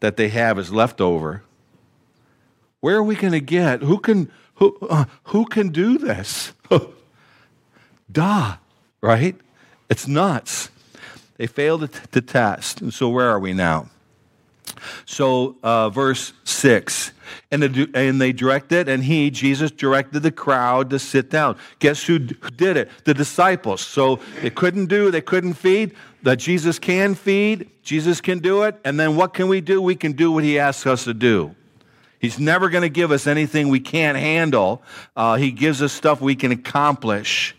that 0.00 0.16
they 0.16 0.28
have 0.28 0.58
is 0.58 0.72
left 0.72 1.00
over. 1.00 1.42
Where 2.80 2.96
are 2.96 3.02
we 3.02 3.14
going 3.14 3.32
to 3.32 3.40
get? 3.40 3.82
Who 3.82 3.98
can, 3.98 4.30
who, 4.56 4.76
uh, 4.82 5.06
who 5.24 5.46
can 5.46 5.70
do 5.70 5.98
this? 5.98 6.52
Duh, 8.12 8.56
right? 9.00 9.36
It's 9.88 10.06
nuts. 10.06 10.70
They 11.36 11.46
failed 11.46 11.90
to 12.12 12.20
test. 12.20 12.80
And 12.80 12.92
so 12.92 13.08
where 13.08 13.28
are 13.28 13.38
we 13.38 13.52
now? 13.52 13.88
So, 15.06 15.56
uh, 15.62 15.90
verse 15.90 16.32
6. 16.44 17.12
And, 17.50 17.62
the, 17.62 17.90
and 17.94 18.20
they 18.20 18.32
directed, 18.32 18.88
and 18.88 19.04
he, 19.04 19.30
Jesus, 19.30 19.70
directed 19.70 20.20
the 20.20 20.32
crowd 20.32 20.90
to 20.90 20.98
sit 20.98 21.30
down. 21.30 21.58
Guess 21.78 22.04
who 22.04 22.18
did 22.18 22.76
it? 22.76 22.90
The 23.04 23.14
disciples. 23.14 23.80
So 23.80 24.20
they 24.40 24.50
couldn't 24.50 24.86
do, 24.86 25.10
they 25.10 25.20
couldn't 25.20 25.54
feed. 25.54 25.94
That 26.22 26.36
Jesus 26.36 26.78
can 26.78 27.14
feed, 27.14 27.70
Jesus 27.82 28.20
can 28.20 28.40
do 28.40 28.62
it. 28.64 28.78
And 28.84 28.98
then 28.98 29.14
what 29.14 29.34
can 29.34 29.48
we 29.48 29.60
do? 29.60 29.80
We 29.80 29.94
can 29.94 30.12
do 30.12 30.32
what 30.32 30.42
he 30.42 30.58
asks 30.58 30.86
us 30.86 31.04
to 31.04 31.14
do. 31.14 31.54
He's 32.18 32.38
never 32.38 32.68
going 32.68 32.82
to 32.82 32.88
give 32.88 33.12
us 33.12 33.26
anything 33.26 33.68
we 33.68 33.80
can't 33.80 34.18
handle. 34.18 34.82
Uh, 35.16 35.36
he 35.36 35.52
gives 35.52 35.80
us 35.82 35.92
stuff 35.92 36.20
we 36.20 36.34
can 36.34 36.50
accomplish. 36.50 37.54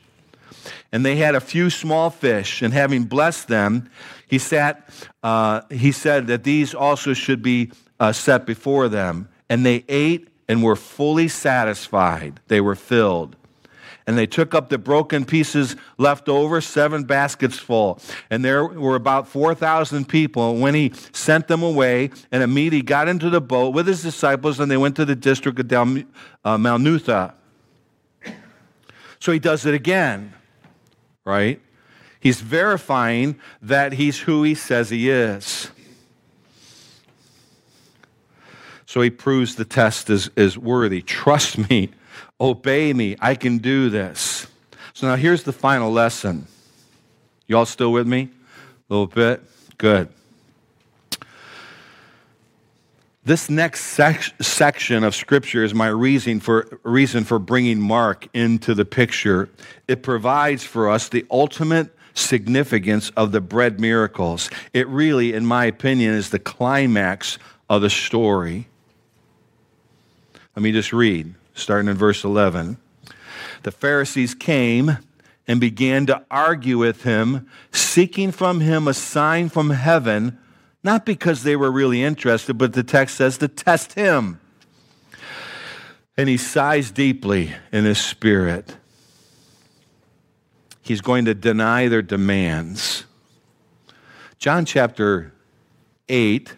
And 0.92 1.06
they 1.06 1.16
had 1.16 1.36
a 1.36 1.40
few 1.40 1.70
small 1.70 2.10
fish, 2.10 2.62
and 2.62 2.74
having 2.74 3.06
blessed 3.06 3.48
them, 3.48 3.90
he, 4.30 4.38
sat, 4.38 4.90
uh, 5.24 5.62
he 5.70 5.92
said 5.92 6.28
that 6.28 6.44
these 6.44 6.74
also 6.74 7.14
should 7.14 7.42
be 7.42 7.72
uh, 8.00 8.14
set 8.14 8.46
before 8.46 8.88
them. 8.88 9.28
And 9.50 9.66
they 9.66 9.84
ate 9.90 10.30
and 10.48 10.64
were 10.64 10.76
fully 10.76 11.28
satisfied. 11.28 12.40
They 12.48 12.62
were 12.62 12.76
filled. 12.76 13.36
And 14.06 14.18
they 14.18 14.26
took 14.26 14.56
up 14.56 14.70
the 14.70 14.78
broken 14.80 15.26
pieces 15.26 15.76
left 15.98 16.30
over, 16.30 16.62
seven 16.62 17.04
baskets 17.04 17.60
full. 17.60 18.00
And 18.32 18.44
there 18.44 18.66
were 18.66 18.96
about 18.96 19.28
4,000 19.28 20.08
people. 20.08 20.52
And 20.52 20.62
when 20.62 20.74
he 20.74 20.94
sent 21.12 21.48
them 21.48 21.62
away, 21.62 22.10
and 22.32 22.42
immediately 22.42 22.82
got 22.82 23.08
into 23.08 23.30
the 23.30 23.42
boat 23.42 23.74
with 23.74 23.86
his 23.86 24.02
disciples, 24.02 24.60
and 24.60 24.72
they 24.72 24.78
went 24.78 24.96
to 24.96 25.06
the 25.06 25.16
district 25.16 25.60
of 25.60 25.68
Dal, 25.68 25.98
uh, 26.44 26.58
Malnutha. 26.58 27.34
So 29.20 29.32
he 29.32 29.40
does 29.40 29.66
it 29.66 29.74
again, 29.74 30.34
right? 31.26 31.62
He's 32.20 32.42
verifying 32.42 33.40
that 33.62 33.94
he's 33.94 34.20
who 34.20 34.44
he 34.44 34.56
says 34.56 34.90
he 34.90 35.10
is. 35.10 35.72
So 38.86 39.02
he 39.02 39.10
proves 39.10 39.56
the 39.56 39.66
test 39.66 40.10
is, 40.10 40.30
is 40.36 40.58
worthy. 40.58 41.02
Trust 41.02 41.70
me, 41.70 41.90
obey 42.42 42.92
me, 42.92 43.16
I 43.20 43.36
can 43.36 43.60
do 43.60 43.90
this. 43.90 44.48
So 44.94 45.08
now 45.08 45.16
here's 45.16 45.44
the 45.44 45.54
final 45.54 45.92
lesson. 45.92 46.48
You 47.48 47.58
all 47.58 47.66
still 47.66 47.92
with 47.92 48.08
me? 48.08 48.30
A 48.90 48.94
little 48.94 49.08
bit? 49.08 49.44
Good. 49.78 50.10
This 53.24 53.50
next 53.50 53.82
sec- 53.82 54.34
section 54.42 55.04
of 55.04 55.14
Scripture 55.14 55.64
is 55.64 55.74
my 55.74 55.88
reason 55.88 56.40
for, 56.40 56.80
reason 56.84 57.24
for 57.24 57.38
bringing 57.38 57.80
Mark 57.80 58.28
into 58.34 58.74
the 58.74 58.86
picture. 58.86 59.50
It 59.88 60.02
provides 60.02 60.64
for 60.64 60.90
us 60.90 61.10
the 61.10 61.26
ultimate 61.30 61.96
significance 62.14 63.12
of 63.12 63.32
the 63.32 63.42
bread 63.42 63.80
miracles. 63.80 64.50
It 64.74 64.88
really, 64.88 65.34
in 65.34 65.46
my 65.46 65.66
opinion, 65.66 66.14
is 66.14 66.30
the 66.30 66.40
climax 66.40 67.38
of 67.70 67.82
the 67.82 67.90
story. 67.90 68.68
Let 70.56 70.64
me 70.64 70.72
just 70.72 70.92
read, 70.92 71.36
starting 71.54 71.90
in 71.90 71.96
verse 71.96 72.24
11. 72.24 72.78
The 73.64 73.72
Pharisees 73.72 74.34
came 74.34 74.98
and 75.48 75.60
began 75.60 76.06
to 76.08 76.24
argue 76.30 76.78
with 76.78 77.04
him, 77.04 77.50
seeking 77.72 78.32
from 78.32 78.60
him 78.60 78.88
a 78.88 78.94
sign 78.94 79.50
from 79.50 79.72
heaven, 79.72 80.38
not 80.84 81.06
because 81.06 81.44
they 81.44 81.56
were 81.56 81.72
really 81.72 82.04
interested, 82.04 82.58
but 82.58 82.74
the 82.74 82.84
text 82.84 83.18
says 83.18 83.38
to 83.38 83.48
test 83.48 83.94
him. 83.94 84.40
And 86.18 86.30
he 86.30 86.38
sighs 86.38 86.92
deeply 86.92 87.54
in 87.72 87.86
his 87.86 87.98
spirit. 87.98 88.76
He's 90.90 91.02
going 91.02 91.26
to 91.26 91.36
deny 91.36 91.88
their 91.88 92.02
demands. 92.02 93.06
John 94.40 94.66
chapter 94.66 95.32
8, 96.08 96.56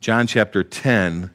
John 0.00 0.26
chapter 0.26 0.64
10 0.64 1.30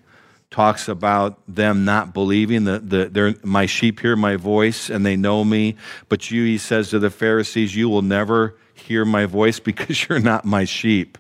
talks 0.50 0.88
about 0.88 1.40
them 1.48 1.86
not 1.86 2.12
believing 2.12 2.64
that 2.64 2.90
the, 2.90 3.10
they're, 3.10 3.36
my 3.44 3.68
sheep 3.68 4.00
hear 4.00 4.16
my 4.16 4.38
voice 4.38 4.90
and 4.90 5.06
they 5.06 5.16
know 5.16 5.44
me. 5.44 5.76
But 6.08 6.32
you, 6.32 6.46
he 6.46 6.58
says 6.58 6.90
to 6.90 6.98
the 6.98 7.12
Pharisees, 7.12 7.76
you 7.76 7.90
will 7.90 8.02
never 8.02 8.56
hear 8.74 9.06
my 9.06 9.28
voice 9.28 9.60
because 9.60 10.10
you're 10.10 10.18
not 10.18 10.46
my 10.46 10.66
sheep. 10.66 11.16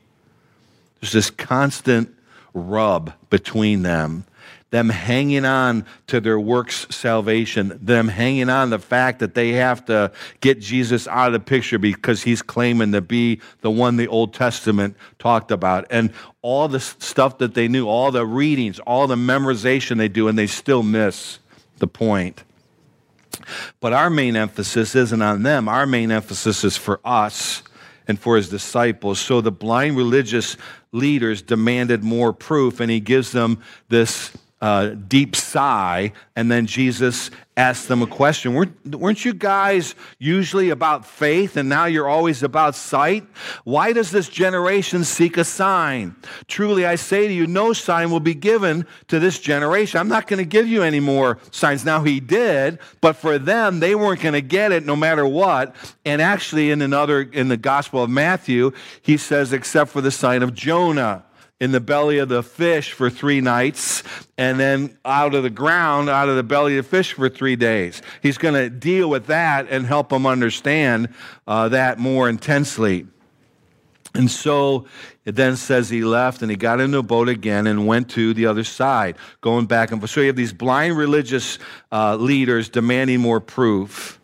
There's 1.01 1.13
this 1.13 1.29
constant 1.29 2.15
rub 2.55 3.13
between 3.29 3.83
them 3.83 4.25
them 4.72 4.89
hanging 4.89 5.45
on 5.45 5.86
to 6.07 6.20
their 6.20 6.39
works 6.39 6.86
salvation, 6.89 7.78
them 7.82 8.07
hanging 8.07 8.49
on 8.49 8.70
the 8.70 8.80
fact 8.80 9.20
that 9.20 9.34
they 9.34 9.53
have 9.53 9.86
to 9.86 10.11
get 10.41 10.59
Jesus 10.59 11.07
out 11.07 11.28
of 11.28 11.34
the 11.34 11.39
picture 11.39 11.80
because 11.80 12.22
he's 12.24 12.41
claiming 12.41 12.91
to 12.91 13.01
be 13.01 13.41
the 13.61 13.72
one 13.72 13.97
the 13.97 14.07
Old 14.07 14.34
Testament 14.34 14.95
talked 15.17 15.51
about. 15.51 15.86
And 15.89 16.13
all 16.41 16.67
the 16.67 16.80
stuff 16.80 17.39
that 17.39 17.55
they 17.55 17.67
knew, 17.67 17.88
all 17.88 18.11
the 18.11 18.26
readings, 18.26 18.80
all 18.80 19.07
the 19.07 19.15
memorization 19.15 19.97
they 19.97 20.07
do, 20.07 20.28
and 20.28 20.38
they 20.38 20.47
still 20.47 20.84
miss 20.84 21.39
the 21.80 21.88
point. 21.88 22.43
But 23.80 23.93
our 23.93 24.09
main 24.09 24.36
emphasis 24.36 24.95
isn't 24.95 25.22
on 25.22 25.43
them. 25.43 25.67
Our 25.67 25.86
main 25.86 26.11
emphasis 26.11 26.63
is 26.63 26.78
for 26.78 26.99
us 27.03 27.63
and 28.07 28.20
for 28.20 28.36
his 28.36 28.49
disciples. 28.49 29.20
So 29.20 29.41
the 29.41 29.51
blind 29.51 29.97
religious 29.97 30.57
leaders 30.91 31.41
demanded 31.41 32.03
more 32.03 32.34
proof, 32.34 32.80
and 32.80 32.91
he 32.91 32.99
gives 32.99 33.32
them 33.32 33.61
this 33.88 34.32
uh, 34.62 34.89
deep 34.89 35.36
sigh, 35.36 36.12
and 36.36 36.51
then 36.51 36.66
Jesus 36.66 37.32
asked 37.55 37.88
them 37.88 38.01
a 38.01 38.07
question. 38.07 38.53
Weren't, 38.53 38.95
weren't 38.95 39.24
you 39.24 39.34
guys 39.34 39.95
usually 40.18 40.70
about 40.70 41.05
faith, 41.05 41.57
and 41.57 41.70
now 41.70 41.86
you're 41.86 42.07
always 42.07 42.43
about 42.43 42.76
sight? 42.76 43.26
Why 43.64 43.93
does 43.93 44.12
this 44.12 44.28
generation 44.28 45.03
seek 45.03 45.38
a 45.38 45.43
sign? 45.43 46.16
Truly, 46.47 46.86
I 46.86 46.95
say 46.95 47.28
to 47.28 47.34
you, 47.34 47.47
no 47.47 47.74
sign 47.74 48.12
will 48.12 48.20
be 48.20 48.34
given 48.34 48.86
to 49.07 49.20
this 49.20 49.39
generation. 49.39 49.99
I'm 49.99 50.10
not 50.10 50.28
going 50.28 50.39
to 50.39 50.45
give 50.45 50.68
you 50.68 50.84
any 50.84 50.99
more 50.99 51.38
signs. 51.51 51.86
Now, 51.86 52.03
he 52.03 52.20
did, 52.20 52.80
but 53.01 53.16
for 53.16 53.39
them, 53.39 53.80
they 53.80 53.95
weren't 53.95 54.22
going 54.22 54.34
to 54.34 54.41
get 54.41 54.72
it 54.72 54.86
no 54.86 54.95
matter 54.95 55.26
what. 55.26 55.76
And 56.05 56.22
actually, 56.22 56.72
in 56.72 56.82
another, 56.82 57.22
in 57.22 57.47
the 57.47 57.57
Gospel 57.57 58.03
of 58.03 58.10
Matthew, 58.10 58.72
he 59.01 59.18
says, 59.18 59.53
except 59.53 59.91
for 59.91 60.01
the 60.01 60.12
sign 60.12 60.43
of 60.43 60.53
Jonah 60.53 61.24
in 61.60 61.72
the 61.72 61.80
belly 61.80 62.20
of 62.20 62.30
the 62.30 62.41
fish 62.41 62.93
for 62.93 63.10
three 63.10 63.41
nights 63.41 64.03
and 64.38 64.60
then 64.60 64.97
out 65.03 65.36
of 65.36 65.43
the 65.43 65.49
ground, 65.49 66.10
out 66.10 66.30
of 66.30 66.36
the 66.36 66.43
belly 66.43 66.78
of 66.78 66.86
the 66.86 66.89
fish 66.89 67.14
for 67.14 67.28
three 67.28 67.55
days. 67.55 68.01
He's 68.22 68.38
going 68.38 68.53
to 68.53 68.70
deal 68.70 69.10
with 69.10 69.26
that 69.26 69.68
and 69.70 69.86
help 69.86 70.10
them 70.10 70.26
understand 70.26 71.10
uh, 71.47 71.70
that 71.70 71.99
more 71.99 72.30
intensely. 72.30 73.07
And 74.16 74.32
so 74.32 74.86
it 75.26 75.36
then 75.36 75.55
says 75.55 75.89
he 75.89 76.03
left 76.03 76.41
and 76.41 76.49
he 76.49 76.57
got 76.57 76.80
into 76.80 76.97
a 76.97 77.03
boat 77.03 77.30
again 77.30 77.68
and 77.68 77.86
went 77.86 78.10
to 78.12 78.34
the 78.34 78.45
other 78.45 78.64
side, 78.64 79.18
going 79.41 79.66
back 79.66 79.91
and 79.91 80.01
forth. 80.01 80.12
So 80.12 80.22
you 80.22 80.28
have 80.28 80.36
these 80.36 80.53
blind 80.53 80.97
religious 80.97 81.60
uh, 81.91 82.16
leaders 82.16 82.70
demanding 82.70 83.20
more 83.20 83.39
proof, 83.39 84.20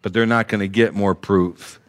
but 0.00 0.12
they're 0.12 0.26
not 0.26 0.48
going 0.48 0.60
to 0.60 0.68
get 0.68 0.94
more 0.94 1.14
proof. 1.14 1.79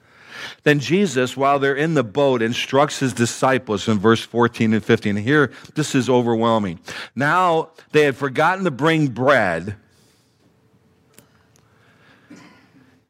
Then 0.64 0.80
Jesus, 0.80 1.36
while 1.36 1.60
they're 1.60 1.76
in 1.76 1.94
the 1.94 2.04
boat, 2.04 2.42
instructs 2.42 3.00
his 3.00 3.14
disciples 3.14 3.88
in 3.88 4.00
verse 4.00 4.22
14 4.22 4.74
and 4.74 4.84
15. 4.84 5.18
And 5.18 5.26
here, 5.26 5.52
this 5.76 5.96
is 5.96 6.10
overwhelming. 6.10 6.80
Now 7.16 7.70
they 7.92 8.04
had 8.04 8.16
forgotten 8.16 8.64
to 8.66 8.72
bring 8.72 9.08
bread, 9.08 9.76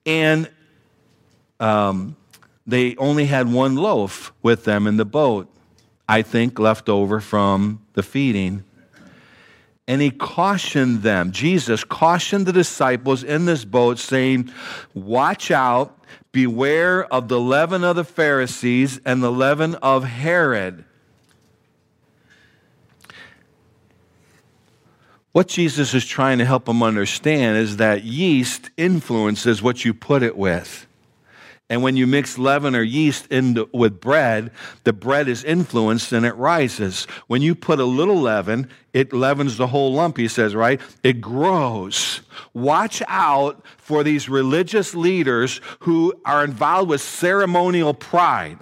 and 0.05 0.49
um, 1.59 2.15
they 2.65 2.95
only 2.95 3.25
had 3.25 3.51
one 3.51 3.75
loaf 3.75 4.33
with 4.41 4.63
them 4.63 4.87
in 4.87 4.97
the 4.97 5.05
boat, 5.05 5.47
I 6.07 6.21
think 6.21 6.59
left 6.59 6.89
over 6.89 7.19
from 7.19 7.85
the 7.93 8.03
feeding. 8.03 8.63
And 9.91 10.01
he 10.01 10.09
cautioned 10.09 11.01
them. 11.01 11.33
Jesus 11.33 11.83
cautioned 11.83 12.45
the 12.45 12.53
disciples 12.53 13.23
in 13.23 13.43
this 13.43 13.65
boat, 13.65 13.99
saying, 13.99 14.49
Watch 14.93 15.51
out 15.51 16.01
Beware 16.31 17.03
of 17.13 17.27
the 17.27 17.41
leaven 17.41 17.83
of 17.83 17.97
the 17.97 18.05
Pharisees 18.05 19.01
and 19.05 19.21
the 19.21 19.31
leaven 19.31 19.75
of 19.75 20.05
Herod. 20.05 20.85
What 25.33 25.49
Jesus 25.49 25.93
is 25.93 26.05
trying 26.05 26.37
to 26.37 26.45
help 26.45 26.65
them 26.65 26.81
understand 26.81 27.57
is 27.57 27.75
that 27.75 28.05
yeast 28.05 28.69
influences 28.77 29.61
what 29.61 29.83
you 29.83 29.93
put 29.93 30.23
it 30.23 30.37
with. 30.37 30.87
And 31.71 31.81
when 31.81 31.95
you 31.95 32.05
mix 32.05 32.37
leaven 32.37 32.75
or 32.75 32.81
yeast 32.81 33.27
in 33.31 33.57
with 33.71 34.01
bread, 34.01 34.51
the 34.83 34.91
bread 34.91 35.29
is 35.29 35.45
influenced 35.45 36.11
and 36.11 36.25
it 36.25 36.35
rises. 36.35 37.05
When 37.27 37.41
you 37.41 37.55
put 37.55 37.79
a 37.79 37.85
little 37.85 38.19
leaven, 38.19 38.69
it 38.91 39.13
leavens 39.13 39.55
the 39.55 39.67
whole 39.67 39.93
lump, 39.93 40.17
he 40.17 40.27
says, 40.27 40.53
right? 40.53 40.81
It 41.01 41.21
grows. 41.21 42.23
Watch 42.53 43.01
out 43.07 43.65
for 43.77 44.03
these 44.03 44.27
religious 44.27 44.93
leaders 44.93 45.61
who 45.79 46.13
are 46.25 46.43
involved 46.43 46.89
with 46.89 46.99
ceremonial 46.99 47.93
pride. 47.93 48.59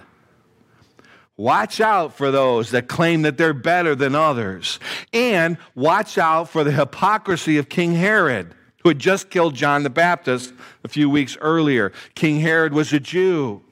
Watch 1.36 1.80
out 1.80 2.16
for 2.16 2.30
those 2.30 2.70
that 2.70 2.86
claim 2.86 3.22
that 3.22 3.36
they're 3.36 3.52
better 3.52 3.96
than 3.96 4.14
others. 4.14 4.78
And 5.12 5.58
watch 5.74 6.16
out 6.16 6.48
for 6.48 6.62
the 6.62 6.70
hypocrisy 6.70 7.58
of 7.58 7.68
King 7.68 7.92
Herod 7.96 8.54
who 8.82 8.88
had 8.88 8.98
just 8.98 9.30
killed 9.30 9.54
John 9.54 9.82
the 9.82 9.90
Baptist 9.90 10.52
a 10.84 10.88
few 10.88 11.08
weeks 11.08 11.36
earlier. 11.40 11.92
King 12.14 12.40
Herod 12.40 12.72
was 12.72 12.92
a 12.92 13.00
Jew. 13.00 13.62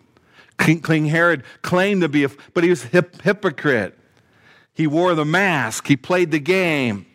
King, 0.58 1.06
Herod 1.06 1.44
claimed 1.62 2.02
to 2.02 2.08
be 2.08 2.24
a, 2.24 2.30
but 2.52 2.64
he 2.64 2.70
was 2.70 2.84
a 2.84 3.04
hypocrite. 3.22 3.96
He 4.74 4.86
wore 4.86 5.14
the 5.14 5.24
mask, 5.24 5.86
he 5.86 5.96
played 5.96 6.30
the 6.30 6.38
game. 6.38 7.06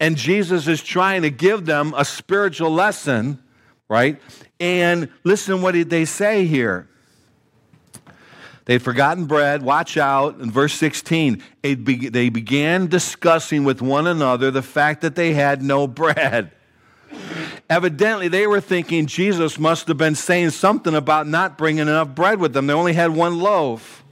And 0.00 0.16
Jesus 0.16 0.66
is 0.66 0.82
trying 0.82 1.22
to 1.22 1.30
give 1.30 1.66
them 1.66 1.94
a 1.96 2.04
spiritual 2.04 2.70
lesson, 2.70 3.42
right? 3.88 4.20
And 4.60 5.08
listen 5.22 5.62
what 5.62 5.72
did 5.72 5.88
they 5.88 6.04
say 6.04 6.46
here. 6.46 6.88
They'd 8.66 8.82
forgotten 8.82 9.26
bread. 9.26 9.62
Watch 9.62 9.96
out. 9.96 10.40
In 10.40 10.50
verse 10.50 10.72
16, 10.74 11.42
they 11.62 11.74
began 11.74 12.86
discussing 12.86 13.64
with 13.64 13.82
one 13.82 14.06
another 14.06 14.50
the 14.50 14.62
fact 14.62 15.02
that 15.02 15.14
they 15.14 15.34
had 15.34 15.62
no 15.62 15.86
bread. 15.86 16.50
Evidently, 17.70 18.28
they 18.28 18.46
were 18.46 18.60
thinking 18.60 19.06
Jesus 19.06 19.58
must 19.58 19.88
have 19.88 19.96
been 19.96 20.14
saying 20.14 20.50
something 20.50 20.94
about 20.94 21.26
not 21.26 21.56
bringing 21.58 21.82
enough 21.82 22.14
bread 22.14 22.38
with 22.38 22.52
them. 22.52 22.66
They 22.66 22.74
only 22.74 22.92
had 22.92 23.10
one 23.10 23.38
loaf. 23.38 24.04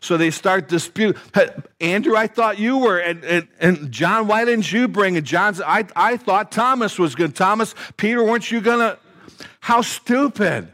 So 0.00 0.16
they 0.16 0.30
start 0.30 0.68
dispute. 0.68 1.16
Hey, 1.34 1.48
Andrew, 1.80 2.16
I 2.16 2.26
thought 2.26 2.58
you 2.58 2.78
were, 2.78 2.98
and, 2.98 3.24
and, 3.24 3.48
and 3.58 3.92
John, 3.92 4.26
why 4.26 4.44
didn't 4.44 4.70
you 4.70 4.88
bring 4.88 5.16
it? 5.16 5.24
John, 5.24 5.54
I, 5.64 5.86
I 5.96 6.16
thought 6.16 6.52
Thomas 6.52 6.98
was 6.98 7.14
good. 7.14 7.34
Thomas, 7.34 7.74
Peter, 7.96 8.22
weren't 8.22 8.50
you 8.50 8.60
gonna? 8.60 8.98
How 9.60 9.80
stupid! 9.80 10.68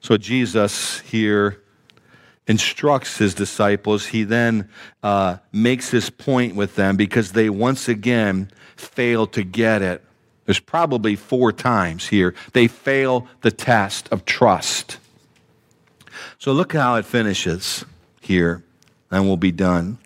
So 0.00 0.16
Jesus 0.16 1.00
here 1.00 1.62
instructs 2.46 3.18
his 3.18 3.34
disciples, 3.34 4.06
he 4.06 4.24
then 4.24 4.68
uh, 5.02 5.38
makes 5.52 5.90
his 5.90 6.10
point 6.10 6.54
with 6.54 6.76
them 6.76 6.96
because 6.96 7.32
they 7.32 7.50
once 7.50 7.88
again 7.88 8.50
fail 8.76 9.26
to 9.26 9.42
get 9.42 9.82
it. 9.82 10.02
There's 10.44 10.60
probably 10.60 11.16
four 11.16 11.52
times 11.52 12.06
here. 12.08 12.34
They 12.52 12.68
fail 12.68 13.26
the 13.42 13.50
test 13.50 14.08
of 14.12 14.24
trust. 14.24 14.98
So 16.38 16.52
look 16.52 16.72
how 16.72 16.94
it 16.96 17.04
finishes 17.04 17.84
here, 18.20 18.62
and 19.10 19.26
we'll 19.26 19.36
be 19.36 19.52
done. 19.52 19.98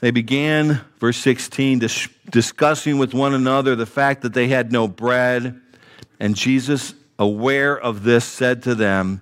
They 0.00 0.10
began, 0.10 0.80
verse 0.98 1.18
16, 1.18 1.78
dis- 1.78 2.08
discussing 2.28 2.98
with 2.98 3.14
one 3.14 3.34
another 3.34 3.76
the 3.76 3.86
fact 3.86 4.22
that 4.22 4.34
they 4.34 4.48
had 4.48 4.72
no 4.72 4.88
bread. 4.88 5.60
And 6.18 6.34
Jesus, 6.34 6.94
aware 7.20 7.78
of 7.78 8.02
this, 8.02 8.24
said 8.24 8.64
to 8.64 8.74
them, 8.74 9.20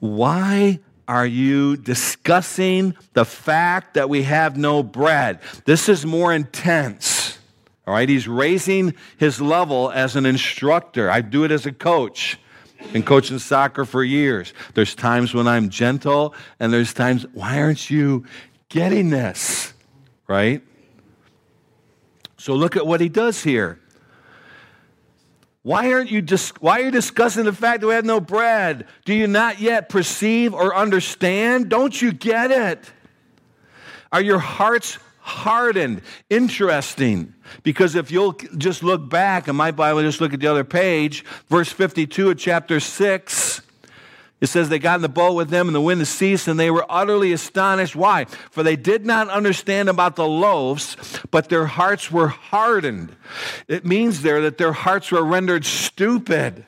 why 0.00 0.80
are 1.06 1.26
you 1.26 1.76
discussing 1.76 2.94
the 3.14 3.24
fact 3.24 3.94
that 3.94 4.08
we 4.08 4.22
have 4.24 4.56
no 4.56 4.82
bread? 4.82 5.40
This 5.64 5.88
is 5.88 6.04
more 6.04 6.32
intense. 6.32 7.38
All 7.86 7.94
right, 7.94 8.08
he's 8.08 8.28
raising 8.28 8.94
his 9.16 9.40
level 9.40 9.90
as 9.90 10.14
an 10.14 10.26
instructor. 10.26 11.10
I 11.10 11.22
do 11.22 11.44
it 11.44 11.50
as 11.50 11.64
a 11.64 11.72
coach. 11.72 12.38
Been 12.92 13.02
coaching 13.02 13.38
soccer 13.38 13.84
for 13.84 14.04
years. 14.04 14.52
There's 14.74 14.94
times 14.94 15.34
when 15.34 15.48
I'm 15.48 15.70
gentle, 15.70 16.34
and 16.60 16.72
there's 16.72 16.92
times, 16.92 17.26
why 17.32 17.60
aren't 17.60 17.90
you 17.90 18.24
getting 18.68 19.10
this? 19.10 19.72
Right? 20.26 20.62
So 22.36 22.54
look 22.54 22.76
at 22.76 22.86
what 22.86 23.00
he 23.00 23.08
does 23.08 23.42
here. 23.42 23.80
Why 25.62 25.92
aren't 25.92 26.10
you 26.10 26.22
dis- 26.22 26.52
why 26.60 26.80
are 26.80 26.84
you 26.84 26.90
discussing 26.90 27.44
the 27.44 27.52
fact 27.52 27.80
that 27.80 27.86
we 27.86 27.94
have 27.94 28.04
no 28.04 28.20
bread? 28.20 28.86
Do 29.04 29.14
you 29.14 29.26
not 29.26 29.60
yet 29.60 29.88
perceive 29.88 30.54
or 30.54 30.74
understand? 30.74 31.68
Don't 31.68 32.00
you 32.00 32.12
get 32.12 32.50
it? 32.50 32.90
Are 34.12 34.22
your 34.22 34.38
hearts 34.38 34.98
hardened? 35.20 36.02
Interesting. 36.30 37.34
Because 37.62 37.94
if 37.94 38.10
you'll 38.10 38.32
just 38.56 38.82
look 38.82 39.10
back, 39.10 39.48
and 39.48 39.56
my 39.56 39.70
Bible 39.70 40.00
just 40.02 40.20
look 40.20 40.32
at 40.32 40.40
the 40.40 40.46
other 40.46 40.64
page, 40.64 41.24
verse 41.48 41.70
52 41.70 42.30
of 42.30 42.38
chapter 42.38 42.80
6, 42.80 43.60
it 44.40 44.46
says 44.46 44.68
they 44.68 44.78
got 44.78 44.96
in 44.96 45.02
the 45.02 45.08
boat 45.08 45.34
with 45.34 45.50
them 45.50 45.66
and 45.66 45.74
the 45.74 45.80
wind 45.80 46.06
ceased 46.06 46.46
and 46.46 46.60
they 46.60 46.70
were 46.70 46.86
utterly 46.88 47.32
astonished. 47.32 47.96
Why? 47.96 48.26
For 48.50 48.62
they 48.62 48.76
did 48.76 49.04
not 49.04 49.28
understand 49.28 49.88
about 49.88 50.14
the 50.14 50.26
loaves, 50.26 50.96
but 51.30 51.48
their 51.48 51.66
hearts 51.66 52.12
were 52.12 52.28
hardened. 52.28 53.16
It 53.66 53.84
means 53.84 54.22
there 54.22 54.40
that 54.42 54.56
their 54.56 54.72
hearts 54.72 55.10
were 55.10 55.24
rendered 55.24 55.64
stupid. 55.64 56.64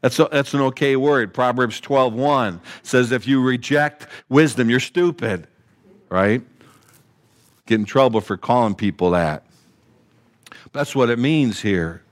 That's, 0.00 0.18
a, 0.20 0.28
that's 0.30 0.54
an 0.54 0.60
okay 0.60 0.94
word. 0.94 1.34
Proverbs 1.34 1.80
12.1 1.80 2.60
says 2.82 3.10
if 3.10 3.26
you 3.26 3.42
reject 3.42 4.06
wisdom, 4.28 4.70
you're 4.70 4.78
stupid, 4.78 5.48
right? 6.08 6.42
Get 7.66 7.76
in 7.76 7.84
trouble 7.84 8.20
for 8.20 8.36
calling 8.36 8.76
people 8.76 9.10
that. 9.12 9.44
That's 10.72 10.94
what 10.94 11.10
it 11.10 11.18
means 11.18 11.62
here. 11.62 12.03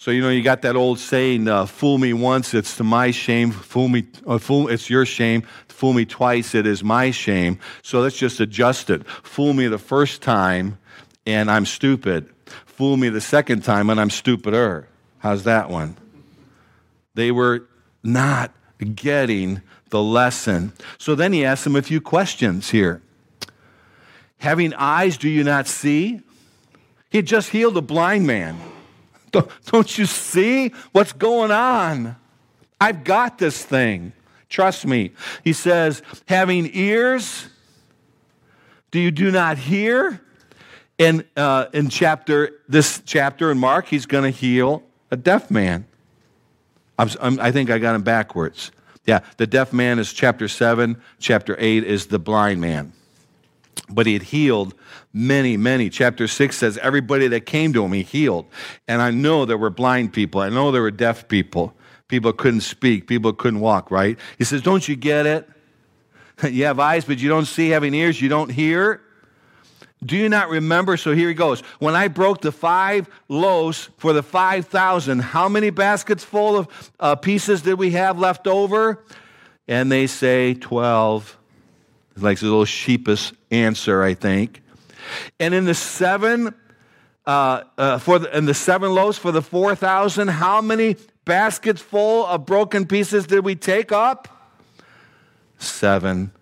So 0.00 0.10
you 0.10 0.22
know 0.22 0.30
you 0.30 0.40
got 0.40 0.62
that 0.62 0.76
old 0.76 0.98
saying, 0.98 1.46
uh, 1.46 1.66
"Fool 1.66 1.98
me 1.98 2.14
once, 2.14 2.54
it's 2.54 2.74
to 2.78 2.84
my 2.84 3.10
shame. 3.10 3.50
Fool 3.50 3.88
me, 3.88 4.06
uh, 4.26 4.38
fool, 4.38 4.66
it's 4.66 4.88
your 4.88 5.04
shame. 5.04 5.42
Fool 5.68 5.92
me 5.92 6.06
twice, 6.06 6.54
it 6.54 6.66
is 6.66 6.82
my 6.82 7.10
shame." 7.10 7.58
So 7.82 8.00
let's 8.00 8.16
just 8.16 8.40
adjust 8.40 8.88
it. 8.88 9.06
Fool 9.06 9.52
me 9.52 9.66
the 9.66 9.76
first 9.76 10.22
time, 10.22 10.78
and 11.26 11.50
I'm 11.50 11.66
stupid. 11.66 12.30
Fool 12.64 12.96
me 12.96 13.10
the 13.10 13.20
second 13.20 13.62
time, 13.62 13.90
and 13.90 14.00
I'm 14.00 14.08
stupider. 14.08 14.88
How's 15.18 15.44
that 15.44 15.68
one? 15.68 15.98
They 17.14 17.30
were 17.30 17.68
not 18.02 18.54
getting 18.94 19.60
the 19.90 20.02
lesson. 20.02 20.72
So 20.96 21.14
then 21.14 21.34
he 21.34 21.44
asks 21.44 21.64
them 21.64 21.76
a 21.76 21.82
few 21.82 22.00
questions 22.00 22.70
here. 22.70 23.02
Having 24.38 24.72
eyes, 24.72 25.18
do 25.18 25.28
you 25.28 25.44
not 25.44 25.66
see? 25.66 26.22
He 27.10 27.18
had 27.18 27.26
just 27.26 27.50
healed 27.50 27.76
a 27.76 27.82
blind 27.82 28.26
man. 28.26 28.56
Don't 29.32 29.98
you 29.98 30.06
see 30.06 30.72
what's 30.92 31.12
going 31.12 31.50
on? 31.50 32.16
I've 32.80 33.04
got 33.04 33.38
this 33.38 33.64
thing. 33.64 34.12
Trust 34.48 34.86
me. 34.86 35.12
He 35.44 35.52
says, 35.52 36.02
having 36.26 36.70
ears, 36.72 37.48
do 38.90 38.98
you 38.98 39.10
do 39.10 39.30
not 39.30 39.58
hear? 39.58 40.20
And 40.98 41.24
uh, 41.36 41.66
in 41.72 41.88
chapter 41.88 42.60
this 42.68 43.02
chapter 43.06 43.50
in 43.50 43.58
Mark, 43.58 43.86
he's 43.86 44.06
going 44.06 44.24
to 44.24 44.36
heal 44.36 44.82
a 45.10 45.16
deaf 45.16 45.50
man. 45.50 45.86
I'm, 46.98 47.08
I'm, 47.20 47.40
I 47.40 47.52
think 47.52 47.70
I 47.70 47.78
got 47.78 47.94
him 47.94 48.02
backwards. 48.02 48.72
Yeah, 49.06 49.20
the 49.38 49.46
deaf 49.46 49.72
man 49.72 49.98
is 49.98 50.12
chapter 50.12 50.48
seven. 50.48 51.00
Chapter 51.18 51.56
eight 51.58 51.84
is 51.84 52.08
the 52.08 52.18
blind 52.18 52.60
man 52.60 52.92
but 53.90 54.06
he 54.06 54.12
had 54.12 54.22
healed 54.22 54.74
many, 55.12 55.56
many. 55.56 55.90
Chapter 55.90 56.28
6 56.28 56.56
says 56.56 56.78
everybody 56.78 57.28
that 57.28 57.46
came 57.46 57.72
to 57.72 57.84
him, 57.84 57.92
he 57.92 58.02
healed. 58.02 58.46
And 58.86 59.02
I 59.02 59.10
know 59.10 59.44
there 59.44 59.58
were 59.58 59.70
blind 59.70 60.12
people. 60.12 60.40
I 60.40 60.48
know 60.48 60.70
there 60.70 60.82
were 60.82 60.90
deaf 60.90 61.28
people. 61.28 61.74
People 62.08 62.32
couldn't 62.32 62.62
speak. 62.62 63.06
People 63.06 63.32
couldn't 63.32 63.60
walk, 63.60 63.90
right? 63.90 64.18
He 64.38 64.44
says, 64.44 64.62
Don't 64.62 64.86
you 64.88 64.96
get 64.96 65.26
it? 65.26 65.48
you 66.50 66.64
have 66.64 66.80
eyes, 66.80 67.04
but 67.04 67.18
you 67.18 67.28
don't 67.28 67.46
see, 67.46 67.68
having 67.68 67.94
ears, 67.94 68.20
you 68.20 68.28
don't 68.28 68.50
hear. 68.50 69.00
Do 70.02 70.16
you 70.16 70.28
not 70.30 70.48
remember? 70.48 70.96
So 70.96 71.14
here 71.14 71.28
he 71.28 71.34
goes. 71.34 71.60
When 71.78 71.94
I 71.94 72.08
broke 72.08 72.40
the 72.40 72.52
five 72.52 73.08
loaves 73.28 73.90
for 73.98 74.14
the 74.14 74.22
5,000, 74.22 75.18
how 75.18 75.48
many 75.48 75.68
baskets 75.68 76.24
full 76.24 76.56
of 76.56 76.92
uh, 76.98 77.16
pieces 77.16 77.62
did 77.62 77.74
we 77.74 77.90
have 77.90 78.18
left 78.18 78.46
over? 78.46 79.04
And 79.68 79.92
they 79.92 80.06
say 80.06 80.54
12 80.54 81.36
like 82.16 82.40
a 82.40 82.44
little 82.44 82.64
sheepish 82.64 83.32
answer, 83.50 84.02
I 84.02 84.14
think. 84.14 84.62
And 85.38 85.54
in 85.54 85.64
the 85.64 85.74
seven, 85.74 86.54
uh, 87.26 87.62
uh, 87.78 87.98
for 87.98 88.18
the, 88.18 88.40
the 88.40 88.54
seven 88.54 88.92
loaves 88.92 89.18
for 89.18 89.32
the 89.32 89.42
four 89.42 89.74
thousand, 89.74 90.28
how 90.28 90.60
many 90.60 90.96
baskets 91.24 91.80
full 91.80 92.26
of 92.26 92.46
broken 92.46 92.86
pieces 92.86 93.26
did 93.26 93.44
we 93.44 93.54
take 93.54 93.92
up? 93.92 94.28
Seven. 95.58 96.32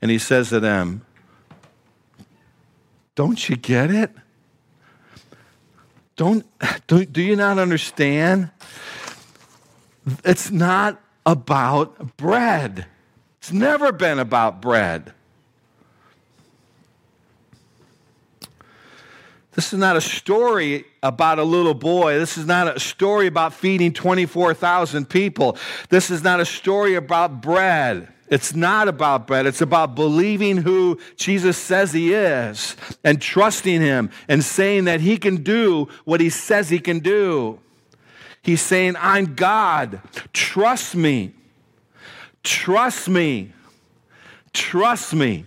And 0.00 0.10
he 0.10 0.18
says 0.18 0.48
to 0.48 0.60
them, 0.60 1.02
"Don't 3.14 3.48
you 3.48 3.56
get 3.56 3.90
it? 3.90 4.10
Don't 6.16 6.44
do, 6.86 7.04
do 7.04 7.22
you 7.22 7.36
not 7.36 7.58
understand? 7.58 8.50
It's 10.24 10.50
not 10.50 11.00
about 11.24 12.16
bread." 12.16 12.86
It's 13.42 13.50
never 13.50 13.90
been 13.90 14.20
about 14.20 14.62
bread. 14.62 15.12
This 19.54 19.72
is 19.72 19.78
not 19.78 19.96
a 19.96 20.00
story 20.00 20.86
about 21.02 21.38
a 21.38 21.44
little 21.44 21.74
boy. 21.74 22.18
This 22.18 22.38
is 22.38 22.46
not 22.46 22.74
a 22.74 22.80
story 22.80 23.26
about 23.26 23.52
feeding 23.52 23.92
24,000 23.92 25.08
people. 25.08 25.58
This 25.90 26.10
is 26.10 26.24
not 26.24 26.40
a 26.40 26.46
story 26.46 26.94
about 26.94 27.42
bread. 27.42 28.08
It's 28.28 28.54
not 28.54 28.88
about 28.88 29.26
bread. 29.26 29.44
It's 29.44 29.60
about 29.60 29.94
believing 29.94 30.56
who 30.56 30.98
Jesus 31.16 31.58
says 31.58 31.92
he 31.92 32.14
is 32.14 32.76
and 33.04 33.20
trusting 33.20 33.82
him 33.82 34.10
and 34.26 34.42
saying 34.42 34.86
that 34.86 35.02
he 35.02 35.18
can 35.18 35.42
do 35.42 35.88
what 36.04 36.22
he 36.22 36.30
says 36.30 36.70
he 36.70 36.78
can 36.78 37.00
do. 37.00 37.60
He's 38.40 38.62
saying, 38.62 38.94
I'm 38.98 39.34
God. 39.34 40.00
Trust 40.32 40.96
me. 40.96 41.34
Trust 42.42 43.06
me. 43.06 43.52
Trust 44.54 45.12
me. 45.14 45.44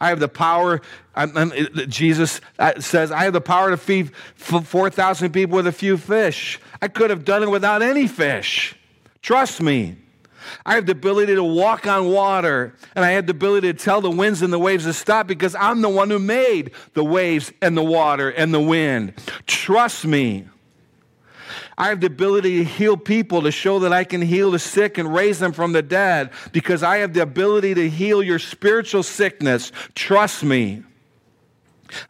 I 0.00 0.08
have 0.08 0.20
the 0.20 0.28
power. 0.28 0.80
I'm, 1.14 1.36
I'm, 1.36 1.52
Jesus 1.88 2.40
uh, 2.58 2.80
says, 2.80 3.10
I 3.10 3.24
have 3.24 3.32
the 3.32 3.40
power 3.40 3.70
to 3.70 3.76
feed 3.76 4.14
4,000 4.36 5.32
people 5.32 5.56
with 5.56 5.66
a 5.66 5.72
few 5.72 5.96
fish. 5.96 6.60
I 6.82 6.88
could 6.88 7.10
have 7.10 7.24
done 7.24 7.42
it 7.42 7.50
without 7.50 7.82
any 7.82 8.06
fish. 8.06 8.74
Trust 9.22 9.62
me. 9.62 9.96
I 10.64 10.74
have 10.74 10.86
the 10.86 10.92
ability 10.92 11.34
to 11.34 11.42
walk 11.42 11.86
on 11.86 12.06
water, 12.06 12.74
and 12.94 13.04
I 13.04 13.12
have 13.12 13.26
the 13.26 13.32
ability 13.32 13.72
to 13.72 13.78
tell 13.78 14.00
the 14.00 14.10
winds 14.10 14.42
and 14.42 14.52
the 14.52 14.58
waves 14.58 14.84
to 14.84 14.92
stop 14.92 15.26
because 15.26 15.54
I'm 15.54 15.82
the 15.82 15.88
one 15.88 16.10
who 16.10 16.18
made 16.18 16.72
the 16.94 17.04
waves 17.04 17.52
and 17.60 17.76
the 17.76 17.82
water 17.82 18.30
and 18.30 18.54
the 18.54 18.60
wind. 18.60 19.14
Trust 19.46 20.04
me. 20.04 20.46
I 21.78 21.88
have 21.88 22.00
the 22.00 22.06
ability 22.06 22.58
to 22.58 22.64
heal 22.64 22.96
people, 22.96 23.42
to 23.42 23.50
show 23.50 23.78
that 23.80 23.92
I 23.92 24.04
can 24.04 24.22
heal 24.22 24.50
the 24.50 24.58
sick 24.58 24.98
and 24.98 25.14
raise 25.14 25.38
them 25.38 25.52
from 25.52 25.72
the 25.72 25.82
dead, 25.82 26.30
because 26.52 26.82
I 26.82 26.98
have 26.98 27.14
the 27.14 27.22
ability 27.22 27.74
to 27.74 27.88
heal 27.88 28.22
your 28.22 28.38
spiritual 28.38 29.02
sickness. 29.02 29.72
Trust 29.94 30.44
me. 30.44 30.82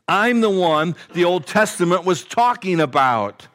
I'm 0.08 0.40
the 0.40 0.50
one 0.50 0.96
the 1.12 1.24
Old 1.24 1.46
Testament 1.46 2.04
was 2.04 2.24
talking 2.24 2.80
about. 2.80 3.46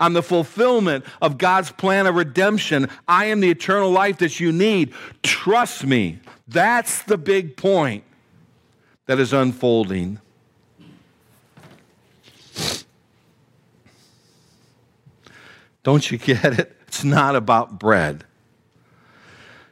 I'm 0.00 0.14
the 0.14 0.22
fulfillment 0.22 1.04
of 1.20 1.36
God's 1.36 1.70
plan 1.70 2.06
of 2.06 2.14
redemption. 2.14 2.88
I 3.06 3.26
am 3.26 3.40
the 3.40 3.50
eternal 3.50 3.90
life 3.90 4.18
that 4.18 4.40
you 4.40 4.50
need. 4.50 4.94
Trust 5.22 5.84
me. 5.84 6.20
That's 6.48 7.02
the 7.02 7.18
big 7.18 7.56
point 7.56 8.02
that 9.06 9.20
is 9.20 9.32
unfolding. 9.32 10.20
Don't 15.82 16.10
you 16.10 16.18
get 16.18 16.58
it? 16.58 16.76
It's 16.88 17.04
not 17.04 17.36
about 17.36 17.78
bread. 17.78 18.24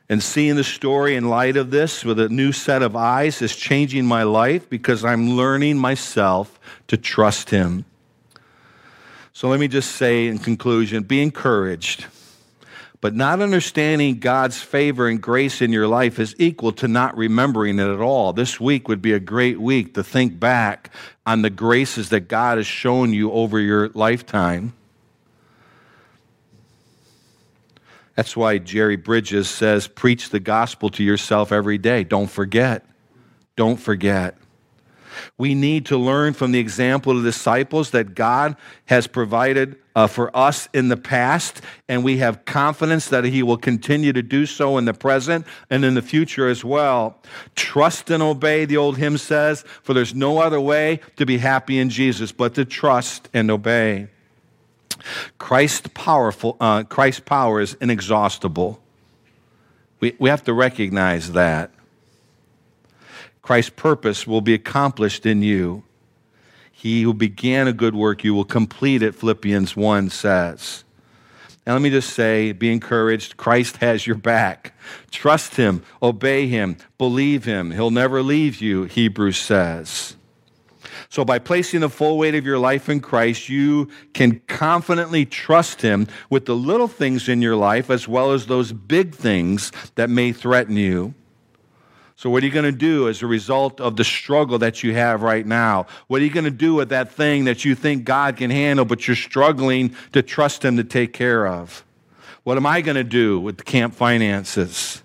And 0.09 0.23
seeing 0.23 0.57
the 0.57 0.65
story 0.65 1.17
in 1.17 1.29
light 1.29 1.57
of 1.57 1.71
this 1.71 2.05
with 2.05 2.19
a 2.19 2.29
new 2.31 2.53
set 2.53 2.83
of 2.83 2.97
eyes 2.97 3.43
is 3.43 3.55
changing 3.55 4.07
my 4.07 4.23
life 4.23 4.71
because 4.71 5.05
I'm 5.05 5.33
learning 5.33 5.77
myself 5.77 6.59
to 6.87 6.97
trust 6.97 7.51
Him. 7.51 7.85
So 9.35 9.49
let 9.49 9.61
me 9.61 9.69
just 9.69 9.97
say 9.97 10.27
in 10.27 10.39
conclusion 10.39 11.03
be 11.03 11.23
encouraged. 11.23 12.07
But 13.01 13.15
not 13.15 13.41
understanding 13.41 14.19
God's 14.19 14.61
favor 14.61 15.07
and 15.07 15.21
grace 15.21 15.63
in 15.63 15.73
your 15.73 15.87
life 15.87 16.19
is 16.19 16.35
equal 16.39 16.73
to 16.73 16.89
not 16.89 17.17
remembering 17.17 17.79
it 17.79 17.87
at 17.87 18.01
all. 18.01 18.33
This 18.33 18.59
week 18.59 18.89
would 18.89 19.03
be 19.03 19.13
a 19.13 19.21
great 19.21 19.61
week 19.61 19.95
to 19.95 20.03
think 20.03 20.41
back 20.41 20.93
on 21.25 21.43
the 21.43 21.51
graces 21.51 22.09
that 22.09 22.29
God 22.29 22.59
has 22.59 22.67
shown 22.67 23.13
you 23.13 23.31
over 23.31 23.61
your 23.61 23.91
lifetime. 23.91 24.73
That's 28.19 28.37
why 28.37 28.59
Jerry 28.59 28.97
Bridges 28.97 29.49
says, 29.49 29.87
preach 29.87 30.31
the 30.31 30.41
gospel 30.41 30.91
to 30.91 31.05
yourself 31.05 31.53
every 31.53 31.79
day. 31.79 32.03
Don't 32.03 32.29
forget. 32.29 32.85
Don't 33.55 33.77
forget. 33.77 34.37
We 35.39 35.55
need 35.55 35.87
to 35.87 35.97
learn 35.97 36.33
from 36.33 36.51
the 36.51 36.59
example 36.59 37.13
of 37.13 37.23
the 37.23 37.29
disciples 37.29 37.91
that 37.93 38.17
God 38.17 38.57
has 38.87 39.07
provided 39.07 39.77
uh, 39.95 40.09
for 40.09 40.37
us 40.37 40.69
in 40.75 40.89
the 40.89 40.97
past, 40.97 41.61
and 41.89 42.03
we 42.03 42.17
have 42.17 42.45
confidence 42.45 43.07
that 43.11 43.23
He 43.23 43.45
will 43.45 43.57
continue 43.57 44.13
to 44.13 44.23
do 44.23 44.47
so 44.47 44.79
in 44.79 44.85
the 44.85 44.95
present 44.95 45.47
and 45.71 45.85
in 45.85 45.95
the 45.95 46.03
future 46.03 46.49
as 46.49 46.65
well. 46.65 47.23
Trust 47.55 48.11
and 48.11 48.21
obey, 48.21 48.65
the 48.65 48.79
old 48.79 48.99
hymn 48.99 49.17
says, 49.17 49.63
for 49.85 49.95
there's 49.95 50.13
no 50.17 50.39
other 50.39 50.61
way 50.61 50.99
to 51.19 51.25
be 51.25 51.39
happy 51.39 51.79
in 51.79 51.89
Jesus 51.89 52.33
but 52.33 52.57
to 52.57 52.65
trust 52.65 53.29
and 53.33 53.49
obey. 53.49 54.09
Christ's 55.39 55.89
powerful, 55.95 56.57
uh, 56.61 56.85
Christ's 56.85 57.21
power 57.21 57.61
is 57.61 57.75
inexhaustible. 57.81 58.81
We, 60.01 60.17
we 60.19 60.31
have 60.31 60.45
to 60.45 60.53
recognize 60.53 61.33
that. 61.33 61.71
Christ's 63.43 63.71
purpose 63.71 64.27
will 64.27 64.41
be 64.41 64.55
accomplished 64.55 65.25
in 65.25 65.43
you. 65.43 65.83
He 66.71 67.03
who 67.03 67.15
began 67.15 67.67
a 67.67 67.73
good 67.73 67.95
work, 67.95 68.23
you 68.23 68.35
will 68.35 68.45
complete 68.45 69.03
it, 69.03 69.15
Philippians 69.15 69.75
1 69.75 70.11
says. 70.11 70.85
And 71.65 71.75
let 71.75 71.83
me 71.83 71.91
just 71.91 72.15
say, 72.15 72.53
be 72.53 72.71
encouraged. 72.71 73.37
Christ 73.37 73.79
has 73.79 74.07
your 74.07 74.17
back. 74.17 74.75
Trust 75.11 75.57
him, 75.57 75.83
obey 76.03 76.47
him, 76.47 76.77
believe 76.99 77.45
him. 77.45 77.73
He'll 77.73 77.91
never 77.91 78.23
leave 78.23 78.61
you, 78.61 78.85
Hebrews 78.85 79.39
says. 79.39 80.15
So, 81.11 81.25
by 81.25 81.39
placing 81.39 81.81
the 81.81 81.89
full 81.89 82.19
weight 82.19 82.35
of 82.35 82.45
your 82.45 82.59
life 82.59 82.91
in 82.91 83.01
Christ, 83.01 83.49
you 83.49 83.89
can 84.13 84.41
confidently 84.47 85.25
trust 85.25 85.81
Him 85.81 86.07
with 86.29 86.45
the 86.45 86.55
little 86.55 86.89
things 86.89 87.29
in 87.31 87.41
your 87.41 87.57
life 87.57 87.89
as 87.89 88.07
well 88.07 88.33
as 88.33 88.47
those 88.47 88.73
big 88.73 89.15
things 89.15 89.73
that 89.95 90.11
may 90.11 90.33
threaten 90.33 90.77
you. 90.77 91.15
So, 92.17 92.29
what 92.29 92.43
are 92.43 92.47
you 92.47 92.53
going 92.53 92.65
to 92.65 92.73
do 92.73 93.09
as 93.09 93.23
a 93.23 93.27
result 93.27 93.81
of 93.81 93.97
the 93.97 94.05
struggle 94.05 94.59
that 94.59 94.83
you 94.83 94.93
have 94.93 95.23
right 95.23 95.47
now? 95.47 95.87
What 96.09 96.21
are 96.21 96.25
you 96.25 96.31
going 96.31 96.45
to 96.45 96.51
do 96.51 96.75
with 96.75 96.91
that 96.91 97.11
thing 97.11 97.45
that 97.45 97.65
you 97.65 97.75
think 97.75 98.05
God 98.05 98.37
can 98.37 98.51
handle, 98.51 98.85
but 98.85 99.07
you're 99.07 99.17
struggling 99.17 99.95
to 100.13 100.21
trust 100.21 100.63
Him 100.63 100.77
to 100.77 100.85
take 100.85 101.15
care 101.15 101.47
of? 101.47 101.85
What 102.43 102.59
am 102.59 102.67
I 102.67 102.83
going 102.83 102.97
to 102.97 103.05
do 103.05 103.41
with 103.41 103.57
the 103.57 103.65
camp 103.65 103.95
finances? 103.95 105.03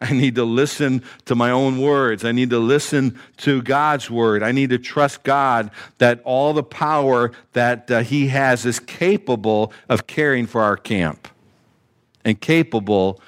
I 0.00 0.12
need 0.12 0.34
to 0.36 0.44
listen 0.44 1.02
to 1.26 1.34
my 1.34 1.50
own 1.50 1.80
words. 1.80 2.24
I 2.24 2.32
need 2.32 2.50
to 2.50 2.58
listen 2.58 3.18
to 3.38 3.60
God's 3.60 4.10
word. 4.10 4.42
I 4.42 4.52
need 4.52 4.70
to 4.70 4.78
trust 4.78 5.22
God 5.22 5.70
that 5.98 6.22
all 6.24 6.54
the 6.54 6.62
power 6.62 7.32
that 7.52 7.90
uh, 7.90 8.00
He 8.00 8.28
has 8.28 8.64
is 8.64 8.80
capable 8.80 9.72
of 9.88 10.06
caring 10.06 10.46
for 10.46 10.62
our 10.62 10.76
camp 10.76 11.28
and 12.24 12.40
capable 12.40 13.20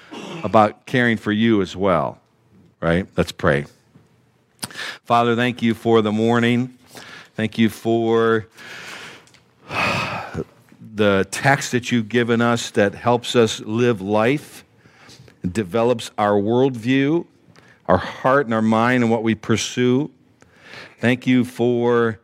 about 0.43 0.87
caring 0.87 1.19
for 1.19 1.33
you 1.33 1.61
as 1.61 1.77
well 1.77 2.23
right? 2.83 3.07
Let's 3.17 3.33
pray. 3.33 3.65
Father, 5.05 5.37
thank 5.37 5.63
you 5.63 5.73
for 5.73 6.03
the 6.03 6.13
morning. 6.13 6.77
Thank 7.37 7.57
you 7.57 7.71
for 7.71 8.49
the 10.95 11.27
text 11.31 11.73
that 11.73 11.93
you've 11.93 12.09
given 12.09 12.43
us 12.43 12.71
that 12.73 12.95
helps 12.95 13.37
us 13.37 13.61
live 13.61 14.03
life, 14.03 14.62
develops 15.51 16.11
our 16.19 16.41
worldview, 16.41 17.27
our 17.87 17.99
heart 17.99 18.47
and 18.47 18.55
our 18.55 18.63
mind, 18.63 19.03
and 19.03 19.11
what 19.11 19.23
we 19.23 19.35
pursue. 19.35 20.11
Thank 21.01 21.27
you 21.27 21.45
for 21.45 22.21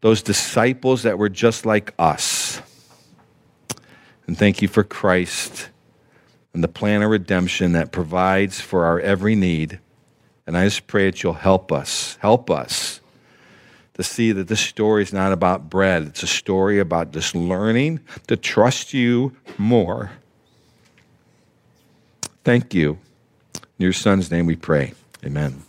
those 0.00 0.22
disciples 0.22 1.02
that 1.02 1.18
were 1.18 1.28
just 1.28 1.66
like 1.66 1.94
us. 1.98 2.60
And 4.26 4.38
thank 4.38 4.62
you 4.62 4.68
for 4.68 4.84
Christ 4.84 5.70
and 6.54 6.62
the 6.62 6.68
plan 6.68 7.02
of 7.02 7.10
redemption 7.10 7.72
that 7.72 7.92
provides 7.92 8.60
for 8.60 8.84
our 8.84 9.00
every 9.00 9.34
need. 9.34 9.80
And 10.46 10.56
I 10.56 10.64
just 10.64 10.86
pray 10.86 11.06
that 11.06 11.22
you'll 11.22 11.32
help 11.32 11.72
us, 11.72 12.18
help 12.20 12.50
us 12.50 13.00
to 13.94 14.02
see 14.02 14.32
that 14.32 14.48
this 14.48 14.60
story 14.60 15.02
is 15.02 15.12
not 15.12 15.32
about 15.32 15.68
bread. 15.68 16.04
It's 16.04 16.22
a 16.22 16.26
story 16.26 16.78
about 16.78 17.12
just 17.12 17.34
learning 17.34 18.00
to 18.26 18.36
trust 18.36 18.94
you 18.94 19.36
more. 19.58 20.12
Thank 22.44 22.74
you. 22.74 22.98
In 23.54 23.84
your 23.84 23.92
son's 23.92 24.30
name 24.30 24.46
we 24.46 24.56
pray. 24.56 24.94
Amen. 25.24 25.62